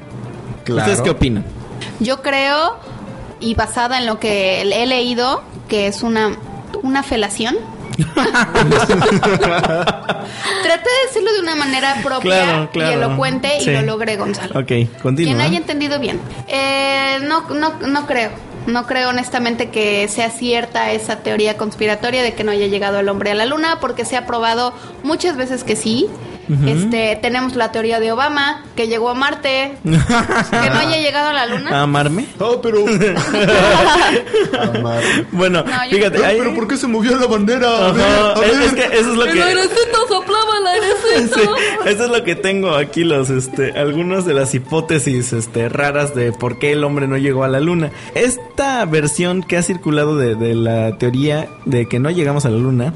¿Ustedes 0.68 1.00
qué 1.00 1.10
opinan? 1.10 1.44
Yo 1.98 2.22
creo, 2.22 2.76
y 3.40 3.54
basada 3.54 3.98
en 3.98 4.06
lo 4.06 4.20
que 4.20 4.62
he 4.62 4.86
leído, 4.86 5.42
que 5.68 5.88
es 5.88 6.04
una, 6.04 6.36
una 6.84 7.02
felación. 7.02 7.56
Traté 7.98 8.38
de 10.88 11.06
decirlo 11.08 11.32
de 11.34 11.40
una 11.40 11.56
manera 11.56 11.96
propia 12.02 12.68
y 12.72 12.80
elocuente 12.80 13.58
y 13.60 13.66
lo 13.66 13.82
logré, 13.82 14.16
Gonzalo. 14.16 14.60
Ok, 14.60 14.70
continúa. 15.02 15.32
Quien 15.32 15.40
haya 15.40 15.58
entendido 15.58 15.98
bien. 15.98 16.20
Eh, 16.46 17.18
no, 17.22 17.50
no, 17.50 17.74
no 17.88 18.06
creo. 18.06 18.30
No 18.66 18.86
creo 18.86 19.10
honestamente 19.10 19.70
que 19.70 20.06
sea 20.08 20.30
cierta 20.30 20.92
esa 20.92 21.16
teoría 21.16 21.56
conspiratoria 21.56 22.22
de 22.22 22.34
que 22.34 22.44
no 22.44 22.52
haya 22.52 22.66
llegado 22.68 23.00
el 23.00 23.08
hombre 23.08 23.32
a 23.32 23.34
la 23.34 23.46
luna, 23.46 23.78
porque 23.80 24.04
se 24.04 24.16
ha 24.16 24.26
probado 24.26 24.72
muchas 25.02 25.36
veces 25.36 25.64
que 25.64 25.74
sí. 25.74 26.08
Este, 26.66 27.18
tenemos 27.22 27.56
la 27.56 27.72
teoría 27.72 27.98
de 28.00 28.12
Obama, 28.12 28.62
que 28.76 28.88
llegó 28.88 29.08
a 29.08 29.14
Marte, 29.14 29.78
que 29.82 29.90
no 29.90 30.78
haya 30.78 30.98
llegado 30.98 31.30
a 31.30 31.32
la 31.32 31.46
Luna. 31.46 31.70
¿A 31.70 31.82
amarme? 31.82 32.26
Oh, 32.38 32.60
pero. 32.60 32.84
bueno, 35.32 35.64
fíjate. 35.90 36.18
Pero 36.18 36.54
¿por 36.54 36.68
qué 36.68 36.76
se 36.76 36.86
movió 36.86 37.16
la 37.16 37.26
bandera? 37.26 37.94
Es, 38.44 38.72
que 38.72 38.84
eso 38.84 39.12
es 39.12 39.16
lo 39.16 39.24
que. 39.24 39.30
El 39.30 39.42
airecito 39.42 40.06
soplaba 40.08 40.58
el 40.60 40.66
airecito. 40.66 41.56
eso 41.86 42.04
es 42.04 42.10
lo 42.10 42.24
que 42.24 42.34
tengo 42.34 42.76
aquí, 42.76 43.04
los, 43.04 43.30
este, 43.30 43.72
algunas 43.72 44.26
de 44.26 44.34
las 44.34 44.54
hipótesis, 44.54 45.32
este, 45.32 45.68
raras 45.68 46.14
de 46.14 46.32
por 46.32 46.58
qué 46.58 46.72
el 46.72 46.84
hombre 46.84 47.08
no 47.08 47.16
llegó 47.16 47.44
a 47.44 47.48
la 47.48 47.60
luna. 47.60 47.90
Esta 48.14 48.84
versión 48.84 49.42
que 49.42 49.56
ha 49.56 49.62
circulado 49.62 50.16
de, 50.16 50.34
de 50.34 50.54
la 50.54 50.98
teoría 50.98 51.48
de 51.64 51.86
que 51.86 51.98
no 51.98 52.10
llegamos 52.10 52.44
a 52.44 52.50
la 52.50 52.58
luna 52.58 52.92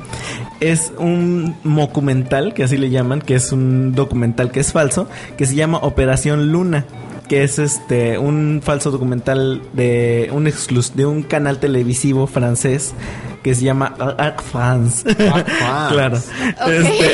es 0.61 0.93
un 0.99 1.55
documental, 1.65 2.55
que 2.55 2.65
así 2.65 2.77
le 2.77 2.91
llaman, 2.91 3.21
que 3.21 3.35
es 3.35 3.46
un 3.53 3.93
documental 3.93 4.51
que 4.51 4.61
es 4.61 4.73
falso, 4.73 5.09
que 5.37 5.47
se 5.47 5.55
llama 5.55 5.79
Operación 5.79 6.53
Luna 6.53 6.85
que 7.29 7.43
es 7.43 7.59
este 7.59 8.19
un 8.19 8.61
falso 8.63 8.91
documental 8.91 9.63
de 9.73 10.31
un 10.33 10.47
exclus 10.47 10.95
de 10.95 11.07
un 11.07 11.23
canal 11.23 11.59
televisivo 11.59 12.27
francés 12.27 12.95
que 13.43 13.55
se 13.55 13.65
llama 13.65 13.95
Arc 14.19 14.43
France. 14.43 15.05
claro. 15.89 16.17
Este, 16.17 17.11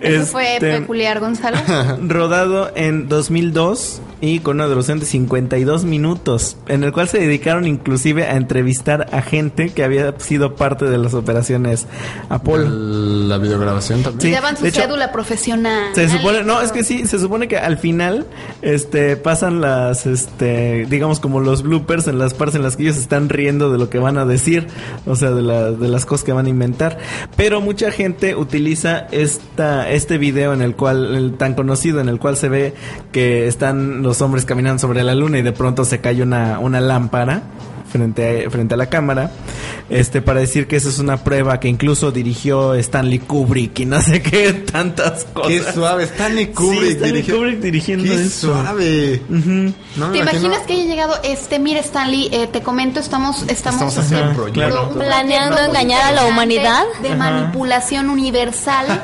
Eso 0.00 0.26
fue 0.26 0.54
este, 0.54 0.80
peculiar, 0.80 1.20
Gonzalo. 1.20 1.58
Rodado 2.00 2.72
en 2.74 3.06
2002 3.06 4.00
y 4.20 4.40
con 4.40 4.56
una 4.56 4.66
duración 4.66 4.98
de 4.98 5.06
52 5.06 5.84
minutos, 5.84 6.56
en 6.66 6.84
el 6.84 6.92
cual 6.92 7.08
se 7.08 7.18
dedicaron 7.18 7.66
inclusive 7.66 8.26
a 8.26 8.36
entrevistar 8.36 9.06
a 9.12 9.22
gente 9.22 9.70
que 9.70 9.84
había 9.84 10.14
sido 10.18 10.56
parte 10.56 10.86
de 10.86 10.98
las 10.98 11.14
operaciones 11.14 11.86
Apolo. 12.28 12.68
La 12.68 13.38
videograbación 13.38 14.02
también. 14.02 14.20
Sí, 14.20 14.30
Llevan 14.30 14.56
su 14.56 14.70
cédula 14.70 15.12
profesional. 15.12 15.94
Se 15.94 16.08
supone, 16.08 16.42
no, 16.42 16.60
es 16.60 16.72
que 16.72 16.84
sí, 16.84 17.06
se 17.06 17.18
supone 17.18 17.48
que 17.48 17.58
al 17.58 17.78
final 17.78 18.26
este 18.62 19.16
pasan 19.16 19.60
las 19.60 20.06
este 20.06 20.86
digamos 20.88 21.20
como 21.20 21.40
los 21.40 21.62
bloopers 21.62 22.08
en 22.08 22.18
las 22.18 22.34
partes 22.34 22.56
en 22.56 22.62
las 22.62 22.76
que 22.76 22.84
ellos 22.84 22.96
están 22.96 23.28
riendo 23.28 23.70
de 23.70 23.78
lo 23.78 23.88
que 23.90 23.98
van 23.98 24.18
a 24.18 24.24
decir, 24.24 24.66
o 25.06 25.16
sea, 25.16 25.30
de, 25.30 25.42
de 25.76 25.88
las 25.88 26.06
cosas 26.06 26.24
que 26.24 26.32
van 26.32 26.46
a 26.46 26.48
inventar, 26.48 26.98
pero 27.36 27.60
mucha 27.60 27.90
gente 27.90 28.34
utiliza 28.34 29.06
esta 29.10 29.88
este 29.90 30.18
video 30.18 30.52
en 30.52 30.62
el 30.62 30.74
cual 30.74 31.14
el 31.14 31.36
tan 31.36 31.54
conocido 31.54 32.00
en 32.00 32.08
el 32.08 32.18
cual 32.18 32.36
se 32.36 32.48
ve 32.48 32.74
que 33.12 33.46
están 33.46 34.02
los 34.08 34.22
hombres 34.22 34.46
caminando 34.46 34.78
sobre 34.78 35.04
la 35.04 35.14
luna 35.14 35.38
y 35.38 35.42
de 35.42 35.52
pronto 35.52 35.84
se 35.84 36.00
cae 36.00 36.22
una, 36.22 36.58
una 36.60 36.80
lámpara 36.80 37.42
frente 37.88 38.46
a, 38.46 38.50
frente 38.50 38.74
a 38.74 38.76
la 38.76 38.86
cámara, 38.86 39.30
este, 39.88 40.22
para 40.22 40.40
decir 40.40 40.66
que 40.66 40.76
esa 40.76 40.88
es 40.88 40.98
una 40.98 41.18
prueba 41.24 41.58
que 41.60 41.68
incluso 41.68 42.10
dirigió 42.12 42.74
Stanley 42.74 43.20
Kubrick 43.20 43.80
y 43.80 43.86
no 43.86 44.00
sé 44.00 44.22
qué 44.22 44.52
tantas 44.52 45.24
cosas. 45.24 45.52
Qué 45.52 45.72
suave, 45.72 46.04
Stanley 46.04 46.48
Kubrick, 46.48 46.96
Stanley 46.96 47.22
Kubrick 47.22 47.60
dirigiendo 47.60 48.04
qué 48.04 48.28
suave. 48.28 49.22
¿Te 49.28 50.18
imaginas 50.18 50.60
que 50.66 50.74
haya 50.74 50.84
llegado 50.84 51.14
este, 51.22 51.58
mire 51.58 51.80
Stanley, 51.80 52.28
eh, 52.32 52.46
te 52.46 52.62
comento, 52.62 53.00
estamos, 53.00 53.44
estamos, 53.48 53.96
haciendo 53.96 54.46
planeando 54.94 55.60
engañar 55.60 56.02
a 56.02 56.12
la 56.12 56.26
humanidad. 56.26 56.84
De 57.02 57.14
manipulación 57.14 58.10
universal. 58.10 58.86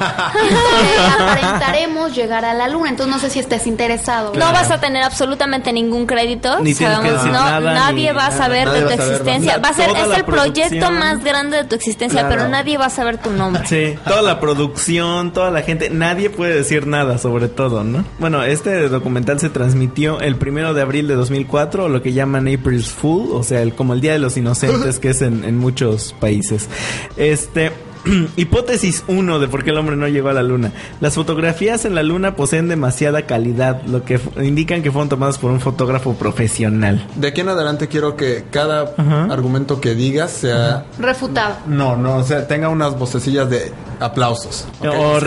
aparentaremos 1.19 2.15
llegar 2.15 2.45
a 2.45 2.55
la 2.55 2.69
luna, 2.69 2.91
entonces 2.91 3.15
no 3.15 3.21
sé 3.21 3.31
si 3.31 3.39
estés 3.39 3.67
interesado. 3.67 4.33
No 4.35 4.53
vas 4.53 4.71
a 4.71 4.81
tener 4.81 5.03
absolutamente 5.03 5.73
ningún 5.73 6.07
crédito, 6.07 6.61
ni 6.61 6.75
Sabemos, 6.75 7.25
no, 7.27 7.61
nadie 7.61 8.13
va 8.13 8.27
a 8.27 8.31
saber 8.31 8.69
de 8.75 8.97
tu 8.97 9.03
existencia. 9.03 9.59
Va 9.59 9.69
a 9.69 9.75
ser, 9.75 9.91
es 9.91 10.17
el 10.19 10.25
proyecto 10.25 10.91
más 10.91 11.23
grande 11.25 11.59
de 11.59 11.65
tu 11.65 11.75
existencia, 11.75 12.29
pero 12.29 12.49
nadie 12.49 12.79
va 12.79 12.87
a 12.87 12.91
saber 12.91 13.19
tu 13.19 13.31
nombre. 13.31 13.67
Sí, 13.67 13.95
toda 14.05 14.23
la 14.23 14.41
producción, 14.41 15.33
toda 15.33 15.51
la 15.51 15.63
gente, 15.63 15.91
nadie 15.91 16.31
puede 16.31 16.55
decir 16.55 16.87
nada 16.87 17.19
sobre 17.19 17.49
todo, 17.49 17.85
¿no? 17.85 18.05
Bueno, 18.19 18.43
este 18.43 18.89
documental 18.89 19.41
se 19.41 19.51
transmitió 19.51 20.21
el 20.21 20.37
primero 20.37 20.75
de 20.75 20.83
abril 20.83 21.09
de 21.09 21.15
2004, 21.15 21.89
lo 21.89 22.03
que 22.03 22.13
llaman 22.13 22.49
April's 22.49 22.91
Fool, 22.91 23.31
o 23.33 23.43
sea, 23.43 23.63
el, 23.63 23.75
como 23.75 23.95
el 23.95 24.01
Día 24.01 24.13
de 24.13 24.19
los 24.19 24.37
Inocentes, 24.37 24.99
que 25.01 25.11
es 25.11 25.23
en, 25.23 25.45
en 25.45 25.59
muchos 25.59 26.15
países. 26.21 26.69
Este. 27.17 27.73
Hipótesis 28.37 29.05
1 29.09 29.39
de 29.39 29.49
por 29.49 29.65
qué 29.65 29.71
el 29.71 29.79
hombre 29.79 29.97
no 29.97 30.09
llegó 30.09 30.29
a 30.29 30.33
la 30.33 30.43
luna. 30.43 30.73
Las 31.01 31.15
fotografías 31.15 31.85
en 31.85 31.95
la 31.95 32.03
luna 32.03 32.37
poseen 32.37 32.69
demasiada 32.69 33.23
calidad, 33.23 33.83
lo 33.85 34.05
que 34.05 34.21
indican 34.43 34.83
que 34.83 34.91
fueron 34.91 35.09
tomadas 35.09 35.39
por 35.39 35.51
un 35.51 35.61
fotógrafo 35.61 36.15
profesional. 36.15 37.07
De 37.17 37.29
aquí 37.29 37.41
en 37.41 37.49
adelante 37.49 37.89
quiero 37.89 38.17
que 38.17 38.45
cada 38.51 38.95
argumento 39.31 39.81
que 39.81 39.95
digas 39.95 40.31
sea 40.31 40.87
refutado. 40.99 41.57
No, 41.67 41.97
no, 41.97 42.17
o 42.17 42.25
sea, 42.25 42.47
tenga 42.47 42.69
unas 42.69 42.99
vocecillas 42.99 43.49
de 43.49 43.73
aplausos. 44.01 44.67
O, 44.81 45.21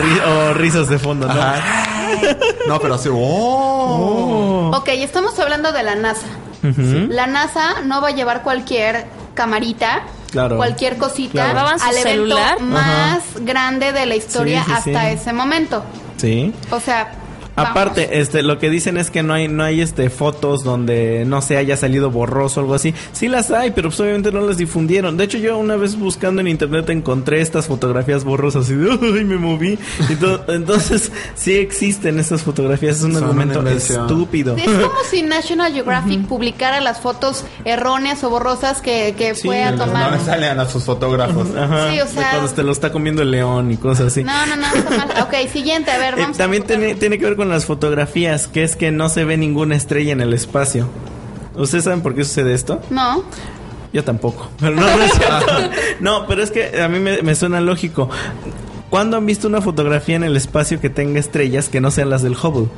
risas 0.54 0.88
de 0.88 0.98
fondo, 0.98 1.26
¿no? 1.26 1.34
no, 2.68 2.80
pero 2.80 2.94
así, 2.94 3.08
oh. 3.12 4.70
Ok, 4.74 4.88
estamos 4.88 5.38
hablando 5.38 5.72
de 5.72 5.82
la 5.82 5.94
NASA. 5.94 6.26
La 7.08 7.26
NASA 7.26 7.82
no 7.84 8.00
va 8.00 8.08
a 8.08 8.10
llevar 8.10 8.42
cualquier 8.42 9.06
camarita 9.34 10.02
cualquier 10.32 10.96
cosita 10.96 11.50
al 11.74 11.96
evento 11.96 12.36
más 12.60 13.22
grande 13.40 13.92
de 13.92 14.06
la 14.06 14.16
historia 14.16 14.64
hasta 14.68 15.10
ese 15.10 15.32
momento. 15.32 15.82
Sí. 16.16 16.52
O 16.70 16.80
sea, 16.80 17.12
Aparte, 17.58 18.20
este, 18.20 18.42
lo 18.42 18.58
que 18.58 18.70
dicen 18.70 18.96
es 18.96 19.10
que 19.10 19.22
no 19.22 19.34
hay, 19.34 19.48
no 19.48 19.62
hay 19.62 19.80
este 19.80 20.10
fotos 20.10 20.64
donde 20.64 21.24
no 21.26 21.42
se 21.42 21.56
haya 21.56 21.76
salido 21.76 22.10
borroso 22.10 22.60
o 22.60 22.62
algo 22.62 22.74
así. 22.74 22.94
Sí 23.12 23.28
las 23.28 23.50
hay, 23.50 23.70
pero 23.72 23.88
pues 23.88 24.00
obviamente 24.00 24.32
no 24.32 24.40
las 24.40 24.56
difundieron. 24.56 25.16
De 25.16 25.24
hecho, 25.24 25.38
yo 25.38 25.58
una 25.58 25.76
vez 25.76 25.96
buscando 25.96 26.40
en 26.40 26.48
internet 26.48 26.88
encontré 26.90 27.40
estas 27.40 27.66
fotografías 27.66 28.24
borrosas 28.24 28.70
y 28.70 28.74
¡ay! 28.74 29.24
me 29.24 29.36
moví. 29.36 29.78
entonces, 30.48 31.12
sí 31.34 31.54
existen 31.54 32.18
estas 32.18 32.42
fotografías. 32.42 32.98
Es 32.98 33.02
un 33.04 33.16
argumento 33.16 33.66
estúpido. 33.68 34.56
Es 34.56 34.64
como 34.64 34.90
si 35.10 35.22
National 35.22 35.72
Geographic 35.72 36.26
publicara 36.26 36.80
las 36.80 37.00
fotos 37.00 37.44
erróneas 37.64 38.22
o 38.24 38.30
borrosas 38.30 38.80
que, 38.80 39.14
que 39.16 39.34
fue 39.34 39.64
a 39.64 39.76
tomar. 39.76 40.12
No 40.12 40.24
salen 40.24 40.58
a 40.58 40.68
sus 40.68 40.84
fotógrafos. 40.84 41.48
Sí, 41.48 42.00
o 42.00 42.06
sea. 42.06 42.30
cuando 42.30 42.50
te 42.52 42.62
lo 42.62 42.72
está 42.72 42.92
comiendo 42.92 43.22
el 43.22 43.30
león 43.30 43.70
y 43.70 43.76
cosas 43.76 44.08
así. 44.08 44.24
No, 44.24 44.46
no, 44.46 44.56
no, 44.56 44.66
está 44.74 44.90
mal. 44.90 45.10
Ok, 45.22 45.48
siguiente, 45.52 45.90
a 45.90 45.98
ver, 45.98 46.14
eh, 46.14 46.22
vamos. 46.22 46.36
también 46.36 46.62
tiene, 46.64 46.94
tiene 46.94 47.18
que 47.18 47.24
ver 47.24 47.36
con 47.36 47.47
las 47.48 47.66
fotografías, 47.66 48.48
que 48.48 48.64
es 48.64 48.76
que 48.76 48.90
no 48.90 49.08
se 49.08 49.24
ve 49.24 49.36
ninguna 49.36 49.76
estrella 49.76 50.12
en 50.12 50.20
el 50.20 50.32
espacio. 50.32 50.88
¿Ustedes 51.56 51.84
saben 51.84 52.02
por 52.02 52.14
qué 52.14 52.24
sucede 52.24 52.54
esto? 52.54 52.80
No. 52.90 53.24
Yo 53.92 54.04
tampoco. 54.04 54.48
Pero 54.60 54.76
no, 54.76 54.86
no, 56.00 56.26
pero 56.26 56.42
es 56.42 56.50
que 56.50 56.80
a 56.80 56.88
mí 56.88 56.98
me, 57.00 57.34
suena 57.34 57.60
lógico. 57.60 58.08
¿Cuándo 58.90 59.16
han 59.16 59.26
visto 59.26 59.48
una 59.48 59.60
fotografía 59.60 60.16
en 60.16 60.24
el 60.24 60.36
espacio 60.36 60.80
que 60.80 60.90
tenga 60.90 61.20
estrellas 61.20 61.68
que 61.68 61.80
no 61.80 61.90
sean 61.90 62.10
las 62.10 62.22
del 62.22 62.34
Hubble? 62.34 62.68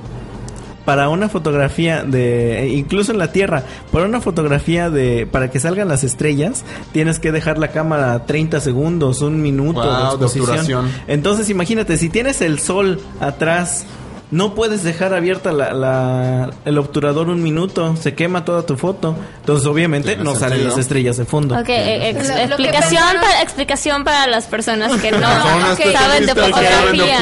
Para 0.85 1.09
una 1.09 1.29
fotografía 1.29 2.03
de, 2.03 2.69
incluso 2.75 3.13
en 3.13 3.19
la 3.19 3.33
Tierra, 3.33 3.65
para 3.93 4.07
una 4.07 4.21
fotografía 4.21 4.91
de, 4.91 5.29
para 5.31 5.51
que 5.51 5.61
salgan 5.61 5.89
las 5.89 6.03
estrellas, 6.03 6.65
tienes 6.93 7.21
que 7.21 7.33
dejar 7.33 7.59
la 7.59 7.69
cámara 7.69 8.25
30 8.25 8.61
segundos, 8.61 9.21
un 9.21 9.43
minuto 9.43 9.83
de 9.83 10.27
exposición. 10.27 10.91
Entonces 11.07 11.51
imagínate, 11.51 11.97
si 11.97 12.09
tienes 12.09 12.41
el 12.41 12.59
sol 12.59 12.99
atrás 13.21 13.85
no 14.31 14.55
puedes 14.55 14.83
dejar 14.83 15.13
abierta 15.15 15.53
la, 15.53 16.51
el 16.65 16.79
obturador 16.79 17.29
un 17.29 17.43
minuto, 17.43 17.97
se 17.97 18.15
quema 18.15 18.45
toda 18.45 18.65
tu 18.65 18.77
foto. 18.77 19.17
Entonces, 19.41 19.67
obviamente, 19.67 20.17
no 20.17 20.37
salen 20.37 20.65
las 20.65 20.79
estrellas 20.79 21.17
de 21.17 21.25
fondo. 21.25 21.59
Ok, 21.59 21.69
eh, 21.69 22.11
explicación, 22.11 23.03
para, 23.21 23.43
explicación 23.43 24.05
para 24.05 24.27
las 24.29 24.47
personas 24.47 25.01
que 25.01 25.11
no 25.11 25.21
saben 25.93 26.27
de 26.27 26.35
fotografía. 26.35 27.19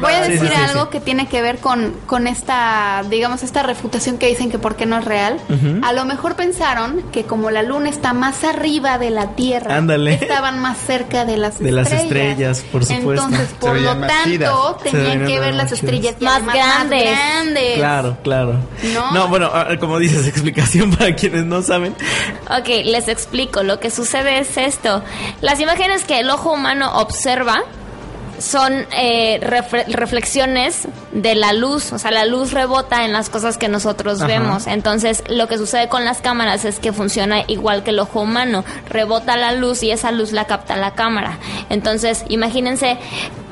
voy, 0.00 0.12
a, 0.12 0.20
decir 0.22 0.52
algo 0.54 0.88
que 0.88 1.00
tiene 1.00 1.28
que 1.28 1.42
ver 1.42 1.58
con, 1.58 1.94
con 2.06 2.26
esta, 2.26 3.02
digamos, 3.10 3.42
esta 3.42 3.62
refutación 3.62 4.18
que 4.18 4.28
dicen 4.28 4.50
que 4.50 4.58
por 4.58 4.76
qué 4.76 4.86
no 4.86 4.98
es 4.98 5.04
real. 5.04 5.38
A 5.82 5.92
lo 5.92 6.04
mejor 6.04 6.34
pensaron 6.36 7.02
que 7.12 7.24
como 7.24 7.50
la 7.50 7.62
luna 7.62 7.90
está 7.90 8.12
más 8.12 8.44
arriba 8.44 8.98
de 8.98 9.10
la 9.10 9.34
Tierra, 9.34 9.78
estaban 10.08 10.60
más 10.60 10.78
cerca 10.78 11.24
de 11.24 11.36
las 11.36 11.58
de 11.58 11.68
estrellas. 11.68 11.90
las 11.90 12.02
estrellas, 12.02 12.64
por 12.72 12.84
supuesto. 12.84 13.26
Entonces, 13.26 13.54
por 13.58 13.78
lo 13.78 13.96
tanto, 13.98 14.78
tenían 14.82 15.26
que 15.26 15.41
ver 15.46 15.54
las 15.54 15.72
estrellas 15.72 16.16
más, 16.20 16.44
grandes. 16.44 17.76
Claro, 17.76 18.16
claro. 18.22 18.54
No, 19.12 19.28
bueno, 19.28 19.50
como 19.80 19.98
dices, 19.98 20.26
explicación 20.32 20.90
para 20.90 21.14
quienes 21.14 21.44
no 21.44 21.62
saben. 21.62 21.94
Ok, 22.50 22.68
les 22.84 23.08
explico. 23.08 23.62
Lo 23.62 23.80
que 23.80 23.90
sucede 23.90 24.38
es 24.38 24.56
esto. 24.56 25.02
Las 25.40 25.60
imágenes 25.60 26.04
que 26.04 26.20
el 26.20 26.30
ojo 26.30 26.52
humano 26.52 26.98
observa 26.98 27.62
son 28.42 28.86
eh, 28.90 29.38
reflexiones 29.40 30.88
de 31.12 31.36
la 31.36 31.52
luz, 31.52 31.92
o 31.92 31.98
sea, 31.98 32.10
la 32.10 32.24
luz 32.24 32.52
rebota 32.52 33.04
en 33.04 33.12
las 33.12 33.30
cosas 33.30 33.56
que 33.56 33.68
nosotros 33.68 34.18
vemos. 34.26 34.66
Entonces, 34.66 35.22
lo 35.28 35.46
que 35.46 35.58
sucede 35.58 35.88
con 35.88 36.04
las 36.04 36.20
cámaras 36.20 36.64
es 36.64 36.80
que 36.80 36.92
funciona 36.92 37.44
igual 37.46 37.84
que 37.84 37.90
el 37.90 38.00
ojo 38.00 38.22
humano, 38.22 38.64
rebota 38.88 39.36
la 39.36 39.52
luz 39.52 39.84
y 39.84 39.92
esa 39.92 40.10
luz 40.10 40.32
la 40.32 40.46
capta 40.46 40.76
la 40.76 40.94
cámara. 40.94 41.38
Entonces, 41.70 42.24
imagínense 42.28 42.98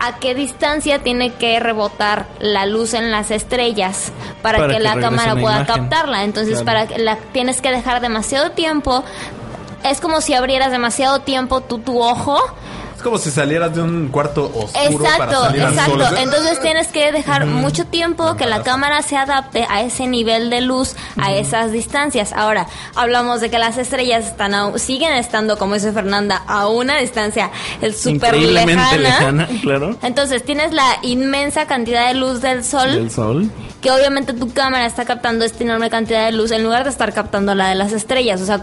a 0.01 0.16
qué 0.18 0.34
distancia 0.34 0.99
tiene 0.99 1.34
que 1.34 1.61
rebotar 1.61 2.26
la 2.41 2.66
luz 2.66 2.93
en 2.95 3.12
las 3.12 3.30
estrellas 3.30 4.11
para, 4.43 4.66
que, 4.66 4.80
la 4.80 4.99
cámara 4.99 5.36
pueda 5.36 5.66
captarla. 5.66 6.24
Entonces, 6.24 6.62
para 6.64 6.88
que 6.88 6.99
la 6.99 7.16
tienes 7.32 7.61
que 7.61 7.70
dejar 7.70 8.01
demasiado 8.01 8.51
tiempo. 8.51 9.05
Es 9.84 10.01
como 10.01 10.20
si 10.20 10.34
abrieras 10.34 10.72
demasiado 10.72 11.20
tiempo 11.20 11.61
tu, 11.62 11.78
tu 11.78 12.03
ojo 12.03 12.38
Es 13.01 13.05
como 13.05 13.16
si 13.16 13.30
salieras 13.30 13.74
de 13.74 13.80
un 13.80 14.09
cuarto 14.09 14.44
oscuro 14.55 15.05
exacto, 15.07 15.18
para 15.18 15.32
salir 15.40 15.62
exacto. 15.62 15.94
al 15.94 16.09
sol. 16.11 16.18
Entonces 16.18 16.61
tienes 16.61 16.88
que 16.88 17.11
dejar 17.12 17.46
mucho 17.46 17.86
tiempo 17.86 18.36
que 18.36 18.44
la 18.44 18.62
cámara 18.62 19.01
se 19.01 19.16
adapte 19.16 19.66
a 19.70 19.80
ese 19.80 20.07
nivel 20.07 20.51
de 20.51 20.61
luz, 20.61 20.94
a 21.16 21.32
esas 21.32 21.72
distancias. 21.72 22.34
Ahora, 22.34 22.66
hablamos 22.94 23.40
de 23.40 23.48
que 23.48 23.59
las 23.59 23.78
estrellas 23.78 24.26
están 24.26 24.53
a- 24.53 24.76
siguen 24.78 25.14
estando, 25.14 25.57
como 25.57 25.72
dice 25.76 25.92
Fernanda, 25.92 26.42
a 26.46 26.66
una 26.68 26.98
distancia 26.98 27.51
súper 27.96 28.36
lejana. 28.36 28.92
lejana, 28.98 29.48
claro. 29.62 29.96
Entonces 30.03 30.44
tienes 30.44 30.74
la 30.74 30.98
inmensa 31.01 31.66
cantidad 31.66 32.07
de 32.09 32.12
luz 32.12 32.42
del 32.42 32.62
sol, 32.64 32.92
Del 32.92 33.11
sol. 33.11 33.51
que 33.80 33.90
obviamente 33.90 34.34
tu 34.34 34.53
cámara 34.53 34.84
está 34.84 35.07
captando 35.07 35.46
esta 35.46 35.64
enorme 35.64 35.88
cantidad 35.88 36.26
de 36.26 36.32
luz 36.32 36.51
en 36.51 36.62
lugar 36.62 36.84
de 36.84 36.90
estar 36.90 37.14
captando 37.14 37.55
la 37.55 37.70
de 37.70 37.76
las 37.76 37.92
estrellas. 37.92 38.42
O 38.42 38.44
sea, 38.44 38.62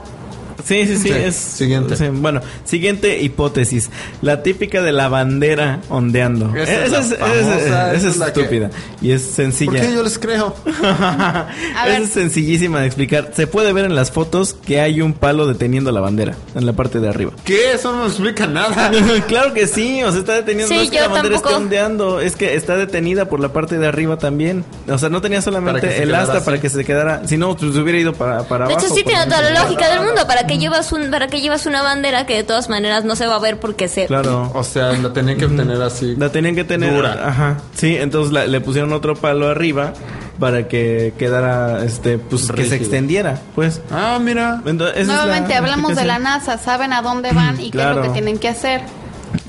Sí, 0.63 0.85
sí, 0.87 0.97
sí, 0.97 1.03
Sí, 1.03 1.09
es 1.11 1.35
siguiente. 1.35 1.95
sí, 1.95 2.05
bueno, 2.11 2.41
siguiente 2.65 3.21
hipótesis, 3.21 3.89
la 4.21 4.43
típica 4.43 4.81
de 4.81 4.91
la 4.91 5.07
bandera 5.09 5.79
ondeando. 5.89 6.53
Esa 6.55 6.85
es 6.85 6.93
Esa 7.11 7.15
famosa, 7.17 7.55
es- 7.57 7.65
esa 7.65 7.93
es 7.93 8.03
es 8.03 8.17
la 8.17 8.33
que- 8.33 8.41
estúpida 8.41 8.69
y 9.01 9.11
es 9.11 9.21
¿Por 9.23 9.33
sencilla. 9.35 9.81
qué 9.81 9.93
yo 9.93 10.03
les 10.03 10.17
creo? 10.19 10.55
Es 11.87 12.09
sencillísima 12.09 12.81
de 12.81 12.87
explicar. 12.87 13.31
Se 13.35 13.47
puede 13.47 13.73
ver 13.73 13.85
en 13.85 13.95
las 13.95 14.11
fotos 14.11 14.53
que 14.53 14.79
hay 14.81 15.01
un 15.01 15.13
palo 15.13 15.47
deteniendo 15.47 15.91
la 15.91 15.99
bandera 16.01 16.35
en 16.55 16.65
la 16.65 16.73
parte 16.73 16.99
de 16.99 17.09
arriba. 17.09 17.31
¿Qué? 17.43 17.73
Eso 17.73 17.95
no 17.95 18.05
explica 18.05 18.47
nada. 18.47 18.91
claro 19.27 19.53
que 19.53 19.67
sí, 19.67 20.03
o 20.03 20.11
sea, 20.11 20.19
está 20.19 20.33
deteniendo. 20.33 20.67
Sí, 20.69 20.75
no 20.75 20.81
es 20.81 20.89
que 20.91 20.99
la 20.99 21.07
bandera 21.07 21.35
tampoco. 21.35 21.49
esté 21.49 21.63
ondeando, 21.63 22.19
es 22.21 22.35
que 22.35 22.55
está 22.55 22.75
detenida 22.75 23.25
por 23.29 23.39
la 23.39 23.53
parte 23.53 23.77
de 23.77 23.87
arriba 23.87 24.17
también. 24.17 24.65
O 24.89 24.97
sea, 24.97 25.09
no 25.09 25.21
tenía 25.21 25.41
solamente 25.41 26.01
el 26.01 26.13
asta 26.15 26.37
así. 26.37 26.45
para 26.45 26.59
que 26.59 26.69
se 26.69 26.83
quedara. 26.83 27.21
Si 27.27 27.37
no, 27.37 27.55
pues 27.55 27.75
hubiera 27.75 27.99
ido 27.99 28.13
para, 28.13 28.43
para 28.43 28.67
de 28.67 28.73
abajo. 28.73 28.85
hecho 28.85 28.95
sí 28.95 29.03
por 29.03 29.11
tiene 29.13 29.25
toda 29.27 29.41
la 29.41 29.61
lógica 29.63 29.89
del 29.89 29.99
mundo. 30.01 30.25
¿Para 30.27 30.46
qué 30.47 30.57
llevas 30.57 30.91
un, 30.91 31.11
para 31.11 31.27
qué 31.27 31.41
llevas 31.41 31.65
una 31.65 31.81
bandera 31.83 32.25
que 32.25 32.35
de 32.35 32.43
todas 32.43 32.69
maneras 32.69 33.03
no 33.05 33.15
se 33.15 33.27
va 33.27 33.35
a 33.35 33.39
ver 33.39 33.59
porque 33.59 33.87
se 33.87 34.05
Claro. 34.07 34.51
O 34.55 34.63
sea, 34.63 34.93
la 34.93 35.13
tenían 35.13 35.37
que 35.37 35.45
obtener 35.45 35.81
así. 35.81 36.15
La 36.17 36.31
tenían 36.31 36.55
que 36.55 36.63
tener. 36.63 36.93
Dura. 36.93 37.27
Ajá. 37.27 37.57
Sí, 37.75 37.95
entonces 37.95 38.31
la- 38.33 38.47
le 38.47 38.61
pusieron 38.61 38.91
otro 38.93 39.15
palo 39.15 39.47
arriba 39.47 39.93
para 40.39 40.67
que 40.67 41.13
quedara, 41.17 41.83
este, 41.83 42.17
pues 42.19 42.41
que 42.43 42.47
se 42.47 42.53
Rígido. 42.53 42.75
extendiera, 42.75 43.41
pues. 43.55 43.81
Ah, 43.91 44.17
mira. 44.21 44.61
Entonces, 44.65 45.05
Nuevamente 45.07 45.53
hablamos 45.55 45.95
de 45.95 46.05
la. 46.05 46.19
NASA, 46.19 46.57
saben 46.57 46.93
a 46.93 47.01
dónde 47.01 47.31
van 47.33 47.55
y 47.55 47.57
qué 47.57 47.65
es 47.65 47.71
Claro. 47.71 47.95
lo 47.97 48.01
que 48.03 48.09
tienen 48.09 48.37
que 48.39 48.47
hacer. 48.47 48.81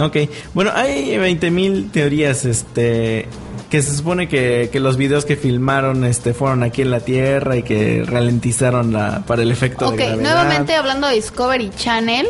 Ok, 0.01 0.17
bueno, 0.55 0.71
hay 0.75 1.17
20.000 1.19 1.91
teorías, 1.93 2.45
este, 2.45 3.29
que 3.71 3.83
se 3.83 3.95
supone 3.95 4.29
que, 4.29 4.71
que 4.73 4.81
los 4.81 4.97
videos 4.97 5.25
que 5.27 5.37
filmaron, 5.37 6.05
este, 6.05 6.33
fueron 6.35 6.63
aquí 6.63 6.83
en 6.83 6.91
la 6.91 7.01
Tierra 7.01 7.57
y 7.57 7.63
que 7.63 8.03
ralentizaron 8.07 8.93
la, 8.93 9.23
para 9.27 9.43
el 9.43 9.51
efecto 9.51 9.89
Ok, 9.89 9.97
de 9.97 10.07
gravedad. 10.07 10.23
nuevamente 10.23 10.75
hablando 10.75 11.07
de 11.07 11.15
Discovery 11.17 11.71
Channel, 11.77 12.29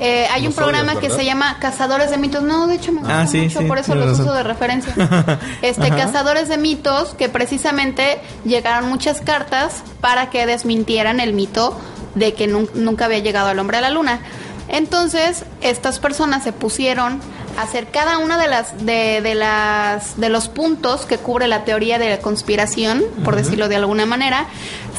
eh, 0.00 0.26
hay 0.32 0.46
un 0.46 0.52
programa 0.52 0.98
que 1.00 1.10
se 1.10 1.24
llama 1.24 1.56
Cazadores 1.60 2.10
de 2.10 2.18
Mitos. 2.18 2.42
No, 2.42 2.66
de 2.68 2.74
hecho 2.76 2.92
me 2.92 3.00
gusta 3.00 3.22
Ah, 3.22 3.26
sí, 3.26 3.38
mucho, 3.42 3.60
sí, 3.60 3.64
por 3.66 3.78
eso 3.78 3.94
los 3.94 4.06
razón. 4.10 4.24
uso 4.26 4.34
de 4.34 4.42
referencia. 4.44 4.94
Este, 5.62 5.86
Ajá. 5.86 5.96
Cazadores 5.96 6.48
de 6.48 6.58
Mitos, 6.58 7.14
que 7.14 7.28
precisamente 7.28 8.18
llegaron 8.44 8.88
muchas 8.88 9.20
cartas 9.20 9.82
para 10.00 10.30
que 10.30 10.46
desmintieran 10.46 11.18
el 11.20 11.32
mito 11.32 11.76
de 12.14 12.34
que 12.34 12.48
nun- 12.48 12.70
nunca 12.74 13.06
había 13.06 13.18
llegado 13.20 13.50
el 13.50 13.58
hombre 13.58 13.78
a 13.78 13.80
la 13.80 13.90
luna. 13.90 14.20
Entonces, 14.68 15.44
estas 15.60 15.98
personas 15.98 16.42
se 16.42 16.52
pusieron 16.52 17.20
hacer 17.58 17.88
cada 17.90 18.18
una 18.18 18.38
de 18.38 18.48
las 18.48 18.84
de, 18.84 19.20
de 19.22 19.34
las 19.34 20.18
de 20.20 20.28
los 20.28 20.48
puntos 20.48 21.06
que 21.06 21.18
cubre 21.18 21.46
la 21.48 21.64
teoría 21.64 21.98
de 21.98 22.10
la 22.10 22.18
conspiración, 22.18 23.02
por 23.24 23.36
decirlo 23.36 23.68
de 23.68 23.76
alguna 23.76 24.06
manera, 24.06 24.46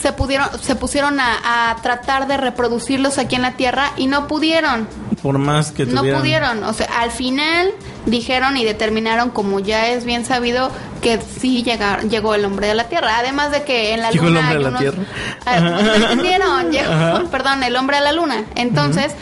se 0.01 0.13
pudieron 0.13 0.47
se 0.61 0.75
pusieron 0.75 1.19
a, 1.19 1.71
a 1.71 1.75
tratar 1.77 2.27
de 2.27 2.37
reproducirlos 2.37 3.17
aquí 3.17 3.35
en 3.35 3.41
la 3.41 3.53
Tierra 3.53 3.91
y 3.97 4.07
no 4.07 4.27
pudieron. 4.27 4.87
Por 5.21 5.37
más 5.39 5.71
que 5.71 5.85
No 5.87 6.03
pudieron, 6.03 6.63
o 6.63 6.73
sea, 6.73 6.87
al 6.99 7.09
final 7.11 7.71
dijeron 8.05 8.57
y 8.57 8.63
determinaron, 8.63 9.31
como 9.31 9.59
ya 9.59 9.87
es 9.87 10.05
bien 10.05 10.23
sabido, 10.23 10.69
que 11.01 11.19
sí 11.19 11.63
llega- 11.63 12.01
llegó 12.03 12.35
el 12.35 12.45
hombre 12.45 12.67
de 12.67 12.75
la 12.75 12.83
Tierra. 12.83 13.17
Además 13.17 13.49
de 13.49 13.63
que 13.63 13.93
en 13.95 14.01
la 14.03 14.11
¿Llegó 14.11 14.27
el 14.27 14.35
Luna 14.35 14.41
hombre 14.51 14.57
hay 14.57 14.61
a 14.61 14.63
la 14.63 14.69
unos- 14.69 14.81
Tierra? 14.81 15.03
Ah, 15.47 15.59
¿me 15.61 15.95
entendieron? 15.95 16.71
Llegó- 16.71 17.29
perdón, 17.31 17.63
el 17.63 17.75
hombre 17.75 17.97
a 17.97 18.01
la 18.01 18.11
Luna. 18.11 18.43
Entonces, 18.53 19.13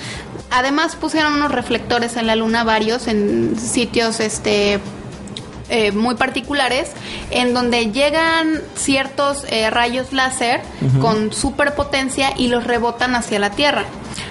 además 0.53 0.95
pusieron 0.95 1.33
unos 1.33 1.51
reflectores 1.51 2.15
en 2.15 2.27
la 2.27 2.35
Luna, 2.35 2.63
varios, 2.63 3.07
en 3.07 3.59
sitios, 3.59 4.19
este 4.19 4.79
eh, 5.69 5.91
muy 5.91 6.15
particulares 6.15 6.91
en 7.31 7.53
donde 7.53 7.91
llegan 7.91 8.61
ciertos 8.75 9.45
eh, 9.49 9.69
rayos 9.69 10.13
láser 10.13 10.61
con 11.01 11.33
superpotencia 11.33 12.33
y 12.37 12.49
los 12.49 12.65
rebotan 12.65 13.15
hacia 13.15 13.39
la 13.39 13.49
Tierra. 13.49 13.85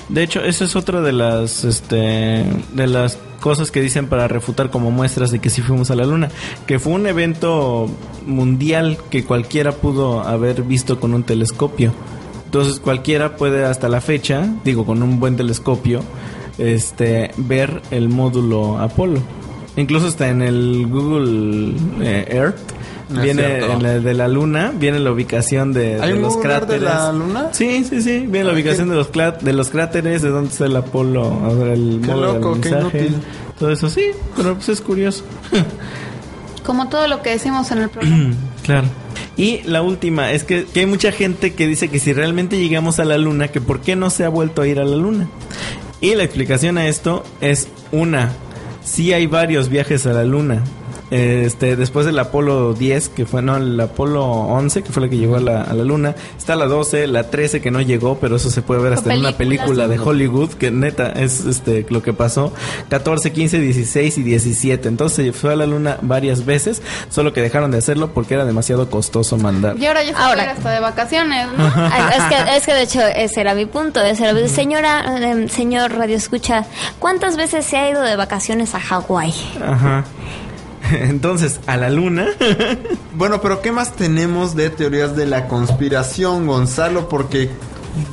De 0.09 0.23
hecho, 0.23 0.41
esa 0.45 0.65
es 0.65 0.77
otra 0.77 1.01
de 1.01 1.13
las, 1.13 1.65
este, 1.65 1.97
de 1.97 2.87
las 2.87 3.19
cosas 3.41 3.71
que 3.71 3.81
dicen 3.81 4.09
para 4.09 4.29
refutar 4.29 4.71
como 4.71 4.91
muestras 4.91 5.31
de 5.31 5.41
que 5.41 5.51
sí 5.51 5.63
fuimos 5.63 5.91
a 5.91 5.97
la 5.97 6.05
luna, 6.05 6.29
que 6.67 6.79
fue 6.79 6.93
un 6.93 7.07
evento 7.07 7.91
mundial 8.27 8.99
que 9.11 9.25
cualquiera 9.25 9.73
pudo 9.73 10.21
haber 10.21 10.63
visto 10.63 11.01
con 11.01 11.15
un 11.15 11.25
telescopio. 11.25 11.93
Entonces 12.53 12.81
cualquiera 12.81 13.37
puede 13.37 13.65
hasta 13.65 13.89
la 13.89 14.03
fecha, 14.03 14.47
digo 14.63 14.85
con 14.85 15.03
un 15.03 15.19
buen 15.19 15.37
telescopio, 15.37 16.03
este, 16.59 17.31
ver 17.39 17.81
el 17.91 18.11
módulo 18.11 18.79
Apolo. 18.79 19.21
Incluso 19.77 20.07
está 20.07 20.29
en 20.29 20.43
el 20.43 20.87
Google 20.87 21.75
eh, 22.03 22.27
Earth. 22.29 22.59
No 23.09 23.23
viene 23.23 23.57
en 23.65 23.83
la- 23.83 23.99
de 24.01 24.13
la 24.13 24.29
luna, 24.29 24.71
viene 24.79 24.99
la 25.01 25.13
ubicación 25.13 25.73
de, 25.73 25.99
¿Hay 25.99 26.11
de 26.11 26.17
un 26.17 26.23
los 26.23 26.35
Earth 26.35 26.43
de 26.43 26.49
cráteres. 26.79 26.83
la 26.83 27.13
luna? 27.13 27.49
Sí, 27.53 27.85
sí, 27.89 28.03
sí. 28.03 28.19
Viene 28.27 28.45
la 28.45 28.51
Ah, 28.51 28.55
ubicación 28.55 28.89
qué- 28.89 28.93
de 28.93 28.99
los, 28.99 29.43
de 29.43 29.53
los 29.55 29.71
cráteres, 29.71 30.21
de 30.21 30.29
dónde 30.29 30.51
está 30.51 30.67
el 30.67 30.77
Apolo, 30.77 31.25
a 31.45 31.55
ver, 31.55 31.69
el 31.69 32.03
Qué 32.05 32.13
loco, 32.13 32.59
qué 32.61 32.69
inútil. 32.69 33.15
Todo 33.59 33.71
eso, 33.71 33.89
sí, 33.89 34.11
pero 34.37 34.55
pues 34.57 34.69
es 34.69 34.83
curioso. 34.83 35.25
Como 36.67 36.89
todo 36.91 37.09
lo 37.09 37.23
que 37.23 37.31
decimos 37.31 37.71
en 37.73 37.79
el 37.79 37.89
programa. 37.89 38.35
claro. 38.63 38.89
Y 39.37 39.63
la 39.63 39.83
última 39.83 40.33
es 40.33 40.45
que, 40.45 40.65
que 40.65 40.81
hay 40.81 40.87
mucha 40.87 41.11
gente 41.11 41.55
que 41.55 41.67
dice 41.67 41.89
que 41.89 41.99
si 41.99 42.13
realmente 42.13 42.59
llegamos 42.59 43.01
a 43.01 43.05
la 43.05 43.17
luna, 43.17 43.49
que 43.49 43.61
por 43.61 43.81
qué 43.81 43.97
no 43.97 44.11
se 44.11 44.25
ha 44.25 44.29
vuelto 44.29 44.63
a 44.63 44.69
ir 44.69 44.79
a 44.79 44.85
la 44.85 44.97
luna. 44.97 45.29
Y 46.01 46.15
la 46.15 46.25
explicación 46.25 46.79
a 46.79 46.89
esto 46.89 47.25
es 47.41 47.69
una, 47.93 48.33
sí 48.85 49.13
hay 49.13 49.27
varios 49.27 49.69
viajes 49.69 50.07
a 50.07 50.13
la 50.13 50.25
luna. 50.25 50.65
Este, 51.13 51.77
después 51.77 52.07
del 52.07 52.19
Apolo 52.19 52.73
10, 52.73 53.11
que 53.11 53.27
fue, 53.27 53.43
no, 53.43 53.59
el 53.59 53.79
Apolo 53.79 54.25
11, 54.25 54.83
que 54.83 54.93
fue 54.93 55.03
la 55.03 55.09
que 55.11 55.19
llegó 55.19 55.37
a 55.37 55.41
la, 55.41 55.61
a 55.61 55.75
la 55.75 55.85
luna. 55.85 56.15
Está 56.39 56.57
la 56.57 56.65
12, 56.65 57.07
la 57.07 57.25
13 57.25 57.61
que 57.61 57.71
no 57.71 57.83
llegó, 57.83 58.17
pero 58.19 58.37
eso 58.37 58.49
se 58.49 58.63
puede 58.63 58.81
ver 58.81 58.95
hasta 58.95 59.13
en 59.13 59.21
una 59.21 59.37
película 59.37 59.89
de 59.89 59.99
Hollywood, 59.99 60.55
que 60.55 60.71
neta 60.71 61.11
es 61.11 61.45
este 61.45 61.85
lo 61.91 62.03
que 62.03 62.15
pasó. 62.15 62.55
14, 62.89 63.31
15, 63.31 63.61
16 63.61 64.17
y 64.17 64.23
17. 64.23 64.89
Entonces 64.89 65.27
se 65.27 65.33
fue 65.35 65.53
a 65.53 65.57
la 65.57 65.67
luna 65.67 65.99
varias 66.01 66.47
veces, 66.47 66.81
solo 67.11 67.35
que 67.35 67.43
dejaron 67.43 67.71
de 67.71 67.77
hacerlo 67.77 68.15
porque 68.15 68.33
era 68.33 68.47
demasiado 68.47 68.89
costoso 68.89 69.37
mandar. 69.37 69.77
Y 69.77 69.85
ahora 69.85 70.03
ya 70.03 70.17
se 70.17 70.23
Ahora. 70.23 70.51
hasta 70.53 70.71
de 70.71 70.81
vacaciones, 70.81 71.47
¿no? 71.59 71.67
Es 71.67 72.23
que, 72.25 72.57
es 72.57 72.65
que 72.65 72.73
de 72.73 72.83
hecho 72.83 73.01
ese 73.03 73.43
era 73.43 73.55
mi 73.55 73.67
punto. 73.67 74.01
Ese 74.01 74.25
era, 74.25 74.49
señora, 74.49 75.05
eh, 75.19 75.49
señor 75.51 75.93
Radio 75.93 76.17
Escucha, 76.17 76.65
¿cuántas 76.99 77.37
veces 77.37 77.67
se 77.67 77.77
ha 77.77 77.91
ido 77.91 78.01
de 78.01 78.17
vacaciones 78.17 78.75
a 78.75 78.81
Hawái? 78.81 79.35
Ajá. 79.63 80.05
Entonces, 80.93 81.61
a 81.67 81.77
la 81.77 81.91
luna. 81.91 82.27
Bueno, 83.15 83.43
pero 83.43 83.61
¿qué 83.61 83.71
más 83.73 83.93
tenemos 83.95 84.57
de 84.57 84.71
teorías 84.71 85.15
de 85.15 85.27
la 85.27 85.47
conspiración, 85.47 86.47
Gonzalo? 86.47 87.11
Porque 87.11 87.51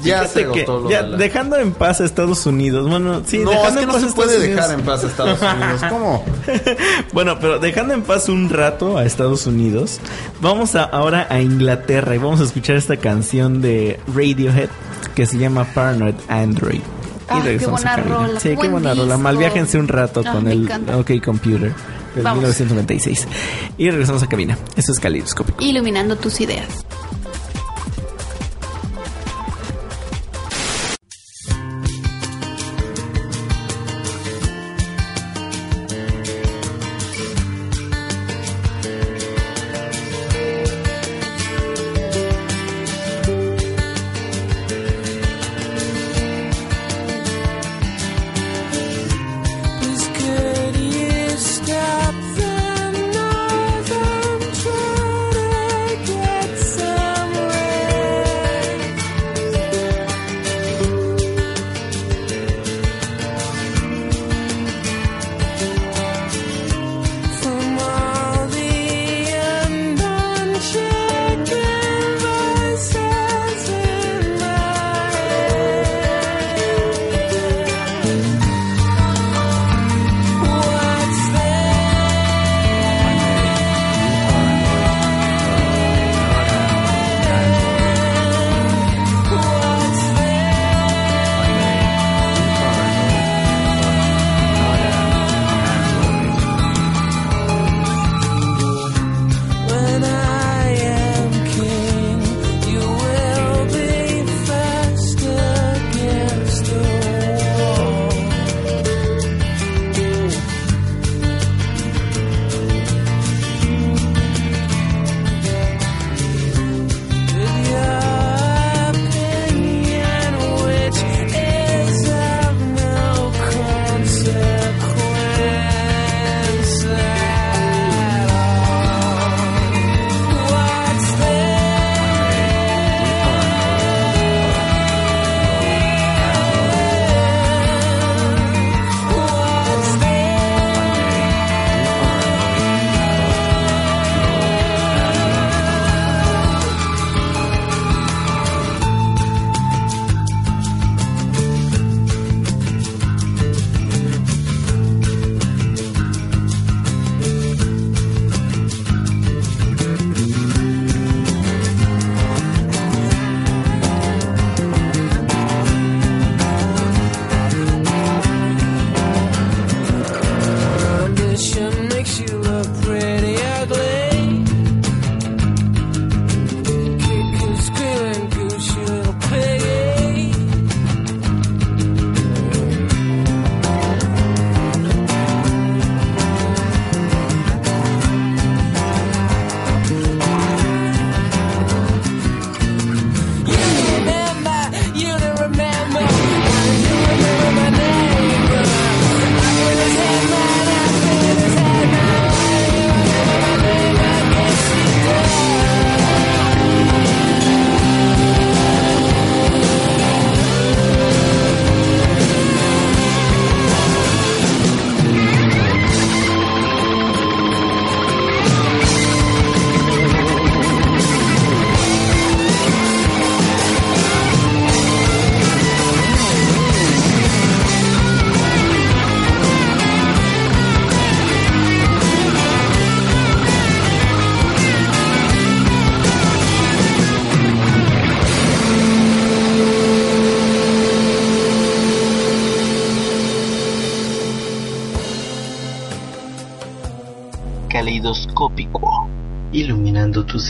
ya 0.03 0.27
se 0.27 0.41
Fíjate 0.41 0.51
que 0.51 0.61
agotó 0.63 0.79
lo 0.81 0.89
ya, 0.89 1.03
de 1.03 1.09
la- 1.11 1.17
dejando 1.17 1.55
en 1.55 1.71
paz 1.71 2.01
a 2.01 2.05
Estados 2.05 2.45
Unidos. 2.45 2.87
Bueno, 2.89 3.21
sí, 3.25 3.37
no, 3.39 3.53
es 3.65 3.75
que 3.77 3.85
no 3.85 3.97
se 3.97 4.07
puede 4.07 4.37
dejar 4.39 4.71
en 4.77 4.81
paz 4.81 5.05
a 5.05 5.07
Estados 5.07 5.39
Unidos. 5.41 5.81
¿Cómo? 5.89 6.25
bueno, 7.13 7.39
pero 7.39 7.59
dejando 7.59 7.93
en 7.93 8.01
paz 8.01 8.27
un 8.27 8.49
rato 8.49 8.97
a 8.97 9.05
Estados 9.05 9.47
Unidos, 9.47 10.01
vamos 10.41 10.75
a- 10.75 10.83
ahora 10.83 11.27
a 11.29 11.39
Inglaterra 11.41 12.13
y 12.13 12.17
vamos 12.17 12.41
a 12.41 12.43
escuchar 12.43 12.75
esta 12.75 12.97
canción 12.97 13.61
de 13.61 14.01
Radiohead 14.13 14.69
que 15.15 15.25
se 15.25 15.37
llama 15.37 15.63
Paranoid 15.73 16.15
Android. 16.27 16.81
Y 17.37 17.37
qué 17.41 17.43
regresamos 17.45 17.85
a 17.85 17.95
cabina. 17.95 18.15
rola, 18.17 18.39
Sí, 18.39 18.49
qué 18.49 18.55
buen 18.55 18.71
buena 18.71 18.89
rola. 18.93 19.03
disco. 19.03 19.19
Malviájense 19.19 19.77
un 19.79 19.87
rato 19.87 20.23
con 20.23 20.47
el 20.47 20.63
encanta. 20.63 20.97
OK 20.97 21.11
Computer 21.23 21.71
Vamos. 22.23 22.39
1996. 22.43 23.27
Y 23.77 23.89
regresamos 23.89 24.23
a 24.23 24.27
cabina. 24.27 24.57
Esto 24.75 24.91
es 24.91 24.99
Calidoscópico. 24.99 25.63
Iluminando 25.63 26.15
tus 26.15 26.41
ideas. 26.41 26.67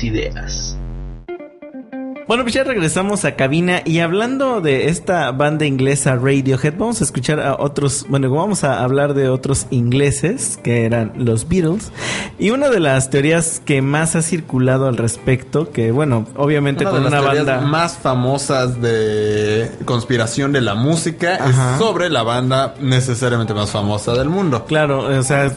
Ideas. 0.03 0.77
Bueno, 2.29 2.43
pues 2.43 2.53
ya 2.53 2.63
regresamos 2.63 3.25
a 3.25 3.35
cabina 3.35 3.81
y 3.85 4.01
hablando 4.01 4.61
de 4.61 4.87
esta 4.89 5.31
banda 5.31 5.65
inglesa 5.65 6.13
Radiohead, 6.13 6.75
vamos 6.77 7.01
a 7.01 7.03
escuchar 7.03 7.39
a 7.39 7.55
otros, 7.57 8.05
bueno, 8.07 8.29
vamos 8.29 8.63
a 8.63 8.83
hablar 8.83 9.15
de 9.15 9.29
otros 9.29 9.65
ingleses 9.71 10.59
que 10.63 10.85
eran 10.85 11.11
los 11.15 11.49
Beatles. 11.49 11.91
Y 12.39 12.51
una 12.51 12.69
de 12.69 12.79
las 12.79 13.09
teorías 13.09 13.61
que 13.65 13.81
más 13.81 14.15
ha 14.15 14.21
circulado 14.21 14.87
al 14.87 14.95
respecto, 14.95 15.71
que 15.71 15.91
bueno, 15.91 16.25
obviamente 16.37 16.85
una 16.85 16.91
con 16.91 17.03
de 17.03 17.09
las 17.09 17.19
una 17.19 17.31
teorías 17.33 17.45
banda 17.45 17.67
más 17.67 17.97
famosas 17.97 18.81
de 18.81 19.69
conspiración 19.83 20.53
de 20.53 20.61
la 20.61 20.73
música 20.73 21.35
Ajá. 21.35 21.73
es 21.73 21.79
sobre 21.79 22.09
la 22.09 22.23
banda 22.23 22.75
necesariamente 22.79 23.53
más 23.53 23.71
famosa 23.71 24.13
del 24.13 24.29
mundo. 24.29 24.63
Claro, 24.65 25.19
o 25.19 25.23
sea, 25.23 25.51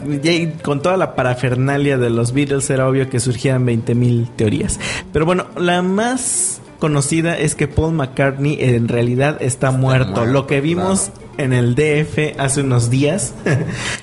con 0.61 0.81
toda 0.81 0.97
la 0.97 1.15
parafernalia 1.15 1.97
de 1.97 2.09
los 2.09 2.33
Beatles 2.33 2.69
era 2.69 2.87
obvio 2.89 3.09
que 3.09 3.21
surgían 3.21 3.65
20.000 3.65 4.35
teorías. 4.35 4.77
Pero 5.13 5.25
bueno, 5.25 5.45
la 5.55 5.81
más 5.81 6.59
conocida 6.79 7.37
es 7.37 7.55
que 7.55 7.69
Paul 7.69 7.93
McCartney 7.93 8.57
en 8.59 8.89
realidad 8.89 9.37
está, 9.39 9.71
muerto. 9.71 10.11
muerto, 10.11 10.25
Lo 10.25 10.47
que 10.47 10.59
vimos 10.59 11.11
en 11.37 11.53
el 11.53 11.75
DF 11.75 12.39
hace 12.39 12.61
unos 12.61 12.89
días. 12.89 13.33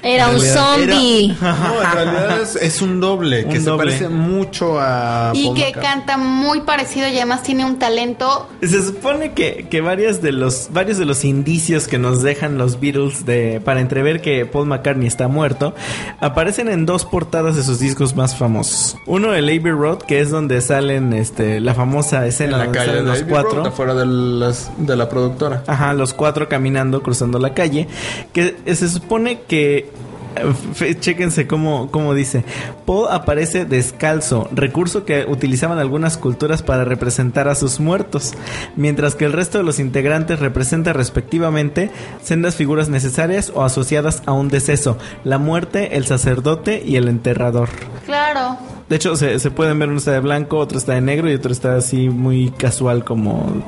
Era 0.02 0.28
un 0.28 0.40
zombie. 0.40 1.36
No, 1.40 1.82
en 1.82 1.92
realidad 1.92 2.40
es, 2.42 2.56
es 2.56 2.82
un 2.82 3.00
doble 3.00 3.46
que 3.46 3.60
se 3.60 3.70
parece 3.72 4.08
mucho 4.08 4.78
a 4.80 5.32
Y 5.34 5.44
Paul 5.46 5.56
que 5.56 5.60
McCartney. 5.66 5.82
canta 5.82 6.16
muy 6.16 6.60
parecido 6.62 7.08
y 7.08 7.16
además 7.16 7.42
tiene 7.42 7.64
un 7.64 7.78
talento. 7.78 8.48
Se 8.62 8.82
supone 8.84 9.32
que, 9.32 9.66
que 9.70 9.80
varias 9.80 10.22
de 10.22 10.32
los, 10.32 10.68
varios 10.72 10.98
de 10.98 11.04
los 11.04 11.24
indicios 11.24 11.86
que 11.88 11.98
nos 11.98 12.22
dejan 12.22 12.58
los 12.58 12.80
Beatles 12.80 13.24
de, 13.26 13.60
para 13.64 13.80
entrever 13.80 14.20
que 14.20 14.46
Paul 14.46 14.66
McCartney 14.66 15.06
está 15.06 15.28
muerto 15.28 15.74
aparecen 16.20 16.68
en 16.68 16.86
dos 16.86 17.04
portadas 17.04 17.56
de 17.56 17.62
sus 17.62 17.78
discos 17.78 18.16
más 18.16 18.36
famosos. 18.36 18.96
Uno, 19.06 19.34
el 19.34 19.44
Abbey 19.44 19.72
Road, 19.72 19.98
que 19.98 20.20
es 20.20 20.30
donde 20.30 20.60
salen 20.60 21.12
este, 21.12 21.60
la 21.60 21.74
famosa 21.74 22.22
en 22.22 22.28
escena 22.28 22.56
la 22.58 22.64
donde 22.64 22.78
calle 22.78 22.90
salen 22.90 23.04
de 23.04 23.10
los 23.10 23.20
Abbey 23.20 23.30
cuatro. 23.30 23.50
Road, 23.56 23.66
afuera 23.68 23.94
de, 23.94 24.06
las- 24.06 24.70
de 24.78 24.96
la 24.96 25.08
productora. 25.08 25.62
Ajá, 25.66 25.92
los 25.92 26.12
cuatro 26.14 26.48
caminando, 26.48 27.02
cruzando 27.02 27.19
la 27.28 27.54
calle. 27.54 27.88
Que 28.32 28.56
se 28.74 28.88
supone 28.88 29.40
que. 29.42 29.90
eh, 30.36 30.52
fe- 30.74 30.98
Chéquense 30.98 31.46
cómo, 31.46 31.90
cómo 31.90 32.14
dice. 32.14 32.44
Paul 32.86 33.08
aparece 33.10 33.64
descalzo, 33.64 34.48
recurso 34.52 35.04
que 35.04 35.24
utilizaban 35.28 35.78
algunas 35.78 36.16
culturas 36.16 36.62
para 36.62 36.84
representar 36.84 37.48
a 37.48 37.54
sus 37.54 37.80
muertos, 37.80 38.34
mientras 38.76 39.14
que 39.14 39.24
el 39.24 39.32
resto 39.32 39.58
de 39.58 39.64
los 39.64 39.78
integrantes 39.80 40.38
representa 40.40 40.92
respectivamente 40.92 41.90
sendas 42.22 42.54
figuras 42.56 42.88
necesarias 42.88 43.52
o 43.54 43.62
asociadas 43.64 44.22
a 44.26 44.32
un 44.32 44.48
deceso, 44.48 44.96
la 45.24 45.38
muerte, 45.38 45.96
el 45.96 46.06
sacerdote 46.06 46.82
y 46.84 46.96
el 46.96 47.08
enterrador. 47.08 47.68
Claro. 48.06 48.56
De 48.88 48.96
hecho, 48.96 49.14
se, 49.14 49.38
se 49.38 49.50
pueden 49.52 49.78
ver 49.78 49.88
uno 49.88 49.98
está 49.98 50.10
de 50.12 50.18
blanco, 50.20 50.58
otro 50.58 50.76
está 50.78 50.94
de 50.94 51.00
negro 51.00 51.30
y 51.30 51.34
otro 51.34 51.52
está 51.52 51.76
así 51.76 52.08
muy 52.08 52.50
casual 52.50 53.04
como... 53.04 53.62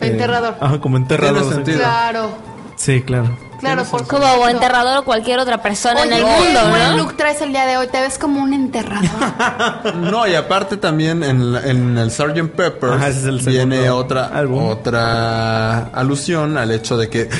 eh, 0.00 0.08
Enterrador. 0.08 0.54
Ajá, 0.60 0.80
como 0.80 0.96
enterrador. 0.96 1.40
Tiene 1.42 1.54
sentido. 1.54 1.78
Claro. 1.78 2.30
Sí, 2.76 3.02
claro. 3.02 3.30
Claro, 3.58 3.84
por 3.84 4.06
Como 4.06 4.26
o 4.26 4.48
enterrador 4.48 4.98
o 4.98 5.04
cualquier 5.06 5.38
otra 5.38 5.62
persona 5.62 6.02
en 6.02 6.12
el 6.12 6.22
mundo, 6.22 6.60
buen 6.68 6.90
¿no? 6.90 6.96
look 6.98 7.16
traes 7.16 7.40
el 7.40 7.50
día 7.52 7.64
de 7.64 7.78
hoy. 7.78 7.86
Te 7.88 8.00
ves 8.02 8.18
como 8.18 8.42
un 8.42 8.52
enterrador. 8.52 9.08
No, 9.96 10.26
y 10.26 10.34
aparte 10.34 10.76
también 10.76 11.22
en, 11.24 11.52
la- 11.54 11.62
en 11.66 11.96
el 11.96 12.10
Sgt. 12.10 12.50
Pepper 12.54 12.90
el 13.24 13.38
viene 13.40 13.88
otra 13.88 14.26
álbum. 14.26 14.62
otra 14.68 15.86
alusión 15.86 16.58
al 16.58 16.70
hecho 16.70 16.98
de 16.98 17.08
que 17.08 17.30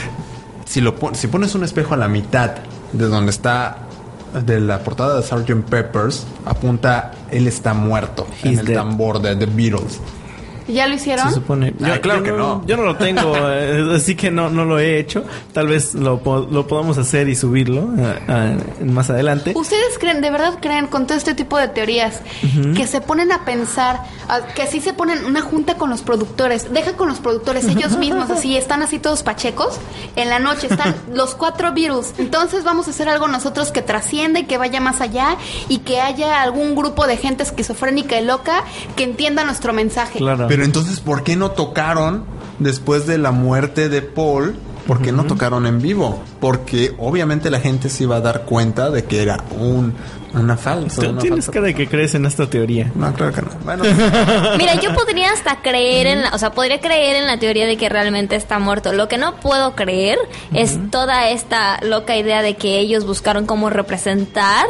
si 0.65 0.81
lo 0.81 0.97
pon- 0.97 1.15
si 1.15 1.27
pones 1.27 1.55
un 1.55 1.65
espejo 1.65 1.93
a 1.95 1.97
la 1.99 2.09
mitad 2.09 2.53
de 2.93 3.07
donde 3.07 3.31
está 3.31 3.77
de 4.43 4.59
la 4.61 4.79
portada 4.79 5.17
de 5.21 5.23
Sgt. 5.23 5.65
Peppers 5.69 6.27
apunta 6.47 7.13
él 7.31 7.47
está 7.47 7.75
muerto 7.75 8.27
en 8.43 8.53
He's 8.53 8.61
el 8.61 8.67
dead. 8.67 8.75
tambor 8.77 9.21
de 9.21 9.37
The 9.37 9.47
Beatles. 9.47 10.01
¿Ya 10.69 10.87
lo 10.89 10.95
hicieron? 10.95 11.29
Se 11.29 11.35
supone. 11.35 11.73
Ah, 11.85 11.99
claro 12.01 12.23
que 12.23 12.33
no. 12.33 12.65
Yo 12.67 12.77
no 12.77 12.83
lo 12.85 12.97
tengo, 12.97 13.35
eh, 13.49 13.95
así 13.97 14.15
que 14.17 14.31
no, 14.31 14.51
no 14.51 14.65
lo 14.65 14.79
he 14.79 14.99
hecho. 14.99 15.25
Tal 15.53 15.69
vez 15.69 15.95
lo, 15.95 16.21
lo 16.51 16.67
podamos 16.67 16.99
hacer 16.99 17.29
y 17.29 17.35
subirlo 17.37 17.89
eh, 17.99 18.19
eh, 18.81 18.85
más 18.85 19.11
adelante. 19.11 19.53
¿Ustedes 19.55 19.99
creen, 19.99 20.21
de 20.21 20.31
verdad 20.31 20.55
creen 20.61 20.87
con 20.89 21.07
todo 21.07 21.17
este 21.17 21.35
tipo 21.35 21.57
de 21.59 21.69
teorías 21.69 22.21
que 22.77 22.87
se 22.87 23.01
ponen 23.01 23.33
a 23.33 23.45
pensar, 23.45 24.03
a- 24.29 24.41
que 24.55 24.63
así 24.63 24.81
se 24.81 24.93
ponen 24.93 25.25
una 25.25 25.41
junta 25.43 25.75
con 25.77 25.91
los 25.91 26.03
productores, 26.03 26.73
deja 26.73 26.95
con 26.95 27.09
los 27.09 27.19
productores 27.19 27.65
ellos 27.69 27.97
mismos, 27.99 28.31
así 28.31 28.57
están 28.57 28.83
así 28.83 28.99
todos 28.99 29.23
pachecos, 29.23 29.79
en 30.17 30.29
la 30.29 30.39
noche 30.39 30.67
están 30.71 30.95
los 31.13 31.35
cuatro 31.35 31.73
virus, 31.73 32.09
entonces 32.19 32.65
vamos 32.65 32.89
a 32.89 32.91
hacer 32.91 33.09
algo 33.09 33.29
nosotros 33.29 33.71
que 33.73 33.83
trasciende, 33.83 34.41
y 34.41 34.45
que 34.45 34.59
vaya 34.59 34.81
más 34.81 35.01
allá 35.01 35.37
y 35.69 35.79
que 35.79 36.01
haya 36.01 36.43
algún 36.43 36.75
grupo 36.75 37.07
de 37.07 37.17
gente 37.17 37.43
esquizofrénica 37.43 38.19
y 38.21 38.25
loca 38.25 38.65
que 38.97 39.05
entienda 39.05 39.45
nuestro 39.45 39.73
mensaje. 39.73 40.19
Claro. 40.19 40.47
Pero 40.49 40.56
entonces, 40.65 41.01
¿por 41.01 41.23
qué 41.25 41.37
no 41.37 41.51
tocaron 41.53 42.25
después 42.59 43.07
de 43.07 43.19
la 43.19 43.33
muerte 43.33 43.89
de 43.89 44.03
Paul? 44.03 44.57
¿Por 44.87 45.03
qué 45.03 45.11
no 45.11 45.25
tocaron 45.25 45.67
en 45.67 45.81
vivo? 45.83 46.23
Porque 46.41 46.95
obviamente 46.99 47.51
la 47.51 47.59
gente 47.59 47.89
se 47.89 48.05
iba 48.05 48.17
a 48.17 48.21
dar 48.21 48.43
cuenta 48.45 48.89
de 48.91 49.05
que 49.05 49.21
era 49.21 49.43
un 49.59 49.95
una 50.33 50.57
falsa. 50.57 51.01
Tú 51.03 51.09
una 51.11 51.21
tienes 51.23 51.47
falsa- 51.47 51.53
cara 51.53 51.67
de 51.67 51.75
que 51.75 51.89
crees 51.89 52.15
en 52.15 52.27
esta 52.27 52.49
teoría. 52.49 52.93
No, 52.95 53.13
claro 53.15 53.33
que 53.33 53.43
no. 53.43 53.49
Bueno, 53.65 53.83
Mira, 54.59 54.75
yo 54.81 54.95
podría 54.95 55.33
hasta 55.33 55.61
creer 55.63 56.07
en 56.07 56.23
la, 56.23 56.31
o 56.35 56.39
sea, 56.39 56.53
podría 56.53 56.79
creer 56.81 57.17
en 57.17 57.27
la 57.27 57.39
teoría 57.39 57.67
de 57.67 57.77
que 57.77 57.89
realmente 57.89 58.37
está 58.37 58.59
muerto. 58.59 58.93
Lo 58.93 59.09
que 59.09 59.19
no 59.19 59.37
puedo 59.37 59.75
creer 59.75 60.19
es 60.53 60.79
toda 60.91 61.31
esta 61.31 61.81
loca 61.83 62.17
idea 62.17 62.43
de 62.43 62.55
que 62.55 62.79
ellos 62.79 63.07
buscaron 63.07 63.47
cómo 63.47 63.71
representar 63.71 64.67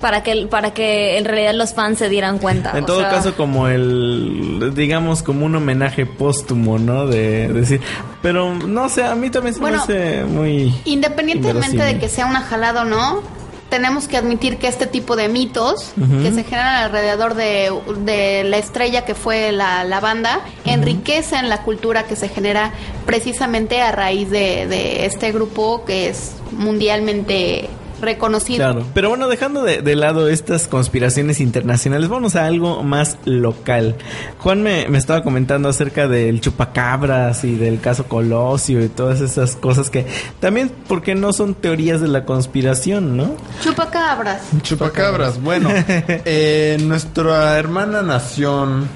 para 0.00 0.22
que 0.22 0.46
para 0.46 0.72
que 0.72 1.18
en 1.18 1.24
realidad 1.24 1.54
los 1.54 1.74
fans 1.74 1.98
se 1.98 2.08
dieran 2.08 2.38
cuenta. 2.38 2.76
En 2.76 2.84
O 2.84 2.86
todo 2.86 3.00
sea, 3.00 3.10
caso, 3.10 3.34
como 3.36 3.68
el, 3.68 4.72
digamos, 4.74 5.22
como 5.22 5.46
un 5.46 5.54
homenaje 5.54 6.06
póstumo, 6.06 6.78
¿no? 6.78 7.06
De, 7.06 7.48
decir, 7.48 7.80
pero 8.22 8.54
no 8.54 8.88
sé, 8.88 9.04
a 9.04 9.14
mí 9.14 9.30
también 9.30 9.54
se 9.54 9.60
Bueno, 9.60 9.76
me 9.76 9.82
hace 9.82 10.24
muy... 10.24 10.74
Independientemente 10.84 11.82
de 11.82 11.98
que 11.98 12.08
sea 12.08 12.26
una 12.26 12.40
jalada 12.40 12.82
o 12.82 12.84
no, 12.84 13.22
tenemos 13.68 14.08
que 14.08 14.16
admitir 14.16 14.58
que 14.58 14.66
este 14.66 14.86
tipo 14.86 15.16
de 15.16 15.28
mitos 15.28 15.92
que 16.22 16.32
se 16.32 16.42
generan 16.42 16.84
alrededor 16.84 17.34
de, 17.34 17.70
de 18.00 18.42
la 18.44 18.56
estrella 18.58 19.04
que 19.04 19.14
fue 19.14 19.52
la, 19.52 19.84
la 19.84 20.00
banda 20.00 20.40
enriquecen 20.64 21.48
la 21.48 21.62
cultura 21.62 22.04
que 22.04 22.16
se 22.16 22.28
genera 22.28 22.72
precisamente 23.06 23.80
a 23.80 23.92
raíz 23.92 24.28
de, 24.28 24.66
de 24.66 25.06
este 25.06 25.30
grupo 25.30 25.84
que 25.84 26.08
es 26.08 26.32
mundialmente 26.50 27.70
reconocido. 28.00 28.58
Claro. 28.58 28.86
Pero 28.94 29.08
bueno, 29.08 29.28
dejando 29.28 29.62
de, 29.62 29.82
de 29.82 29.96
lado 29.96 30.28
estas 30.28 30.66
conspiraciones 30.66 31.40
internacionales, 31.40 32.08
vamos 32.08 32.36
a 32.36 32.46
algo 32.46 32.82
más 32.82 33.18
local. 33.24 33.96
Juan 34.38 34.62
me, 34.62 34.88
me 34.88 34.98
estaba 34.98 35.22
comentando 35.22 35.68
acerca 35.68 36.08
del 36.08 36.40
chupacabras 36.40 37.44
y 37.44 37.54
del 37.56 37.80
caso 37.80 38.04
Colosio 38.04 38.82
y 38.84 38.88
todas 38.88 39.20
esas 39.20 39.56
cosas 39.56 39.90
que 39.90 40.06
también, 40.40 40.70
porque 40.88 41.14
no 41.14 41.32
son 41.32 41.54
teorías 41.54 42.00
de 42.00 42.08
la 42.08 42.24
conspiración, 42.24 43.16
¿no? 43.16 43.34
Chupacabras. 43.62 44.42
chupacabras. 44.62 45.42
Bueno, 45.42 45.70
eh, 45.96 46.78
nuestra 46.80 47.58
hermana 47.58 48.02
nación 48.02 48.88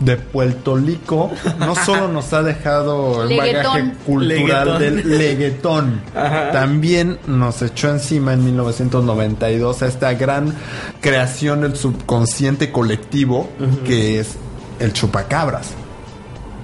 de 0.00 0.16
Puerto 0.16 0.76
Rico 0.76 1.30
no 1.58 1.74
solo 1.74 2.08
nos 2.08 2.32
ha 2.32 2.42
dejado 2.42 3.28
el 3.28 3.36
bagaje 3.36 3.92
cultural 4.06 4.78
Leguetón. 4.78 4.78
del 4.78 5.18
leguetón, 5.18 6.00
Ajá. 6.14 6.50
también 6.52 7.18
nos 7.26 7.60
echó 7.62 7.90
encima 7.90 8.32
en 8.32 8.44
1992 8.44 9.82
a 9.82 9.86
esta 9.86 10.14
gran 10.14 10.54
creación 11.00 11.60
del 11.62 11.76
subconsciente 11.76 12.70
colectivo 12.72 13.48
que 13.84 14.20
es 14.20 14.36
el 14.80 14.92
chupacabras. 14.92 15.70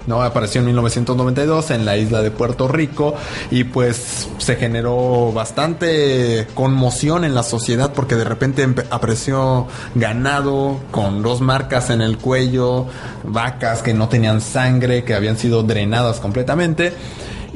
¿No? 0.06 0.22
Apareció 0.22 0.60
en 0.60 0.66
1992 0.66 1.70
en 1.70 1.84
la 1.84 1.96
isla 1.96 2.22
de 2.22 2.30
Puerto 2.30 2.68
Rico 2.68 3.14
y 3.50 3.64
pues 3.64 4.28
se 4.38 4.56
generó 4.56 5.32
bastante 5.32 6.46
conmoción 6.54 7.24
en 7.24 7.34
la 7.34 7.42
sociedad 7.42 7.92
porque 7.92 8.14
de 8.14 8.24
repente 8.24 8.66
apareció 8.90 9.66
ganado 9.94 10.78
con 10.90 11.22
dos 11.22 11.40
marcas 11.40 11.90
en 11.90 12.00
el 12.00 12.18
cuello, 12.18 12.86
vacas 13.24 13.82
que 13.82 13.94
no 13.94 14.08
tenían 14.08 14.40
sangre, 14.40 15.04
que 15.04 15.14
habían 15.14 15.38
sido 15.38 15.62
drenadas 15.62 16.20
completamente. 16.20 16.92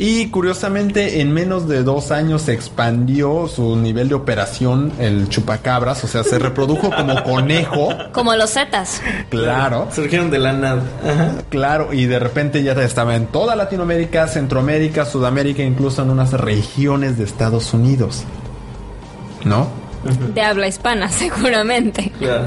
Y 0.01 0.29
curiosamente, 0.29 1.21
en 1.21 1.33
menos 1.33 1.67
de 1.67 1.83
dos 1.83 2.13
años 2.13 2.43
se 2.43 2.53
expandió 2.53 3.49
su 3.49 3.75
nivel 3.75 4.09
de 4.09 4.15
operación, 4.15 4.93
el 5.01 5.29
chupacabras, 5.29 6.05
o 6.05 6.07
sea, 6.07 6.23
se 6.23 6.39
reprodujo 6.39 6.93
como 6.95 7.21
conejo, 7.25 7.89
como 8.13 8.33
los 8.37 8.53
Zetas. 8.53 9.03
claro. 9.29 9.89
Surgieron 9.93 10.31
de 10.31 10.39
la 10.39 10.53
nada. 10.53 10.83
Ajá. 11.05 11.33
Claro, 11.51 11.93
y 11.93 12.07
de 12.07 12.21
repente 12.21 12.63
ya 12.63 12.75
estaba 12.75 13.17
en 13.17 13.27
toda 13.27 13.57
Latinoamérica, 13.57 14.29
Centroamérica, 14.29 15.05
Sudamérica, 15.05 15.65
incluso 15.65 16.03
en 16.03 16.11
unas 16.11 16.33
regiones 16.33 17.19
de 17.19 17.25
Estados 17.25 17.75
Unidos. 17.75 18.23
¿No? 19.45 19.67
De 20.33 20.43
habla 20.43 20.69
hispana, 20.69 21.09
seguramente. 21.11 22.13
Claro. 22.21 22.47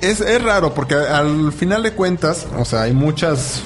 Es, 0.00 0.20
es 0.20 0.40
raro 0.40 0.72
porque 0.74 0.94
al 0.94 1.52
final 1.52 1.82
de 1.82 1.92
cuentas, 1.92 2.46
o 2.56 2.64
sea, 2.64 2.82
hay 2.82 2.92
muchas 2.92 3.62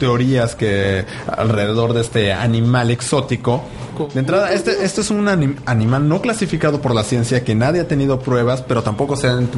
teorías 0.00 0.56
que 0.56 1.04
alrededor 1.28 1.92
de 1.92 2.00
este 2.00 2.32
animal 2.32 2.90
exótico 2.90 3.62
De 4.14 4.20
entrada, 4.20 4.50
este, 4.52 4.82
este 4.82 5.02
es 5.02 5.10
un 5.10 5.28
animal 5.28 6.08
no 6.08 6.22
clasificado 6.22 6.80
por 6.80 6.94
la 6.94 7.04
ciencia 7.04 7.44
que 7.44 7.54
nadie 7.54 7.82
ha 7.82 7.86
tenido 7.86 8.18
pruebas, 8.18 8.62
pero 8.62 8.82
tampoco 8.82 9.14
se 9.14 9.28
han, 9.28 9.50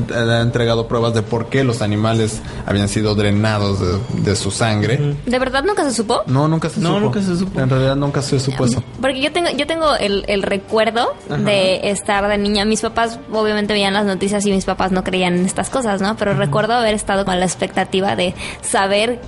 entregado 0.43 0.89
pruebas 0.89 1.15
de 1.15 1.23
por 1.23 1.47
qué 1.47 1.63
los 1.63 1.81
animales 1.81 2.43
habían 2.67 2.89
sido 2.89 3.15
drenados 3.15 3.79
de, 4.25 4.35
su 4.35 4.51
sangre. 4.51 5.15
¿De 5.25 5.39
verdad 5.39 5.63
nunca 5.63 5.85
se 5.85 5.95
supo? 5.95 6.23
No, 6.27 6.49
nunca 6.49 6.69
se 6.69 6.81
no, 6.81 6.99
nunca 6.99 7.23
se 7.23 7.37
supo. 7.37 7.61
En 7.61 7.71
realidad 7.71 7.95
nunca 7.95 8.21
se 8.21 8.41
supo 8.41 8.65
eso. 8.65 8.83
Porque 9.01 9.21
yo 9.21 9.31
tengo, 9.31 9.51
yo 9.51 9.67
tengo 9.67 9.95
el, 9.95 10.43
recuerdo 10.43 11.15
de 11.29 11.91
estar 11.91 12.27
de 12.27 12.37
niña. 12.37 12.65
Mis 12.65 12.81
papás 12.81 13.21
obviamente 13.33 13.73
veían 13.73 13.95
las 13.95 14.07
noticias 14.07 14.45
y 14.45 14.51
mis 14.51 14.65
papás 14.65 14.91
no 14.91 15.05
creían 15.05 15.35
en 15.35 15.47
estas 15.47 15.71
cosas, 15.71 16.01
¿no? 16.01 16.17
Pero 16.17 16.35
recuerdo 16.35 16.73
haber 16.73 16.95
estado 16.95 17.25
con 17.25 17.39
la 17.39 17.47
expectativa 17.47 18.17
de 18.17 18.35
saber 18.61 19.21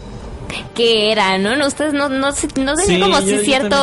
qué 0.75 1.13
era, 1.13 1.39
¿no? 1.39 1.67
Ustedes 1.67 1.93
no, 1.93 2.09
no, 2.09 2.31
no, 2.31 2.75
tenían 2.75 3.01
como 3.01 3.21
si 3.21 3.39
cierto 3.39 3.77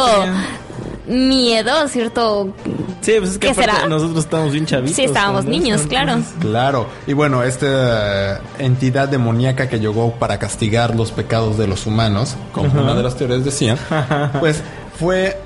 miedo, 1.08 1.88
cierto... 1.88 2.54
Sí, 3.02 3.14
pues 3.18 3.32
es 3.32 3.38
que 3.40 3.54
nosotros 3.90 4.20
estábamos 4.26 4.54
bien 4.54 4.66
chavitos. 4.66 4.96
Sí, 4.96 5.04
estábamos 5.04 5.46
niños, 5.46 5.82
claro. 5.88 6.22
Claro. 6.40 6.88
Y 7.08 7.14
bueno, 7.14 7.44
esta 7.44 8.40
entidad 8.60 9.10
demoníaca 9.10 9.68
que 9.68 9.80
llegó 9.80 10.14
para 10.14 10.38
castigar 10.38 10.96
los 10.96 11.12
pecados 11.12 11.58
de 11.58 11.68
los 11.68 11.88
humanos, 11.88 12.36
como 12.52 12.80
una 12.80 12.94
de 12.94 13.04
las 13.04 13.16
teorías 13.16 13.44
decía, 13.44 13.78
pues 14.40 14.62
fue 15.00 15.38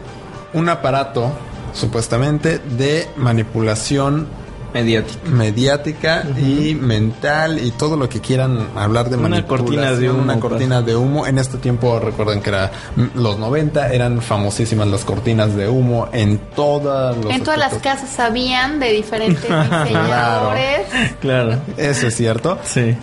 un 0.54 0.68
aparato 0.68 1.32
supuestamente 1.74 2.60
de 2.60 3.08
manipulación 3.16 4.28
mediática, 4.76 5.30
mediática 5.30 6.24
y 6.38 6.76
mental 6.76 7.66
y 7.66 7.72
todo 7.72 7.96
lo 7.96 8.10
que 8.10 8.20
quieran 8.20 8.68
hablar 8.76 9.10
de 9.10 9.16
una 9.16 9.48
cortina 9.48 9.94
de 9.94 10.10
humo, 10.10 10.22
una 10.22 10.40
cortina 10.40 10.82
de 10.82 10.96
humo. 10.98 11.26
En 11.26 11.38
este 11.38 11.58
tiempo 11.58 11.98
recuerden 12.00 12.42
que 12.42 12.50
era 12.50 12.72
los 13.16 13.40
90 13.40 13.94
eran 13.94 14.22
famosísimas 14.22 14.88
las 14.90 15.06
cortinas 15.06 15.56
de 15.56 15.70
humo 15.70 16.10
en 16.12 16.40
todas 16.56 17.16
en 17.30 17.44
todas 17.44 17.58
las 17.60 17.76
casas 17.76 18.10
sabían 18.10 18.80
de 18.82 18.92
diferentes 18.92 19.44
diseñadores. 19.44 20.88
claro, 21.22 21.62
eso 21.78 22.08
es 22.08 22.16
cierto. 22.16 22.60
Sí. 22.66 22.96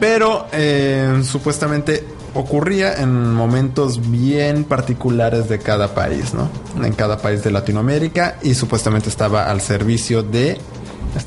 Pero 0.00 0.48
eh, 0.52 1.22
supuestamente 1.22 2.04
ocurría 2.34 2.94
en 3.00 3.32
momentos 3.32 4.10
bien 4.10 4.64
particulares 4.64 5.48
de 5.48 5.58
cada 5.58 5.94
país, 5.94 6.34
¿no? 6.34 6.50
En 6.84 6.92
cada 6.92 7.16
país 7.18 7.42
de 7.42 7.50
Latinoamérica 7.50 8.38
y 8.42 8.54
supuestamente 8.54 9.08
estaba 9.08 9.44
al 9.44 9.60
servicio 9.60 10.22
de 10.22 10.58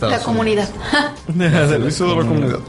la 0.01 0.19
comunidad. 0.19 0.69
servicio 1.37 2.07
de 2.09 2.15
la 2.15 2.21
comunidad. 2.21 2.59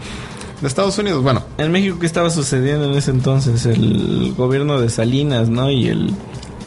De 0.60 0.68
Estados 0.68 0.98
Unidos, 0.98 1.22
bueno. 1.22 1.42
En 1.56 1.72
México, 1.72 1.98
¿qué 1.98 2.06
estaba 2.06 2.28
sucediendo 2.30 2.84
en 2.84 2.92
ese 2.92 3.10
entonces? 3.10 3.64
El 3.64 4.34
gobierno 4.36 4.80
de 4.80 4.90
Salinas, 4.90 5.48
¿no? 5.48 5.70
Y 5.70 5.88
el... 5.88 6.14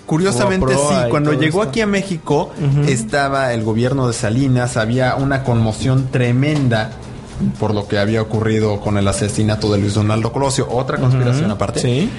Curiosamente 0.05 0.73
sí, 0.73 1.09
cuando 1.09 1.33
llegó 1.33 1.61
aquí 1.61 1.81
a 1.81 1.87
México 1.87 2.51
estaba 2.87 3.53
el 3.53 3.63
gobierno 3.63 4.07
de 4.07 4.13
Salinas, 4.13 4.77
había 4.77 5.15
una 5.15 5.43
conmoción 5.43 6.09
tremenda 6.11 6.91
por 7.59 7.73
lo 7.73 7.87
que 7.87 7.97
había 7.97 8.21
ocurrido 8.21 8.79
con 8.79 8.97
el 8.97 9.07
asesinato 9.07 9.71
de 9.71 9.79
Luis 9.79 9.93
Donaldo 9.93 10.31
Colosio. 10.31 10.67
Otra 10.69 10.97
conspiración 10.97 11.51
aparte. 11.51 11.79
Sí. 11.79 12.09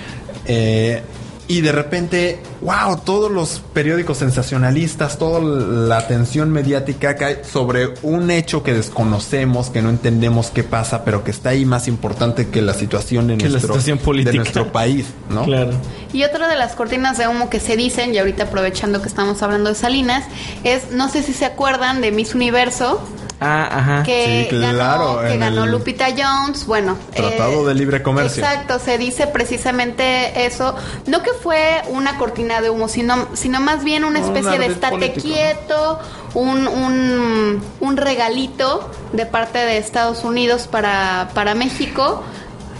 Eh, 0.47 1.03
y 1.47 1.61
de 1.61 1.73
repente, 1.73 2.41
wow, 2.63 2.99
todos 3.05 3.31
los 3.31 3.61
periódicos 3.75 4.19
sensacionalistas, 4.19 5.19
toda 5.19 5.41
la 5.41 5.99
atención 5.99 6.51
mediática 6.51 7.17
cae 7.17 7.45
sobre 7.45 7.95
un 8.03 8.31
hecho 8.31 8.63
que 8.63 8.73
desconocemos, 8.73 9.69
que 9.69 9.83
no 9.83 9.91
entendemos 9.91 10.51
qué 10.51 10.65
pasa, 10.65 11.05
pero 11.05 11.23
que 11.23 11.31
está 11.31 11.51
ahí 11.51 11.67
más 11.67 11.87
importante 11.87 12.49
que 12.49 12.63
la 12.63 12.73
situación 12.73 13.27
de, 13.27 13.37
nuestro, 13.37 13.77
de 13.77 14.33
nuestro 14.33 14.73
país, 14.73 15.07
¿no? 15.29 15.45
Claro. 15.45 15.73
Y 16.15 16.25
otra 16.25 16.49
de 16.49 16.57
las 16.57 16.75
cortinas 16.75 17.19
de 17.19 17.29
humo 17.29 17.51
que 17.51 17.61
se 17.61 17.77
dicen, 17.77 18.15
y 18.15 18.19
ahorita 18.19 18.45
aprovechando 18.45 19.03
que 19.03 19.09
estamos 19.09 19.43
hablando 19.43 19.69
de 19.69 19.75
Salinas, 19.75 20.25
es, 20.63 20.93
no 20.93 21.11
sé 21.11 21.23
si 21.23 21.35
se 21.35 21.45
acuerdan 21.45 22.01
de 22.01 22.11
Miss 22.11 22.35
Universo, 22.35 23.03
Ah, 23.45 23.69
ajá. 23.79 24.03
Que 24.03 24.49
ganó, 24.51 25.21
que 25.21 25.37
ganó 25.37 25.67
Lupita 25.67 26.07
Jones. 26.17 26.67
Bueno. 26.67 26.97
Tratado 27.15 27.67
de 27.67 27.75
libre 27.75 28.03
comercio. 28.03 28.43
Exacto, 28.43 28.79
se 28.79 28.97
dice 28.97 29.27
precisamente 29.27 30.47
eso. 30.47 30.75
No 31.07 31.23
que 31.23 31.33
fue 31.33 31.83
una 31.89 32.17
cortina 32.17 32.61
de 32.61 32.71
humo, 32.71 32.89
sino, 32.89 33.29
sino 33.35 33.61
más 33.61 33.85
bien 33.85 34.05
una 34.05 34.21
especie 34.21 34.59
de 34.59 34.67
estate 34.67 35.13
quieto, 35.13 35.99
un, 36.35 36.67
un, 36.67 37.63
un, 37.81 37.97
regalito 37.97 38.91
de 39.13 39.27
parte 39.27 39.59
de 39.59 39.79
Estados 39.79 40.25
Unidos 40.25 40.67
para, 40.67 41.29
para 41.35 41.55
México 41.55 42.23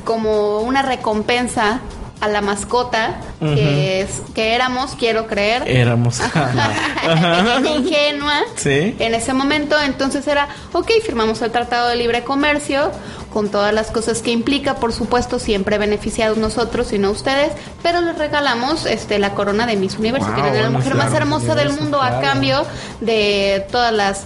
como 0.05 0.61
una 0.61 0.83
recompensa 0.83 1.81
a 2.25 2.29
la 2.29 2.41
mascota 2.41 3.21
que 3.41 4.01
es 4.01 4.23
que 4.35 4.55
éramos, 4.55 4.97
quiero 4.99 5.27
creer. 5.27 5.65
Éramos. 5.67 6.21
ingenua. 7.77 8.41
Sí. 8.57 8.97
En 8.99 9.15
ese 9.15 9.35
momento, 9.35 9.77
entonces 9.81 10.27
era, 10.27 10.49
ok, 10.73 10.91
firmamos 11.05 11.43
el 11.43 11.51
Tratado 11.51 11.89
de 11.89 11.97
Libre 11.97 12.25
Comercio 12.25 12.91
con 13.33 13.51
todas 13.51 13.75
las 13.75 13.91
cosas 13.91 14.23
que 14.23 14.31
implica, 14.31 14.77
por 14.77 14.93
supuesto, 14.93 15.39
siempre 15.39 15.77
beneficiados 15.77 16.39
nosotros 16.39 16.93
y 16.93 16.99
no 16.99 17.11
ustedes, 17.11 17.53
pero 17.83 18.01
les 18.01 18.17
regalamos 18.17 18.87
este 18.87 19.19
la 19.19 19.35
corona 19.35 19.67
de 19.67 19.77
Miss 19.77 19.99
Universo, 19.99 20.33
que 20.35 20.41
era 20.41 20.53
la 20.63 20.71
mujer 20.71 20.95
más 20.95 21.13
hermosa 21.13 21.55
del 21.55 21.71
mundo 21.71 22.01
a 22.01 22.21
cambio 22.21 22.65
de 23.01 23.67
todas 23.71 23.93
las 23.93 24.25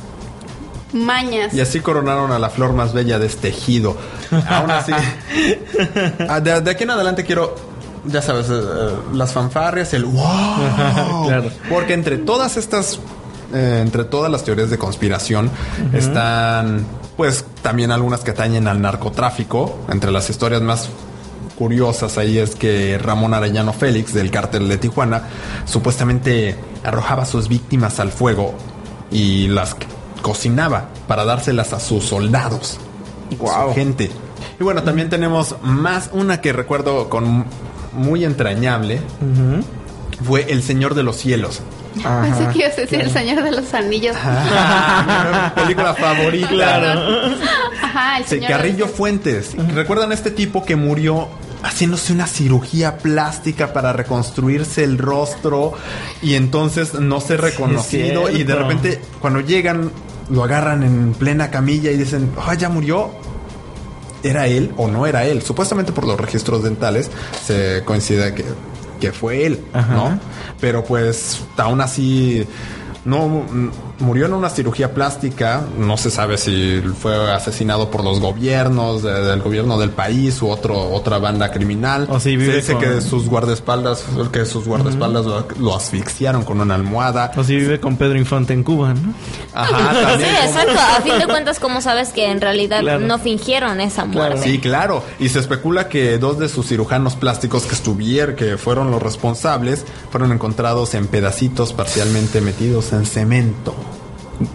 mañas. 0.93 1.55
Y 1.55 1.61
así 1.61 1.81
coronaron 1.81 2.33
a 2.33 2.39
la 2.39 2.51
flor 2.51 2.73
más 2.73 2.93
bella 2.93 3.19
de 3.19 3.27
este 3.27 3.49
ejido. 3.49 3.97
Aún 4.49 4.71
así. 4.71 4.93
Ah, 6.29 6.41
de, 6.41 6.71
aquí 6.71 6.85
en 6.85 6.91
adelante 6.91 7.25
quiero 7.25 7.55
ya 8.09 8.23
sabes, 8.23 8.49
eh, 8.49 8.53
eh, 8.53 8.97
las 9.15 9.33
fanfarrias, 9.33 9.95
el 9.95 10.05
wow. 10.05 11.27
claro. 11.27 11.51
Porque 11.69 11.95
entre 11.95 12.19
todas 12.19 12.57
estas, 12.57 13.01
eh, 13.55 13.81
entre 13.83 14.05
todas 14.05 14.31
las 14.31 14.45
teorías 14.45 14.71
de 14.71 14.79
conspiración, 14.79 15.51
están, 15.93 16.85
pues, 17.17 17.45
también 17.63 17.91
algunas 17.91 18.21
que 18.21 18.33
atañen 18.33 18.69
al 18.69 18.81
narcotráfico. 18.81 19.79
Entre 19.89 20.11
las 20.11 20.29
historias 20.31 20.63
más 20.63 20.89
curiosas 21.57 22.19
ahí 22.19 22.39
es 22.39 22.55
que 22.55 22.99
Ramón 22.99 23.35
Arellano 23.35 23.73
Félix, 23.73 24.15
del 24.15 24.31
cártel 24.31 24.69
de 24.69 24.79
Tijuana, 24.79 25.25
supuestamente 25.65 26.57
arrojaba 26.85 27.25
a 27.25 27.27
sus 27.27 27.49
víctimas 27.49 27.99
al 27.99 28.13
fuego 28.13 28.55
y 29.11 29.49
las 29.49 29.77
cocinaba 30.23 30.89
para 31.09 31.25
dárselas 31.25 31.73
a 31.73 31.81
sus 31.81 32.05
soldados. 32.05 32.79
Wow. 33.39 33.71
Su 33.71 33.75
gente. 33.75 34.11
Y 34.61 34.65
bueno, 34.65 34.83
también 34.83 35.09
tenemos 35.11 35.57
más 35.63 36.11
una 36.13 36.41
que 36.41 36.53
recuerdo 36.53 37.09
con 37.09 37.45
muy 37.99 38.25
entrañable 38.25 39.01
fue 40.25 40.47
El 40.49 40.63
Señor 40.63 40.95
de 40.95 41.03
los 41.03 41.17
Cielos. 41.17 41.61
Pensé 41.95 42.49
que 42.53 42.59
ibas 42.59 42.79
a 42.79 42.81
decir 42.83 43.01
El 43.01 43.11
Señor 43.11 43.43
de 43.43 43.51
los 43.51 43.75
Anillos. 43.75 44.17
película 45.55 45.95
favorita. 45.95 46.49
Claro. 46.49 47.35
Ajá, 47.83 48.19
el 48.19 48.25
señor 48.25 48.51
Carrillo 48.51 48.87
Fuentes. 48.87 49.55
¿Recuerdan 49.75 50.13
este 50.13 50.31
tipo 50.31 50.65
que 50.65 50.77
murió 50.77 51.29
haciéndose 51.63 52.13
una 52.13 52.27
cirugía 52.27 52.99
plástica 52.99 53.73
para 53.73 53.93
reconstruirse 53.93 54.85
el 54.85 54.97
rostro 54.97 55.73
y 56.23 56.35
entonces 56.35 56.95
no 56.95 57.21
ser 57.21 57.41
reconocido 57.41 58.31
y 58.31 58.45
de 58.45 58.55
repente 58.55 59.01
cuando 59.21 59.41
llegan 59.41 59.91
lo 60.31 60.45
agarran 60.45 60.83
en 60.83 61.15
plena 61.15 61.51
camilla 61.51 61.91
y 61.91 61.97
dicen, 61.97 62.31
ah, 62.47 62.55
ya 62.55 62.69
murió 62.69 63.11
era 64.23 64.47
él 64.47 64.73
o 64.77 64.89
no 64.89 65.07
era 65.07 65.25
él. 65.25 65.43
Supuestamente 65.43 65.93
por 65.93 66.07
los 66.07 66.19
registros 66.19 66.63
dentales 66.63 67.11
se 67.45 67.83
coincide 67.85 68.35
que, 68.35 68.45
que 69.01 69.13
fue 69.13 69.47
él, 69.47 69.61
¿no? 69.73 70.19
Pero 70.61 70.85
pues 70.85 71.41
aún 71.57 71.81
así 71.81 72.47
no 73.09 73.47
murió 74.01 74.27
en 74.27 74.35
una 74.35 74.51
cirugía 74.51 74.93
plástica. 74.93 75.63
No 75.79 75.97
se 75.97 76.11
sabe 76.11 76.37
si 76.37 76.83
fue 77.01 77.33
asesinado 77.33 77.91
por 77.91 78.05
los 78.05 78.21
gobiernos, 78.21 79.03
del 79.03 79.41
gobierno 79.41 79.79
del 79.79 79.91
país 79.91 80.41
u 80.43 80.49
otro, 80.49 80.79
otra 80.91 81.19
banda 81.19 81.51
criminal. 81.51 82.07
O 82.11 82.21
se 82.21 82.37
dice 82.37 82.77
que 82.77 83.01
sus 83.01 83.29
guardaespaldas, 83.29 84.05
que 84.31 84.45
sus 84.45 84.67
guardaespaldas 84.67 85.25
lo, 85.59 85.75
asfixiaron 85.75 86.45
con 86.45 86.61
una 86.61 86.75
almohada. 86.75 87.33
O 87.37 87.43
si 87.45 87.57
vive 87.57 87.81
con 87.81 87.97
Pedro 87.97 88.19
Infante 88.19 88.53
en 88.53 88.63
Cuba, 88.63 88.93
¿no? 88.93 89.15
Ajá, 89.55 90.01
también. 90.03 90.31
Sí, 90.31 90.47
exacto. 90.47 90.79
A 90.79 91.01
fin 91.01 91.19
de 91.19 91.27
cuentas, 91.27 91.59
¿cómo 91.59 91.81
sabes 91.81 92.11
que 92.11 92.31
en 92.31 92.43
realidad 92.43 92.83
no 93.01 93.19
fingieron 93.19 93.81
esa 93.81 94.05
muerte? 94.05 94.43
Sí, 94.43 94.59
claro. 94.59 95.03
Y 95.19 95.31
se 95.31 95.39
especula 95.39 95.89
que 95.89 96.19
dos 96.19 96.39
de 96.39 96.51
sus 96.51 96.69
cirujanos 96.69 97.17
plásticos 97.17 97.65
que 97.65 97.75
estuvieron, 97.75 98.37
que 98.37 98.59
fueron 98.59 98.91
los 98.91 99.03
responsables, 99.03 99.87
fueron 100.11 100.33
encontrados 100.33 100.93
en 100.95 101.07
pedacitos 101.07 101.73
parcialmente 101.73 102.43
metidos 102.43 102.93
en 102.93 102.98
cemento. 103.07 103.75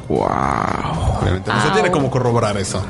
Wow. 0.08 0.20
No 1.46 1.62
se 1.62 1.70
tiene 1.74 1.92
como 1.92 2.10
corroborar 2.10 2.58
eso. 2.58 2.84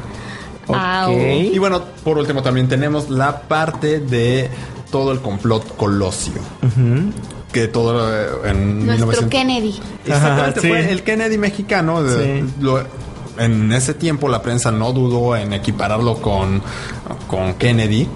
Y 1.52 1.58
bueno, 1.58 1.82
por 2.04 2.18
último 2.18 2.42
también 2.42 2.68
tenemos 2.68 3.10
la 3.10 3.42
parte 3.42 4.00
de 4.00 4.50
todo 4.92 5.12
el 5.12 5.20
complot 5.20 5.76
colosio. 5.76 6.42
Que 7.52 7.68
todo 7.68 8.12
eh, 8.12 8.50
en 8.50 8.86
Nuestro 8.86 9.30
Kennedy. 9.30 9.80
Exactamente, 10.06 10.62
fue 10.62 10.92
el 10.92 11.04
Kennedy 11.04 11.38
mexicano. 11.38 12.02
en 13.38 13.74
ese 13.74 13.94
tiempo 13.94 14.30
la 14.30 14.42
prensa 14.42 14.72
no 14.72 14.94
dudó 14.94 15.36
en 15.36 15.54
equipararlo 15.54 16.16
con, 16.16 16.62
con 17.28 17.56
Kennedy, 17.56 18.08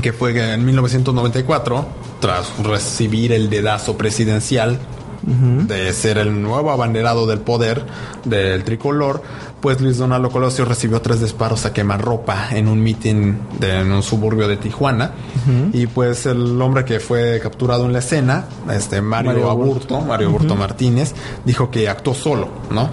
que 0.00 0.12
fue 0.12 0.54
en 0.54 0.64
1994, 0.64 1.86
tras 2.20 2.56
recibir 2.62 3.32
el 3.32 3.50
dedazo 3.50 3.96
presidencial 3.96 4.78
de 5.22 5.92
ser 5.92 6.18
el 6.18 6.42
nuevo 6.42 6.70
abanderado 6.70 7.26
del 7.26 7.40
poder 7.40 7.84
del 8.24 8.64
tricolor, 8.64 9.22
pues 9.60 9.80
Luis 9.80 9.98
Donaldo 9.98 10.30
Colosio 10.30 10.64
recibió 10.64 11.00
tres 11.00 11.20
disparos 11.20 11.64
a 11.64 11.72
quemarropa 11.72 12.48
en 12.50 12.66
un 12.66 12.82
mitin 12.82 13.38
en 13.60 13.92
un 13.92 14.02
suburbio 14.02 14.48
de 14.48 14.56
Tijuana. 14.56 15.12
Y 15.72 15.86
pues 15.86 16.26
el 16.26 16.60
hombre 16.60 16.84
que 16.84 17.00
fue 17.00 17.38
capturado 17.40 17.86
en 17.86 17.92
la 17.92 18.00
escena, 18.00 18.46
este 18.70 19.00
Mario, 19.00 19.50
Aburto, 19.50 20.00
Mario 20.00 20.28
Aburto 20.28 20.56
Martínez, 20.56 21.14
dijo 21.44 21.70
que 21.70 21.88
actuó 21.88 22.14
solo, 22.14 22.48
¿no? 22.70 22.90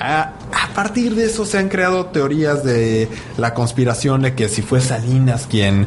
A, 0.00 0.32
partir 0.74 1.14
de 1.14 1.26
eso 1.26 1.44
se 1.44 1.58
han 1.58 1.68
creado 1.68 2.06
teorías 2.06 2.64
de 2.64 3.08
la 3.36 3.52
conspiración 3.52 4.22
de 4.22 4.34
que 4.34 4.48
si 4.48 4.62
fue 4.62 4.80
Salinas 4.80 5.46
quien 5.46 5.86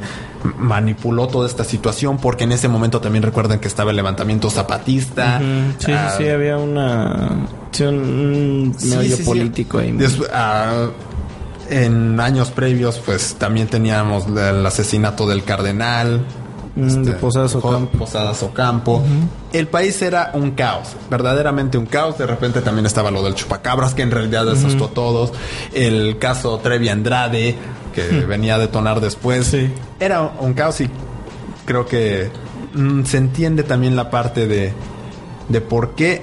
manipuló 0.57 1.27
toda 1.27 1.47
esta 1.47 1.63
situación, 1.63 2.17
porque 2.17 2.43
en 2.43 2.51
ese 2.51 2.67
momento 2.67 3.01
también 3.01 3.23
recuerden 3.23 3.59
que 3.59 3.67
estaba 3.67 3.91
el 3.91 3.97
levantamiento 3.97 4.49
zapatista. 4.49 5.39
Sí, 5.39 5.85
sí, 5.85 5.91
ah, 5.91 6.13
sí, 6.17 6.27
había 6.27 6.57
una 6.57 7.29
un 7.81 8.75
medio 8.83 9.17
político 9.23 9.79
ahí. 9.79 9.97
Ah, 10.31 10.87
en 11.69 12.19
años 12.19 12.51
previos, 12.51 13.01
pues 13.03 13.35
también 13.35 13.67
teníamos 13.67 14.27
el 14.27 14.65
asesinato 14.65 15.27
del 15.27 15.43
cardenal. 15.43 16.25
Mm, 16.75 16.87
de 16.87 17.11
este, 17.11 17.11
Posadas 17.13 17.55
Ocampo. 17.55 17.97
Posadas 17.99 18.41
Ocampo. 18.43 19.03
El 19.51 19.67
país 19.67 20.01
era 20.01 20.31
un 20.33 20.51
caos, 20.51 20.89
verdaderamente 21.09 21.77
un 21.77 21.85
caos. 21.85 22.17
De 22.17 22.25
repente 22.25 22.61
también 22.61 22.85
estaba 22.85 23.11
lo 23.11 23.23
del 23.23 23.35
chupacabras, 23.35 23.93
que 23.93 24.01
en 24.01 24.11
realidad 24.11 24.49
asustó 24.49 24.85
a 24.85 24.89
todos. 24.89 25.33
El 25.73 26.17
caso 26.17 26.57
Trevi 26.57 26.89
Andrade, 26.89 27.55
que 27.93 28.01
venía 28.27 28.55
a 28.55 28.59
detonar 28.59 28.99
después. 28.99 29.55
Era 29.99 30.21
un 30.21 30.53
caos 30.53 30.81
y 30.81 30.89
creo 31.65 31.85
que 31.85 32.29
mm, 32.73 33.03
se 33.05 33.17
entiende 33.17 33.63
también 33.63 33.95
la 33.95 34.09
parte 34.09 34.47
de, 34.47 34.73
de 35.47 35.61
por 35.61 35.95
qué 35.95 36.21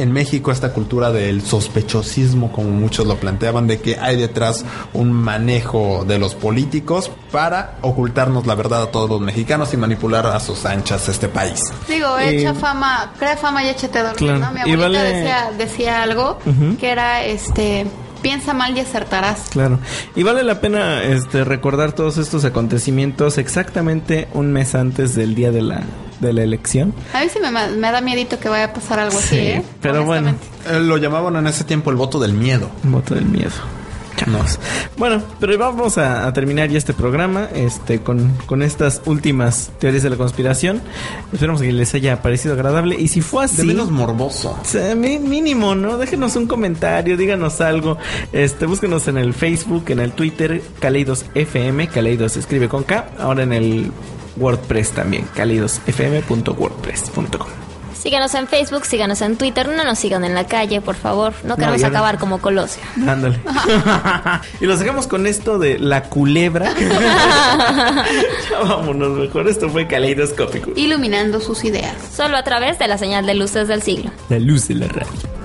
en 0.00 0.12
México 0.12 0.50
esta 0.50 0.72
cultura 0.72 1.12
del 1.12 1.42
sospechosismo, 1.42 2.50
como 2.50 2.70
muchos 2.70 3.06
lo 3.06 3.16
planteaban, 3.16 3.66
de 3.66 3.80
que 3.80 3.98
hay 3.98 4.16
detrás 4.16 4.64
un 4.94 5.12
manejo 5.12 6.06
de 6.06 6.18
los 6.18 6.34
políticos 6.34 7.10
para 7.30 7.76
ocultarnos 7.82 8.46
la 8.46 8.54
verdad 8.54 8.84
a 8.84 8.86
todos 8.90 9.10
los 9.10 9.20
mexicanos 9.20 9.74
y 9.74 9.76
manipular 9.76 10.26
a 10.26 10.40
sus 10.40 10.64
anchas 10.64 11.06
este 11.08 11.28
país. 11.28 11.60
Digo, 11.86 12.18
echa 12.18 12.54
fama, 12.54 13.12
crea 13.18 13.36
fama 13.36 13.62
y 13.62 13.68
échate 13.68 14.02
dormir, 14.02 14.38
¿no? 14.38 14.52
Mi 14.52 14.60
abuelita 14.60 15.02
decía, 15.02 15.50
decía 15.58 16.02
algo 16.02 16.38
que 16.78 16.90
era 16.90 17.22
este 17.22 17.86
piensa 18.22 18.54
mal 18.54 18.76
y 18.76 18.80
acertarás. 18.80 19.48
Claro. 19.50 19.78
Y 20.14 20.22
vale 20.22 20.42
la 20.42 20.60
pena 20.60 21.02
este 21.02 21.44
recordar 21.44 21.92
todos 21.92 22.18
estos 22.18 22.44
acontecimientos 22.44 23.38
exactamente 23.38 24.28
un 24.34 24.52
mes 24.52 24.74
antes 24.74 25.14
del 25.14 25.34
día 25.34 25.50
de 25.50 25.62
la 25.62 25.82
de 26.20 26.32
la 26.34 26.42
elección. 26.42 26.92
A 27.14 27.20
mí 27.20 27.28
sí 27.32 27.38
me, 27.40 27.50
me 27.50 27.90
da 27.90 28.00
miedito 28.00 28.38
que 28.38 28.48
vaya 28.48 28.66
a 28.66 28.72
pasar 28.74 28.98
algo 28.98 29.18
así, 29.18 29.36
¿eh? 29.38 29.62
Pero 29.80 30.04
bueno. 30.04 30.34
Eh, 30.70 30.78
lo 30.78 30.98
llamaban 30.98 31.36
en 31.36 31.46
ese 31.46 31.64
tiempo 31.64 31.90
el 31.90 31.96
voto 31.96 32.20
del 32.20 32.34
miedo. 32.34 32.70
voto 32.82 33.14
del 33.14 33.24
miedo. 33.24 33.50
Bueno, 34.96 35.22
pero 35.38 35.56
vamos 35.58 35.98
a, 35.98 36.32
terminar 36.32 36.68
ya 36.68 36.78
este 36.78 36.92
programa 36.92 37.48
este, 37.54 38.00
con, 38.00 38.32
con, 38.46 38.62
estas 38.62 39.02
últimas 39.06 39.70
teorías 39.78 40.02
de 40.02 40.10
la 40.10 40.16
conspiración. 40.16 40.82
Esperamos 41.32 41.62
que 41.62 41.72
les 41.72 41.94
haya 41.94 42.20
parecido 42.22 42.54
agradable. 42.54 42.96
Y 42.98 43.06
si 43.08 43.20
fue 43.20 43.44
así. 43.44 43.58
De 43.58 43.64
menos 43.64 43.90
morboso. 43.90 44.58
mínimo, 44.94 45.74
¿no? 45.74 45.98
Déjenos 45.98 46.36
un 46.36 46.46
comentario, 46.46 47.16
díganos 47.16 47.60
algo. 47.60 47.98
Este, 48.32 48.66
búsquenos 48.66 49.08
en 49.08 49.18
el 49.18 49.34
Facebook, 49.34 49.86
en 49.88 49.98
el 50.00 50.12
Twitter, 50.12 50.62
Kaleidos 50.80 51.26
FM. 51.34 51.88
Kaleidos 51.88 52.32
se 52.32 52.40
escribe 52.40 52.68
con 52.68 52.84
K. 52.84 53.10
Ahora 53.18 53.42
en 53.42 53.52
el 53.52 53.92
WordPress 54.36 54.92
también, 54.92 55.26
calidosfm.wordpress.com. 55.34 57.69
Síganos 58.00 58.34
en 58.34 58.48
Facebook, 58.48 58.86
síganos 58.86 59.20
en 59.20 59.36
Twitter, 59.36 59.68
no 59.68 59.84
nos 59.84 59.98
sigan 59.98 60.24
en 60.24 60.34
la 60.34 60.46
calle, 60.46 60.80
por 60.80 60.94
favor. 60.94 61.34
No 61.44 61.56
queremos 61.56 61.84
acabar 61.84 62.18
como 62.18 62.40
Colosio. 62.40 62.82
Ándale. 63.06 63.38
y 64.60 64.64
los 64.64 64.80
dejamos 64.80 65.06
con 65.06 65.26
esto 65.26 65.58
de 65.58 65.78
la 65.78 66.04
culebra. 66.04 66.72
ya 68.50 68.58
vámonos, 68.58 69.18
mejor 69.18 69.48
esto 69.48 69.68
fue 69.68 69.86
caleidoscópico. 69.86 70.70
Iluminando 70.76 71.40
sus 71.40 71.62
ideas. 71.62 71.94
Solo 72.10 72.38
a 72.38 72.42
través 72.42 72.78
de 72.78 72.88
la 72.88 72.96
señal 72.96 73.26
de 73.26 73.34
luces 73.34 73.68
del 73.68 73.82
siglo. 73.82 74.10
La 74.30 74.38
luz 74.38 74.68
de 74.68 74.76
la 74.76 74.88
radio. 74.88 75.39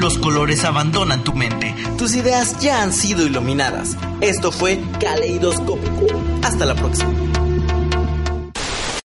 Los 0.00 0.16
colores 0.16 0.64
abandonan 0.64 1.24
tu 1.24 1.34
mente. 1.34 1.74
Tus 1.96 2.14
ideas 2.14 2.60
ya 2.60 2.82
han 2.84 2.92
sido 2.92 3.26
iluminadas. 3.26 3.96
Esto 4.20 4.52
fue 4.52 4.80
Caleidoscópico. 5.00 6.06
Hasta 6.44 6.66
la 6.66 6.76
próxima. 6.76 7.27